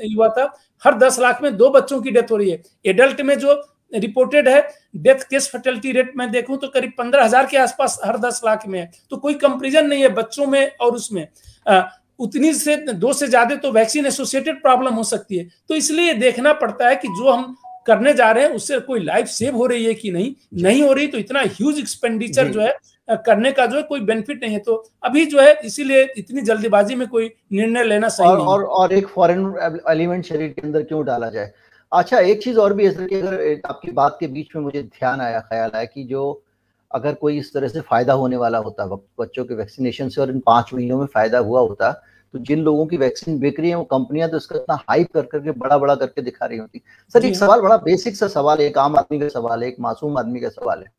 हुआ 0.08 0.28
था 0.30 0.52
हर 0.84 0.98
दस 0.98 1.20
लाख 1.20 1.41
में 1.41 1.56
दो 1.58 1.70
बच्चों 1.72 2.02
की 2.02 2.12
डेथ 2.12 2.32
हो 2.32 2.38
रही 2.38 2.50
है। 2.50 2.62
एडल्ट 2.86 3.22
में 3.22 3.38
जो 3.39 3.62
रिपोर्टेड 3.93 4.48
है 4.50 4.62
डेथ 4.98 5.20
केस 5.30 5.50
फर्टिलिटी 5.50 5.91
रेट 5.91 6.12
में 6.17 6.30
देखूँ 6.32 6.58
तो 6.58 6.67
करीब 6.70 6.91
पंद्रह 6.98 7.24
हज़ार 7.24 7.46
के 7.46 7.58
आसपास 7.58 8.00
हर 8.06 8.17
दस 8.20 8.41
लाख 8.46 8.67
में 8.67 8.80
है। 8.80 8.89
तो 9.12 9.17
कोई 9.17 9.34
कंपेरिजन 9.36 9.88
नहीं 9.88 10.02
है 10.02 10.10
बच्चों 10.13 10.46
में 10.48 10.72
और 10.72 10.96
उसमें। 10.96 11.28
आ, 11.65 11.82
उतनी 12.20 12.54
से 12.54 12.76
दो 12.78 13.13
से 13.13 13.28
ज़्यादा 13.28 13.56
तो 13.58 13.72
वैक्सीन 13.72 14.06
एसोसिएटेड 14.06 14.62
प्रॉब्लम 14.62 14.93
हो 14.93 15.04
सकती 15.06 15.38
है। 15.38 15.48
तो 15.70 15.76
इसलिए 15.76 16.13
देखना 16.15 16.54
पड़ता 16.56 16.88
है 16.89 16.96
कि 16.96 17.08
जो 17.10 17.30
हम 17.30 17.56
करने 17.88 18.13
जा 18.13 18.32
रहे 18.32 18.43
हैं 18.43 18.52
उससे 18.52 18.80
कोई 18.82 19.00
लाइफ 19.02 19.28
सेव 19.30 19.56
हो 19.56 19.65
रही 19.65 19.86
है 19.86 19.93
कि 19.93 20.12
नहीं? 20.12 20.34
नहीं 20.56 20.82
हो 20.84 20.93
रही 20.93 21.08
तो 21.08 21.17
इतना 21.17 21.41
ह्यूज 21.41 21.80
एक्सपेंडिचर 21.80 22.48
जो 22.48 22.62
है 22.62 22.76
करने 23.10 23.52
का 23.52 23.65
जो 23.65 23.78
है 23.78 23.84
कोई 23.84 24.00
बेनिफिट 24.02 24.43
नहीं 24.43 24.54
है। 24.54 24.60
तो 24.60 24.74
अभी 25.04 25.26
जो 25.26 25.39
है 25.41 25.54
इसीलिए 25.65 26.04
इतनी 26.17 26.41
जल्दीबाजी 26.43 26.96
में 26.96 27.08
कोई 27.08 27.32
निर्णय 27.54 27.84
लेना 27.84 28.10
सही 28.10 28.28
और 28.28 28.38
नहीं 28.38 28.48
और, 28.48 28.63
और 28.63 28.93
एक 28.93 29.08
फॉरेन 29.08 29.54
एलिमेंट 29.89 30.26
शरीर 30.26 30.50
के 30.50 30.62
अंदर 30.62 30.84
क्यों 30.84 31.06
डाला 31.06 31.30
जाए? 31.30 31.52
अच्छा 31.91 32.20
एक 32.20 32.43
चीज़ 32.43 32.58
और 32.60 32.74
भी 32.74 32.86
है 32.86 32.91
सर 32.91 33.08
कि 33.08 33.15
अगर 33.15 33.62
आपकी 33.65 33.91
बात 33.93 34.17
के 34.20 34.28
बीच 34.28 34.56
में 34.56 34.63
मुझे 34.63 34.82
ध्यान 34.84 35.22
आया 35.22 35.39
ख्याल 35.41 35.72
आया 35.76 35.86
कि 35.86 36.04
जो 36.06 36.43
अगर 36.91 37.13
कोई 37.13 37.38
इस 37.38 37.54
तरह 37.54 37.67
से 37.67 37.82
फ़ायदा 37.82 38.13
होने 38.13 38.38
वाला 38.38 38.58
होता 38.58 38.86
बच्चों 38.86 39.46
के 39.46 39.56
वैक्सीनेशन 39.56 40.10
से 40.10 40.22
और 40.22 40.30
इन 40.32 40.39
पाँच 40.46 40.74
महीनों 40.74 41.00
में 41.00 41.06
फ़ायदा 41.06 41.39
हुआ 41.39 41.62
होता 41.62 41.91
तो 42.34 42.39
जिन 42.39 42.60
लोगों 42.60 42.86
की 42.86 42.98
वैक्सीन 42.98 43.39
बिक 43.39 43.60
रही 43.60 43.70
है 43.70 43.76
वो 43.76 43.84
कंपनियाँ 43.86 44.30
तो 44.30 44.38
इसका 44.38 44.56
इतना 44.56 44.76
हाइप 44.89 45.12
कर 45.13 45.26
करके 45.26 45.52
बड़ा 45.60 45.78
बड़ा 45.78 45.96
करके 45.96 46.22
दिखा 46.22 46.46
रही 46.46 46.58
होती। 46.58 46.82
सर 47.15 47.26
एक। 47.26 47.36
सवाल 47.36 47.62
बड़ा 47.62 47.78
बेसिक 47.84 48.15
सा 48.15 48.28
सवाल 48.30 48.60
है 48.60 48.65
एक 48.65 48.78
आम 48.78 48.96
आदमी 48.98 49.20
का 49.20 49.28
सवाल 49.30 49.63
है 49.63 49.70
एक 49.70 49.76
मासूम 49.80 50.17
आदमी 50.17 50.39
का 50.39 50.50
सवाल 50.50 50.80
है। 50.80 50.91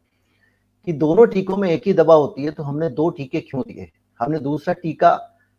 कि 0.87 0.93
दोनों 0.95 1.27
टीकों 1.27 1.57
में 1.57 1.69
एक 1.71 1.87
ही 1.87 1.93
दवा 1.95 2.14
होती 2.14 2.45
है 2.45 2.51
तो 2.51 2.62
हमने 2.62 2.88
दो 2.91 3.09
टीके 3.11 3.41
क्यों 3.41 3.62
दिए? 3.62 3.88
हमने 4.21 4.38
दूसरा 4.41 4.75
टीका 4.75 5.19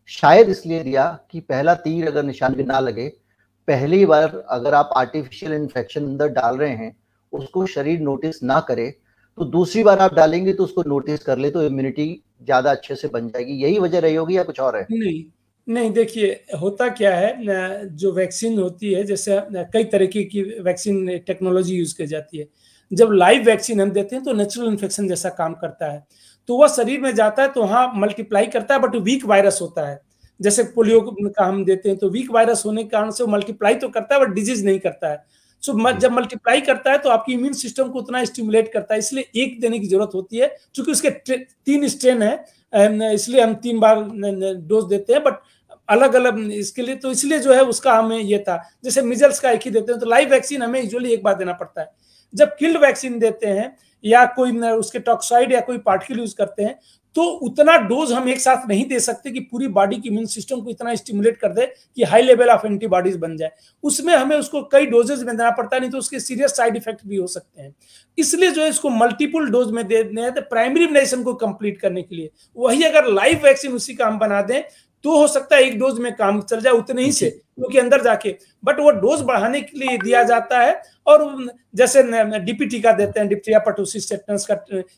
शायद 0.10 0.50
इसलिए 0.50 0.84
दिया 0.84 1.06
कि 1.32 1.40
पहला 1.42 1.74
तीर 1.78 2.08
अगर 2.08 2.24
निशान 2.24 2.54
भी 2.56 2.64
ना 2.64 2.80
लगे, 2.80 3.08
पहली 3.68 4.06
बार 4.06 4.44
अगर 4.50 4.74
आप 4.74 4.90
आर्टिफिशियल 4.98 5.54
इन्फेक्शन 5.54 6.06
अंदर 6.06 6.28
डाल 6.32 6.58
रहे 6.58 6.70
हैं, 6.72 6.96
उसको 7.34 7.66
शरीर 7.68 8.00
नोटिस 8.02 8.44
ना 8.44 8.60
करे 8.62 8.90
तो 9.38 9.46
दूसरी 9.48 9.84
बार 9.84 10.00
आप 10.00 10.14
डालेंगे 10.14 10.54
तो 10.54 10.64
उसको 10.64 10.84
नोटिस 10.88 11.24
कर 11.24 11.38
ले 11.38 11.50
तो 11.52 11.64
इम्यूनिटी 11.64 12.06
ज़्यादा 12.44 12.72
अच्छे 12.72 12.96
से 12.96 13.08
बन 13.08 13.28
जाएगी। 13.30 13.54
यही 13.56 13.78
वजह 13.80 14.00
रही 14.00 14.16
होगी 14.16 14.38
या 14.38 14.44
कुछ 14.44 14.60
और 14.60 14.78
है? 14.78 14.88
नहीं 14.92 15.24
नहीं, 15.68 15.92
देखिए, 15.92 16.30
होता 16.62 16.88
क्या 16.90 17.16
है 17.16 17.88
जो 17.96 18.12
वैक्सीन 18.14 18.58
होती 18.60 18.94
है, 18.94 19.04
जैसे 19.04 19.40
कई 19.74 19.84
तरीके 19.86 20.24
की 20.26 20.42
वैक्सीन 20.62 21.18
टेक्नोलॉजी 21.20 21.76
यूज़ 21.76 21.96
की 21.98 22.08
जाती 22.08 22.38
है। 22.38 22.46
जब 22.92 23.12
लाइव 23.14 23.44
वैक्सीन 23.46 23.82
हम 23.82 23.92
देते 23.92 24.16
हैं 24.16 24.24
तो 24.26 24.34
नेचुरल 24.34 24.68
इन्फेक्शन 24.68 25.08
जैसा 25.08 25.30
काम 25.32 25.54
करता 25.56 25.92
है। 25.92 26.04
तो 26.50 26.58
वह 26.58 26.68
शरीर 26.68 27.02
में 27.02 27.14
जाता 27.16 27.44
है 27.44 27.50
तो 27.50 27.62
वहाँ 27.62 27.92
मल्टीप्लाई 27.96 28.46
करता 28.48 28.74
है 28.74 28.80
बट 28.82 28.96
वीक 28.98 29.26
वायरस 29.26 29.60
होता 29.62 29.88
है। 29.88 30.00
जैसे 30.40 30.64
पोलियो 30.76 31.02
का 31.02 31.46
हम 31.46 31.64
देते 31.66 31.90
हैं 31.90 31.98
तो 31.98 32.10
वीक 32.10 32.32
वायरस 32.32 32.64
होने 32.66 32.84
के 32.84 32.90
कारण 32.90 33.12
से 33.12 33.24
वो 33.24 33.30
मल्टीप्लाई 33.32 33.76
तो 33.76 33.90
करता 33.90 34.16
है 34.16 34.22
बट 34.22 34.34
डिज़ीज़ 34.36 34.66
नहीं 34.66 34.80
करता 34.80 35.10
है। 35.10 35.24
सो 35.64 35.74
so, 35.74 35.92
जब 35.94 36.12
मल्टीप्लाई 36.12 36.62
करता 36.62 36.92
है 36.92 36.98
तो 36.98 37.10
आपकी 37.10 37.34
इम्यून 37.34 37.54
सिस्टम 37.54 37.90
को 37.90 38.00
उतना 38.00 38.24
स्टिमुलेट 38.26 38.72
करता 38.74 38.94
है 38.94 39.00
इसलिए 39.00 39.44
एक 39.44 39.60
देने 39.62 39.80
की 39.80 39.88
ज़रूरत 39.88 40.12
होती 40.14 40.38
है 40.38 40.48
क्योंकि 40.76 40.92
उसके 40.92 41.10
तीन 41.10 41.88
स्ट्रेन 41.88 42.22
है 42.24 43.14
इसलिए 43.14 43.42
हम 43.42 43.54
तीन 43.64 43.80
बार 43.80 44.04
डोज 44.68 44.86
देते 44.90 45.14
हैं 45.14 45.24
बट 45.24 45.42
अलग 45.90 46.14
अलग 46.16 46.40
इसके 46.54 46.82
लिए 46.82 46.96
तो 46.96 47.12
इसलिए 47.12 47.40
जो 47.40 47.54
है 47.54 47.62
उसका 47.66 47.94
हमें 47.94 48.18
ये 48.18 48.38
था। 48.40 48.58
जैसे 48.84 49.02
मिजल्स 49.02 49.40
का 49.40 49.52
एक 49.52 49.62
ही 49.66 49.72
देते 49.72 49.92
हैं 49.92 50.00
तो 50.02 50.10
लाइव 50.10 50.30
वैक्सीन 50.32 50.62
हमें 50.64 50.82
यूजली 50.82 51.14
एक 51.14 51.24
बार 51.24 51.36
देना 51.36 51.54
पड़ता 51.54 51.82
है। 51.82 51.92
जब 52.34 52.56
किल्ड 52.56 52.78
वैक्सीन 52.78 53.20
देते 53.20 53.48
हैं 53.50 53.76
या 54.04 54.26
कोई 54.36 54.60
उसके 54.70 55.00
टॉक्साइड 55.02 55.52
या 55.52 55.60
कोई 55.62 55.78
पार्टिकल 55.80 56.20
यूज़ 56.20 56.36
करते 56.36 56.64
हैं 56.64 56.80
तो 57.16 57.24
उतना 57.44 57.76
डोज 57.80 58.12
हम 58.12 58.28
एक 58.30 58.40
साथ 58.40 58.68
नहीं 58.70 58.86
दे 58.88 59.00
सकते 59.00 59.32
कि 59.32 59.40
पूरी 59.42 59.68
बॉडी 59.70 59.96
की 59.96 60.10
इम्यून 60.10 60.26
सिस्टम 60.26 60.60
को 60.62 60.70
इतना 60.70 60.94
स्टिमुलेट 60.96 61.38
कर 61.38 61.54
दे 61.54 61.66
कि 61.98 62.04
हाई 62.04 62.22
लेवल 62.22 62.50
ऑफ़ 62.50 62.66
एंटीबॉडीज 62.68 63.16
बन 63.18 63.36
जाए। 63.38 63.52
उसमें 63.84 64.14
हमें 64.16 64.36
उसको 64.38 64.62
कई 64.72 64.86
डोजेज 64.88 65.24
में 65.24 65.36
देना 65.36 65.50
पड़ता 65.52 65.76
है 65.76 65.80
नहीं 65.82 65.92
तो 65.92 65.98
उसके 65.98 66.20
सीरियस 66.20 66.56
साइड 66.58 66.76
इफ़ेक्ट 66.76 67.06
भी 67.08 67.18
हो 67.18 67.28
सकते 67.28 67.62
हैं। 67.62 67.74
इसलिए 68.18 68.52
जो 68.52 68.62
है 68.62 68.70
इसको 68.70 68.90
मल्टीपल 68.90 69.50
डोज 69.52 69.72
में 69.72 69.86
दे 69.88 70.04
दें 70.04 70.32
तो 70.34 70.42
प्राइमरी 70.44 70.84
इम्यूनाइजेशन 70.84 71.24
को 71.24 71.34
कंप्लीट 71.36 71.80
करने 71.82 72.02
के 72.02 72.16
लिए। 72.16 72.30
वही 72.58 72.84
अगर 72.84 73.08
लाइव 73.08 73.42
वैक्सीन 73.44 73.74
उसी 73.74 73.96
का 73.96 74.08
हम 74.08 74.20
बना 74.20 74.42
दें 74.44 74.62
तो 75.06 75.18
हो 75.18 75.28
सकता 75.28 75.56
है 75.56 75.64
एक 75.64 75.80
डोज 75.80 76.00
में 76.00 76.14
काम 76.16 76.42
चल 76.42 76.62
जाए 76.62 76.74
उतने 76.74 77.04
ही 77.04 77.12
से। 77.12 77.40
क्योंकि 77.60 77.78
अंदर 77.78 78.02
जाके। 78.04 78.36
बट 78.64 78.80
वो 78.80 78.92
डोज 78.94 79.22
बढ़ाने 79.24 79.62
के 79.62 79.80
लिए 79.80 79.98
दिया 80.00 80.24
जाता 80.26 80.60
है 80.60 80.82
और 81.08 81.48
जैसे 81.76 82.02
डीपीटी 82.40 82.80
का 82.82 82.92
देते 82.94 83.20
हैं 83.20 83.28
डिप्थिया 83.30 83.60
पटोसिस 83.62 84.10
टेटनस 84.10 84.46
का 84.46 84.58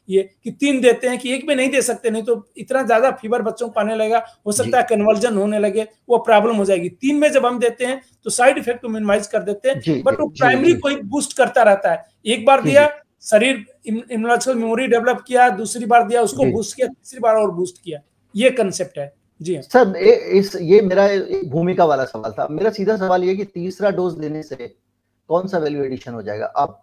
ये 0.10 0.21
कि 0.43 0.52
तीन 0.54 0.80
देते 0.82 1.08
हैं 1.08 1.17
कि 1.19 1.34
एक 1.34 1.45
में 1.47 1.56
नहीं 1.56 1.69
दे 1.69 1.82
सकते 1.82 2.10
नहीं 2.10 2.24
तो 2.24 2.36
इतना 2.58 2.84
ज़्यादा 2.84 3.12
फीवर 3.13 3.41
बच्चों 3.41 3.69
को 3.69 3.80
आने 3.80 3.95
लगेगा 3.95 4.24
हो 4.45 4.52
सकता 4.52 4.78
है 4.78 4.84
कन्वर्जन 4.89 5.38
होने 5.38 5.60
लगे 5.60 5.88
वो 6.10 6.17
प्रॉब्लम 6.19 6.56
हो 6.56 6.65
जाएगी। 6.65 6.89
तीन 6.91 7.17
में 7.17 7.32
जब 7.32 7.45
हम 7.45 7.60
देते 7.60 7.86
हैं 7.86 8.02
तो 8.26 8.30
साइड 8.32 8.58
इफ़ेक्ट 8.58 8.82
को 8.82 8.89
मिनिमाइज 8.89 9.28
कर 9.28 9.43
देते 9.43 9.69
हैं 9.69 10.02
बट 10.04 10.19
वो 10.19 10.28
प्राइमरी 10.30 10.74
को 10.76 10.95
बूस्ट 11.06 11.38
करता 11.38 11.63
रहता 11.63 11.91
है। 11.91 12.04
एक 12.28 12.45
बार 12.45 12.62
दिया 12.62 12.89
शरीर 13.24 13.65
इम्यूनोलॉजिकल 13.88 14.56
मेमोरी 14.56 14.88
डेवलप 14.88 15.24
किया 15.28 15.50
दूसरी 15.52 15.86
बार 15.86 16.08
दिया 16.08 16.21
उसको 16.24 16.45
बूस्ट 16.52 16.76
किया 16.76 16.88
तीसरी 16.88 17.19
बार 17.19 17.36
और 17.36 17.52
बूस्ट 17.52 17.84
किया। 17.84 18.00
ये 18.36 18.50
कंसेप्ट 18.52 18.97
है। 19.00 19.12
जी 19.41 19.56
हाँ। 19.56 19.62
सर 19.63 19.95
ए, 19.97 20.12
इस 20.32 20.56
ये 20.56 20.82
मेरा 20.82 21.08
भूमिका 21.49 21.86
वाला 21.86 22.06
सवाल 22.06 22.32
था। 22.32 22.47
मेरा 22.51 22.69
सीधा 22.69 22.97
सवाल 22.97 23.23
ये 23.23 23.36
कि 23.36 23.43
तीसरा 23.45 23.89
डोज 23.91 24.13
देने 24.13 24.43
से 24.43 24.56
कौन 25.30 25.47
सा 25.47 25.58
वैल्यू 25.58 25.84
एडिशन 25.84 26.13
हो 26.13 26.21
जाएगा? 26.21 26.45
अब 26.45 26.82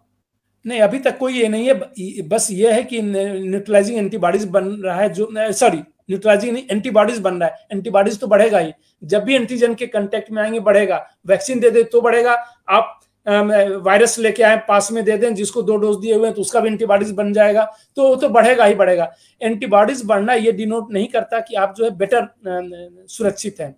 नहीं 0.65 0.79
अभी 0.81 0.99
तक 0.99 1.17
कोई 1.17 1.33
ये 1.33 1.47
नहीं 1.47 1.67
है। 1.67 2.27
बस 2.29 2.47
ये 2.51 2.71
है 2.73 2.83
कि 2.83 3.01
न्यूट्रलाइजिंग 3.01 3.97
एंटीबॉडीज 3.97 4.45
बन 4.47 4.65
रहा 4.83 4.95
है 4.95 5.09
जो 5.09 5.29
सॉरी 5.35 5.77
न्यूट्रलाइजिंग 5.77 6.53
नहीं 6.53 6.63
एंटीबॉडीज 6.71 7.19
बन 7.19 7.35
रहा 7.35 7.49
है। 7.49 7.67
एंटीबॉडीज 7.71 8.19
तो 8.19 8.27
बढ़ेगा 8.27 8.59
ही। 8.59 8.71
जब 9.03 9.23
भी 9.23 9.35
एंटीजन 9.35 9.75
के 9.75 9.87
कंटेक्ट 9.87 10.31
में 10.31 10.41
आएँगे 10.43 10.59
बढ़ेगा। 10.59 11.05
वैक्सीन 11.27 11.59
दे 11.59 11.69
दे 11.69 11.83
तो 11.83 12.01
बढ़ेगा। 12.01 12.33
आप 12.69 12.99
वायरस 13.27 14.17
लेके 14.19 14.43
आए 14.43 14.57
पास 14.67 14.91
में 14.91 15.03
दे 15.05 15.17
दें 15.17 15.33
जिसको 15.35 15.61
दो 15.63 15.75
डोज 15.77 15.97
दिए 15.97 16.15
हुए 16.15 16.25
हैं 16.25 16.33
तो 16.35 16.41
उसका 16.41 16.59
भी 16.59 16.69
एंटीबॉडीज 16.69 17.11
बन 17.13 17.33
जाएगा 17.33 17.63
तो 17.97 18.07
वो 18.07 18.15
तो 18.15 18.29
बढ़ेगा 18.29 18.65
ही 18.65 18.75
बढ़ेगा। 18.75 19.11
एंटीबॉडीज 19.41 20.01
बढ़ना 20.05 20.33
ये 20.35 20.51
डिनोट 20.53 20.91
नहीं 20.93 21.07
करता 21.07 21.39
कि 21.39 21.55
आप 21.57 21.73
जो 21.77 21.83
है 21.85 21.91
बेटर 21.97 22.27
सुरक्षित 23.09 23.59
हैं। 23.59 23.75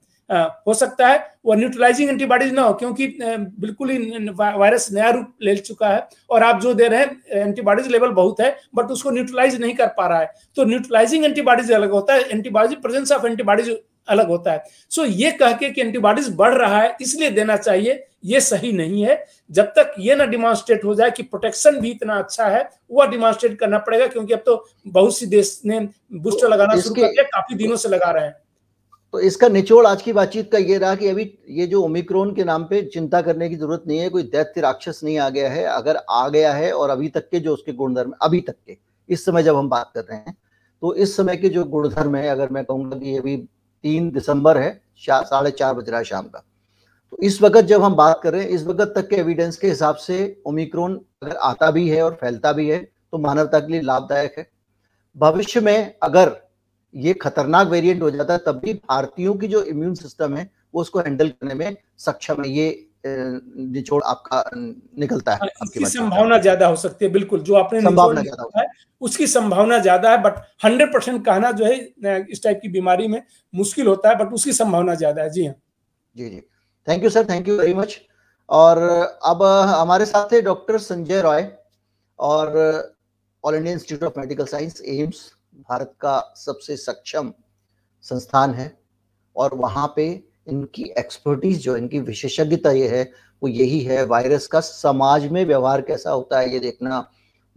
हो 0.68 0.74
सकता 0.74 1.08
है 1.08 1.18
वो 1.46 1.54
न्यूट्रलाइजिंग 1.56 2.10
एंटीबॉडीज 2.10 2.52
ना 2.54 2.62
हो 2.62 2.74
क्योंकि 2.74 3.08
बिल्कुल 3.22 3.90
ही 3.90 4.30
वायरस 4.32 4.88
नया 4.92 5.10
रूप 5.10 5.34
ले 5.44 5.56
चुका 5.58 5.88
है 5.88 6.08
और 6.30 6.44
आप 6.44 6.62
जो 6.62 6.74
दे 6.74 6.88
रहे 6.88 7.00
हैं 7.00 7.42
एंटीबॉडीज 7.42 7.88
लेवल 7.88 8.10
बहुत 8.12 8.40
है 8.42 8.56
बट 8.76 8.92
उसको 8.92 9.12
न्यूट्रलाइज 9.12 9.60
नहीं 9.62 9.74
कर 9.76 9.88
पा 9.98 10.08
रहा 10.08 10.20
है। 10.20 10.32
तो 10.56 10.66
न्यूट्रलाइजिंग 10.66 11.26
एंटीबॉडीज 11.26 11.72
अलग 11.72 11.92
होता 11.92 12.14
है 12.14 12.22
एंटीबॉडीज 12.30 12.82
प्रेजेंस 12.82 13.12
ऑफ़ 13.12 13.26
एंटीबॉडीज 13.28 13.76
अलग 14.10 14.28
होता 14.28 14.52
है। 14.52 14.64
सो 14.92 15.02
so, 15.02 15.12
ये 15.12 15.32
कह 15.34 15.52
के 15.54 15.70
कि 15.70 15.82
एंटीबॉडीज 15.82 16.34
बढ़ 16.36 16.54
रहा 16.54 16.82
है 16.82 16.96
इसलिए 17.02 17.30
देना 17.32 17.58
चाहिए 17.58 18.04
ये 18.24 18.40
सही 18.42 18.72
नहीं 18.74 19.02
है। 19.04 19.24
जब 19.50 19.66
तक 19.78 19.94
ये 20.00 20.16
ना 20.16 20.26
डिमॉन्स्ट्रेट 20.26 20.84
हो 20.86 20.96
जाए 20.96 21.12
कि 21.12 21.24
प्रोटेक्शन 21.24 21.80
भी 21.82 21.92
इतना 21.92 22.18
अच्छा 22.18 22.48
है 22.48 22.70
वह 22.92 23.06
डिमॉन्स्ट्रेट 23.08 23.60
करना 23.60 23.78
पड़ेगा 23.80 24.08
क्योंकि 24.08 24.34
अब 24.34 24.44
तो 24.46 24.66
बहुत 24.88 25.18
सी 25.18 25.26
देश 25.28 25.60
ने 25.66 25.80
बूस्टर 26.14 26.50
लगाना 26.50 26.76
शुरू 26.78 26.96
कर 26.96 27.08
दिया 27.08 27.24
काफ़ी 27.30 27.56
दिनों 27.56 27.76
से 27.76 27.90
लगा 27.90 28.12
रहे 28.12 28.26
हैं। 28.26 28.36
तो 29.14 29.20
इसका 29.20 29.48
निचोड़ 29.50 29.86
आज 29.88 30.02
की 30.02 30.14
बातचीत 30.14 30.52
का 30.52 30.58
ये 30.58 30.78
रहा 30.78 30.96
कि 30.96 31.08
अभी 31.08 31.24
ये 31.52 31.66
जो 31.68 31.82
ओमिक्रोन 31.84 32.34
के 32.36 32.44
नाम 32.44 32.64
पे 32.64 32.82
चिंता 32.84 33.22
करने 33.22 33.50
की 33.50 33.56
ज़रूरत 33.56 33.84
नहीं 33.88 34.00
है 34.00 34.10
कोई 34.10 34.24
दैत्य 34.26 34.62
राक्षस 34.62 35.02
नहीं 35.04 35.18
आ 35.18 35.30
गया 35.30 35.50
है 35.50 35.64
अगर 35.66 36.00
आ 36.10 36.28
गया 36.30 36.54
है 36.54 36.72
और 36.74 36.90
अभी 36.90 37.10
तक 37.10 37.28
के 37.30 37.40
जो 37.40 37.54
उसके 37.54 37.74
गुणधर्म 37.74 38.14
अभी 38.22 38.40
तक 38.42 38.56
के 38.68 38.78
इस 39.10 39.26
समय 39.26 39.44
जब 39.44 39.56
हम 39.56 39.70
बात 39.70 39.92
कर 39.96 40.02
रहे 40.02 40.18
हैं 40.18 40.36
तो 40.82 40.94
इस 40.96 41.16
समय 41.18 41.38
के 41.38 41.50
जो 41.50 41.64
गुणधर्म 41.66 42.16
है 42.16 42.28
अगर 42.28 42.50
मैं 42.50 42.64
कहूँगा 42.66 42.98
कि 43.00 43.18
अभी 43.18 43.36
तीन 43.84 44.10
दिसंबर 44.12 44.58
है 44.58 44.72
साढ़े 45.02 45.52
चार 45.52 45.74
बज 45.74 45.90
रहा 45.90 46.00
है 46.00 46.06
शाम 46.06 46.26
का। 46.26 46.44
तो 47.12 47.18
इस 47.22 47.42
वक्त 47.42 47.66
जब 47.66 47.84
हम 47.84 47.96
बात 47.96 48.20
कर 48.24 48.34
रहे 48.34 48.44
हैं 48.44 48.50
इस 48.50 48.64
वक्त 48.66 48.94
तक 48.96 49.08
के 49.10 49.16
एविडेंस 49.16 49.58
के 49.58 49.68
हिसाब 49.68 49.96
से 49.98 50.18
ओमिक्रोन 50.48 51.00
अगर 51.24 51.36
आता 51.44 51.72
भी 51.72 51.88
है 51.90 52.02
और 52.04 52.18
फैलता 52.22 52.52
भी 52.54 52.70
है 52.70 52.80
तो 53.12 53.18
मानवता 53.20 53.60
के 53.60 53.72
लिए 53.72 53.82
लाभदायक 53.82 54.36
है। 54.38 54.48
भविष्य 55.16 55.60
में 55.62 55.94
अगर 56.04 56.36
ये 56.96 57.14
खतरनाक 57.16 57.68
वेरिएंट 57.68 58.02
हो 58.02 58.12
जाता 58.12 58.34
है 58.34 58.40
तब 58.46 58.62
भी 58.64 58.74
भारतीयों 58.74 59.34
की 59.34 59.48
जो 59.48 59.64
इम्यून 59.66 59.94
सिस्टम 59.96 60.36
है 60.38 60.50
वो 60.74 60.82
उसको 60.82 61.00
हैंडल 61.00 61.30
करने 61.30 61.54
में 61.56 61.76
सक्षम 62.00 62.44
है। 62.44 62.50
ये 62.50 62.88
निचोड़ 63.06 64.02
आपका 64.04 64.44
निकलता 64.56 65.34
है। 65.34 65.48
इसकी 65.64 65.86
संभावना 65.88 66.38
ज़्यादा 66.38 66.68
हो 66.68 66.76
सकती 66.78 67.06
है 67.06 67.12
बिल्कुल 67.12 67.40
जो 67.42 67.56
आपने 67.56 67.82
संभावना 67.82 68.22
ज़्यादा 68.22 68.60
है 68.60 68.68
उसकी 69.02 69.28
संभावना 69.28 69.78
ज़्यादा 69.80 70.12
है 70.12 70.22
बट 70.24 70.36
हंड्रेड 70.66 70.94
परसेंट 70.94 71.24
कहना 71.26 71.52
जो 71.52 71.66
है 71.66 72.26
इस 72.28 72.44
टाइप 72.44 72.60
की 72.62 72.70
बीमारी 72.70 73.08
में 73.08 73.22
मुश्किल 73.54 73.88
होता 73.88 74.10
है 74.10 74.18
बट 74.18 74.34
उसकी 74.34 74.54
संभावना 74.54 74.96
ज़्यादा 74.96 75.22
है। 75.22 75.30
जी 75.30 75.46
हाँ। 75.46 75.56
जी 76.16 76.30
जी। 76.30 76.42
Thank 76.88 77.04
you 77.04 77.10
sir 77.10 77.26
thank 77.30 77.48
you 77.48 77.58
very 77.58 77.74
much 77.74 78.00
और, 78.50 78.78
अब, 79.26 79.44
हमारे 79.70 80.06
साथ 80.06 80.34
है 80.34 80.42
डॉक्टर 80.42 80.78
संजय 80.78 81.22
रॉय 81.22 81.48
और 82.20 82.58
All 83.44 83.56
India 83.56 83.74
Institute 83.74 84.04
of 84.04 84.20
Medical 84.20 84.46
Science 84.46 84.82
AIIMS 84.82 85.32
Bharat 85.70 85.94
का 86.02 86.34
सबसे 86.38 86.78
सक्षम 86.78 87.34
संस्थान 88.02 88.54
है। 88.54 88.78
और 89.36 89.54
वहाँ 89.54 89.94
पे 89.96 90.24
इनकी 90.48 90.84
एक्सपर्टीज 91.00 91.64
जो, 91.64 91.78
इनकी 91.78 92.00
विशेषज्ञता 92.00 92.72
ये 92.72 92.88
है, 92.88 93.04
वो 93.42 93.50
यही 93.50 93.80
है 93.80 94.06
वायरस 94.06 94.48
का 94.48 94.60
समाज 94.60 95.28
में 95.28 95.46
व्यवहार 95.46 95.82
कैसा 95.82 96.12
होता 96.12 96.40
है 96.40 96.54
ये 96.54 96.60
देखना 96.60 97.08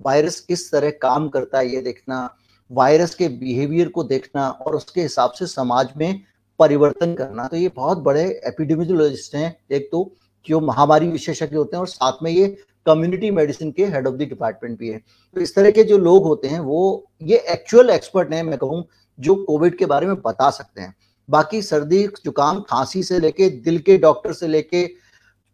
वायरस 0.00 0.40
किस 0.40 0.70
तरह 0.72 0.90
काम 0.90 1.28
करता 1.28 1.58
है 1.58 1.74
ये 1.74 1.80
देखना 1.80 2.36
वायरस 2.70 3.14
के 3.14 3.28
बिहेवियर 3.28 3.88
को 3.88 4.04
देखना 4.04 4.48
और 4.50 4.76
उसके 4.76 5.02
हिसाब 5.02 5.30
से 5.30 5.46
समाज 5.46 5.88
में 5.96 6.22
परिवर्तन 6.58 7.14
करना। 7.14 7.46
तो 7.46 7.56
ये 7.56 7.68
बहुत 7.68 7.98
बड़े 7.98 8.40
एपिडेमियोलॉजिस्ट 8.46 9.34
हैं। 9.34 9.56
एक 9.70 9.88
तो 9.92 10.12
जो 10.48 10.60
महामारी 10.60 11.08
विशेषज्ञ 11.08 11.56
होते 11.56 11.76
हैं 11.76 11.80
और 11.80 11.86
साथ 11.86 12.12
में 12.22 12.30
ये 12.30 12.56
कम्युनिटी 12.86 13.30
मेडिसिन 13.30 13.70
के 13.72 13.84
हेड 13.86 14.06
ऑफ़ 14.06 14.14
द 14.14 14.18
डिपार्टमेंट 14.18 14.78
भी 14.78 14.88
है। 14.88 14.98
तो 15.34 15.40
इस 15.40 15.54
तरह 15.54 15.70
के 15.70 15.84
जो 15.84 15.98
लोग 15.98 16.24
होते 16.24 16.48
हैं, 16.48 16.60
वो 16.60 17.10
ये 17.22 17.36
एक्चुअल 17.36 17.90
एक्सपर्ट 17.90 18.32
हैं, 18.32 18.42
मैं 18.42 18.58
कहूँ, 18.58 18.84
जो 19.20 19.34
कोविड 19.34 19.78
के 19.78 19.86
बारे 19.86 20.06
में 20.06 20.16
बता 20.16 20.50
सकते 20.50 20.80
हैं। 20.80 20.94
बाकी 21.30 21.62
सर्दी, 21.62 22.06
जुकाम, 22.24 22.60
खांसी 22.60 23.02
से 23.02 23.18
लेके, 23.18 23.48
दिल 23.48 23.78
के 23.78 23.98
डॉक्टर 23.98 24.32
से 24.32 24.48
लेके, 24.48 24.86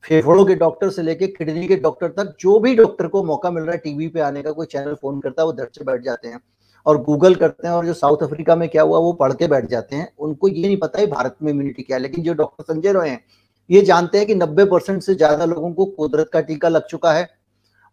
फेफड़ों 0.04 0.44
के 0.44 0.54
डॉक्टर 0.54 0.90
से 0.90 1.02
लेके 1.02 1.26
किडनी 1.26 1.68
के 1.68 1.76
डॉक्टर 1.76 2.08
तक, 2.08 2.36
जो 2.40 2.58
भी 2.58 2.74
डॉक्टर 2.74 3.06
को 3.06 3.24
मौका 3.24 3.50
मिल 3.50 3.62
रहा 3.62 3.72
है 3.72 3.78
टीवी 3.78 4.08
पे 4.08 4.20
आने 4.20 4.42
का, 4.42 4.52
कोई 4.52 4.66
चैनल 4.66 4.94
फ़ोन 4.94 5.20
करता 5.20 5.42
है, 5.42 5.46
वो 5.46 5.52
धर 5.52 5.68
से 5.74 5.84
बैठ 5.84 6.02
जाते 6.02 6.28
हैं। 6.28 6.40
और 6.86 7.02
गूगल 7.02 7.34
करते 7.34 7.66
हैं 7.68 7.74
और 7.74 7.86
जो 7.86 7.94
साउथ 7.94 8.22
अफ्रीका 8.22 8.56
में 8.56 8.68
क्या 8.68 8.82
हुआ, 8.82 8.98
वो 8.98 9.12
पढ़ 9.14 9.32
के 9.32 9.46
बैठ 9.48 9.66
जाते 9.66 9.96
हैं। 9.96 10.12
उनको 10.18 10.48
ये 10.48 10.62
नहीं 10.62 10.76
पता 10.78 11.00
है 11.00 11.06
भारत 11.08 11.36
में 11.42 11.52
इम्यूनिटी 11.52 11.82
क्या 11.82 11.96
है, 11.96 12.02
लेकिन 12.02 12.24
जो 12.24 12.34
डॉक्टर 12.34 12.64
संजय 12.64 12.92
रॉय 12.92 13.08
हैं, 13.08 13.24
ये 13.70 13.82
जानते 13.82 14.18
हैं 14.18 14.26
कि 14.26 14.34
नब्बे 14.34 14.64
परसेंट 14.66 15.02
से 15.02 15.14
ज़्यादा 15.14 15.44
लोगों 15.46 15.72
को 15.72 15.84
कुदरत 15.86 16.30
का 16.32 16.40
टीका 16.42 16.68
लग 16.68 16.86
चुका 16.86 17.12
है 17.12 17.28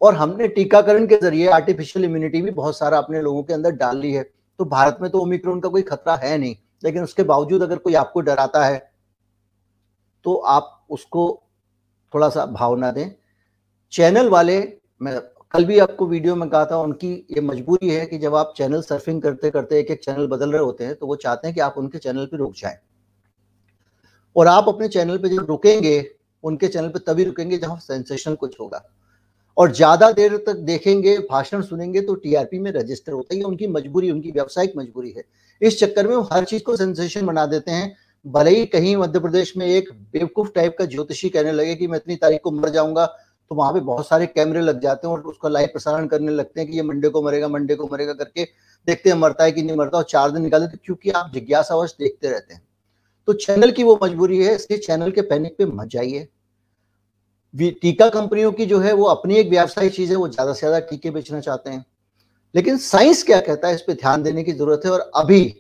और 0.02 0.16
हमने 0.16 0.48
टीकाकरण 0.50 1.06
के 1.08 1.18
ज़रिए 1.18 1.48
आर्टिफिशियल 1.52 2.06
इम्यूनिटी 2.06 2.42
भी 2.42 2.52
बहुत 2.54 2.78
सारा 2.78 2.98
अपने 2.98 3.22
लोगों 3.22 3.44
के 3.44 3.54
अंदर 3.54 3.72
डाल 3.74 3.98
ली 3.98 4.14
है। 4.14 4.24
तो 4.60 4.66
भारत 4.68 4.98
में 5.02 5.10
तो 5.12 5.20
ओमिक्रोन 5.20 5.60
का 5.60 5.70
कोई 5.70 5.82
खतरा 5.84 6.16
है 6.18 6.38
नहीं, 6.38 6.56
लेकिन 6.84 7.04
उसके 7.04 7.24
बावजूद 7.26 7.64
अगर 7.64 7.78
कोई 7.78 7.94
आपको 7.96 8.22
डराता 8.22 8.66
है 8.66 8.78
तो 10.26 10.36
आप 10.48 10.86
उसको 10.90 11.24
थोड़ा 12.14 12.30
सा 12.30 12.46
भावना 12.48 12.92
दें। 12.92 13.12
चैनल 13.94 14.30
वाले, 14.30 14.58
मैं 15.02 15.20
कल 15.54 15.66
भी 15.66 15.78
आपको 15.80 16.06
वीडियो 16.08 16.36
में 16.36 16.50
कहा 16.50 16.66
था, 16.66 16.78
उनकी 16.78 17.12
ये 17.32 17.42
मजबूरी 17.42 17.90
है 17.90 18.06
कि 18.06 18.18
जब 18.18 18.36
आप 18.36 18.54
चैनल 18.58 18.82
सर्फिंग 18.82 19.22
करते 19.22 19.50
करते 19.50 19.80
एक 19.80 19.92
एक 19.92 20.04
चैनल 20.04 20.28
बदल 20.28 20.52
रहे 20.52 20.62
होते 20.62 20.84
हैं 20.84 20.96
तो 20.96 21.08
वो 21.08 21.16
चाहते 21.16 21.48
हैं 21.48 21.56
कि 21.56 21.62
आप 21.62 21.76
उनके 21.78 21.98
चैनल 21.98 22.26
पे 22.26 22.38
रुक 22.38 22.54
जाएँ। 22.56 22.76
और 24.36 24.48
आप 24.48 24.68
अपने 24.68 24.88
चैनल 24.88 25.18
पे 25.18 25.30
जब 25.30 25.46
रुकेंगे, 25.50 26.10
उनके 26.44 26.68
चैनल 26.68 26.88
पे 26.88 27.00
तभी 27.02 27.24
रुकेंगे 27.24 27.58
जहाँ 27.58 27.78
सेंसेशनल 27.80 28.36
कुछ 28.36 28.60
होगा। 28.60 28.84
और 29.58 29.72
ज़्यादा 29.72 30.12
देर 30.12 30.36
तक 30.38 30.56
देखेंगे, 30.56 31.18
भाषण 31.22 31.62
सुनेंगे 31.62 32.02
तो 32.02 32.16
टीआरपी 32.16 32.60
में 32.60 32.72
रजिस्टर 32.72 33.12
होता 33.12 33.34
है। 33.34 33.40
ये 33.40 33.46
उनकी 33.46 33.68
मजबूरी, 33.68 34.12
उनकी 34.12 34.32
व्यावसायिक 34.32 34.74
मजबूरी 34.78 35.12
है। 35.12 35.24
इस 35.62 35.80
चक्कर 35.80 36.08
में 36.08 36.16
वो 36.16 36.22
हर 36.34 36.44
चीज़ 36.44 36.64
को 36.64 36.76
सेंसेशन 36.76 37.26
बना 37.26 37.46
देते 37.46 37.72
हैं। 37.72 37.96
भले 38.26 38.50
ही 38.50 38.66
कहीं 38.66 38.96
मध्य 38.98 39.20
प्रदेश 39.20 39.56
में 39.58 39.66
एक 39.68 39.90
बेवकूफ़ 40.14 40.52
टाइप 40.56 40.76
का 40.80 40.86
ज्योतिषी 40.86 41.30
कहने 41.30 41.52
लगे 41.52 41.76
कि 41.76 41.88
मैं 41.88 41.98
इतनी 41.98 42.16
तारीख 42.16 42.42
को 42.44 42.52
मर 42.52 42.70
जाऊँगा 42.70 43.06
तो 43.52 43.56
वहाँ 43.56 43.74
पे 43.74 43.80
बहुत 43.82 44.08
सारे 44.08 44.26
कैमरे 44.28 44.62
लग 44.62 44.80
जाते 44.82 45.08
हैं 45.08 45.14
और 45.14 45.22
उसका 45.24 45.50
लाइव 45.50 45.68
प्रसारण 45.68 46.08
करने 46.08 46.32
लगते 46.32 46.62
हैं 46.62 46.70
कि 46.70 46.76
ये 46.78 46.84
मंडे 46.84 47.10
को 47.10 47.22
मरेगा, 47.24 47.48
मंडे 47.48 47.76
को 47.76 47.90
मरेगा 47.92 48.14
करके 48.14 48.44
देखते 48.88 49.10
हैं, 49.10 49.18
मरता 49.18 49.44
है 49.44 49.52
कि 49.52 49.62
नहीं 49.62 49.78
मरता, 49.78 49.98
और 49.98 50.04
चार 50.06 50.32
दिन 50.32 50.42
निकालते 50.42 50.68
तो 50.68 50.84
क्योंकि 50.86 51.10
आप 51.12 51.32
जिज्ञासावश 51.34 51.96
देखते 52.00 52.30
रहते 52.30 52.54
हैं। 52.54 52.62
तो 53.28 53.34
चैनल 53.36 53.72
की 53.72 53.84
वो 53.84 54.00
मजबूरी 54.04 54.44
है, 54.44 54.56
इसलिए 54.56 54.80
चैनल 54.80 55.12
के 55.12 55.22
पैनिक 55.24 55.56
पे 55.58 55.66
मत 55.66 55.88
जाइए। 55.88 56.28
टीका 57.82 58.08
कंपनियों 58.10 58.52
की 58.52 58.66
जो 58.66 58.80
है, 58.80 58.94
वो 58.94 59.06
अपनी 59.06 59.36
एक 59.36 59.50
व्यावसायिक 59.50 59.94
चीज़ 59.94 60.10
है, 60.10 60.16
वो 60.16 60.28
ज़्यादा 60.28 60.54
से 60.54 60.60
ज़्यादा 60.60 60.80
टीके 60.80 61.12
बेचना 61.12 61.40
चाहते 61.40 61.70
हैं। 61.70 61.86
लेकिन 62.56 62.78
साइंस 62.78 63.24
क्या 63.24 63.40
कहता 63.42 63.68
है, 63.68 63.76
इस 63.76 63.82
पर 63.82 63.94
ध्यान 63.94 64.24
देने 64.24 64.44
की 64.44 64.52
ज़रूरत 64.52 64.82
है 64.86 64.92
और 64.92 65.12
अभी 65.16 65.56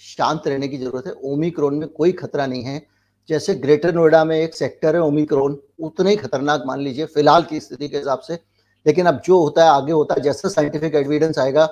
शांत 0.00 0.46
रहने 0.46 0.68
की 0.68 0.78
ज़रूरत 0.78 1.06
है। 1.06 1.12
ओमिक्रोन 1.24 1.74
में 1.74 1.88
कोई 1.88 2.12
खतरा 2.12 2.46
नहीं 2.46 2.62
है। 2.62 2.78
जैसे 3.28 3.54
ग्रेटर 3.54 3.94
नोएडा 3.94 4.24
में 4.24 4.36
एक 4.36 4.54
सेक्टर 4.54 4.94
है, 4.94 5.02
ओमिक्रोन, 5.02 5.58
उतना 5.80 6.10
ही 6.10 6.16
खतरनाक 6.16 6.62
मान 6.66 6.80
लीजिए, 6.80 7.04
फ़िलहाल 7.06 7.42
की 7.42 7.60
स्थिति 7.60 7.88
के 7.88 7.96
हिसाब 7.96 8.18
से। 8.18 8.38
लेकिन 8.86 9.06
अब 9.06 9.20
जो 9.24 9.38
होता 9.38 9.64
है, 9.64 9.70
आगे 9.70 9.92
होता 9.92 10.14
है, 10.14 10.22
जैसा 10.22 10.48
साइंटिफिक 10.48 10.94
एविडेंस 10.94 11.38
आएगा, 11.38 11.68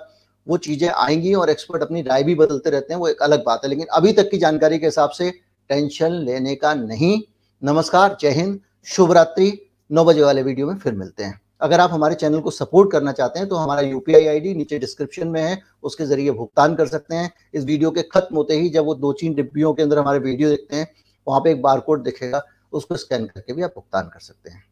वो 0.47 0.57
चीज़ें 0.57 0.89
आएँगी 0.89 1.35
और 1.35 1.51
एक्सपर्ट 1.51 1.83
अपनी 1.83 2.03
राय 2.03 2.23
भी 2.23 2.35
बदलते 2.35 2.71
रहते 2.71 2.93
हैं, 2.95 3.01
वो 3.01 3.09
एक 3.09 3.23
अलग 3.23 3.45
बात 3.45 3.61
है। 3.65 3.71
लेकिन 3.71 3.87
अभी 3.93 4.13
तक 4.13 4.31
की 4.31 4.39
जानकारी 4.39 4.79
के 4.79 4.87
हिसाब 4.87 5.11
से 5.11 5.31
टेंशन 5.71 6.13
लेने 6.13 6.55
का 6.55 6.75
नहीं। 6.75 7.21
नमस्कार, 7.63 8.17
जय 8.21 8.31
हिंद 8.31 8.59
शुभ 8.87 9.13
रात्रि 9.13 9.53
नौ 9.91 10.05
बजे 10.05 10.23
वाले 10.23 10.43
वीडियो 10.43 10.67
में 10.67 10.77
फिर 10.77 10.93
मिलते 10.95 11.25
हैं। 11.25 11.41
अगर 11.61 11.81
आप 11.81 11.91
हमारे 11.91 12.15
चैनल 12.15 12.41
को 12.41 12.51
सपोर्ट 12.51 12.91
करना 12.93 13.13
चाहते 13.13 13.39
हैं 13.39 13.49
तो 13.49 13.57
हमारा 13.57 13.81
यूपीआई 13.81 14.27
आईडी 14.27 14.55
नीचे 14.55 14.79
डिस्क्रिप्शन 14.79 15.29
में 15.29 15.41
है, 15.43 15.59
उसके 15.83 16.05
ज़रिए 16.05 16.31
भुगतान 16.31 16.75
कर 16.75 16.87
सकते 16.87 17.15
हैं। 17.15 17.33
इस 17.55 17.65
वीडियो 17.65 17.91
के 17.91 18.03
खत्म 18.03 18.37
होते 18.37 18.55
ही 18.55 18.71
जब 18.71 18.85
वो 18.85 18.95
दो 18.95 19.13
तीन 19.13 19.35
डिब्बियों 19.35 19.73
के 19.75 19.83
अंदर 19.83 19.99
हमारे 19.99 20.19
वीडियो 20.19 20.49
देखते 20.49 20.77
हैं 20.77 20.91
वहाँ 21.29 21.41
पे 21.41 21.51
एक 21.51 21.63
बार 21.63 21.81
कोड 21.81 22.03
दिखेगा, 22.03 22.43
उसको 22.73 22.97
स्कैन 22.97 23.27
करके 23.27 23.53
भी 23.53 23.63
आप 23.63 23.71
भुगतान 23.71 24.09
कर 24.09 24.21
सकते 24.21 24.51
हैं। 24.51 24.65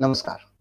नमस्कार। 0.00 0.51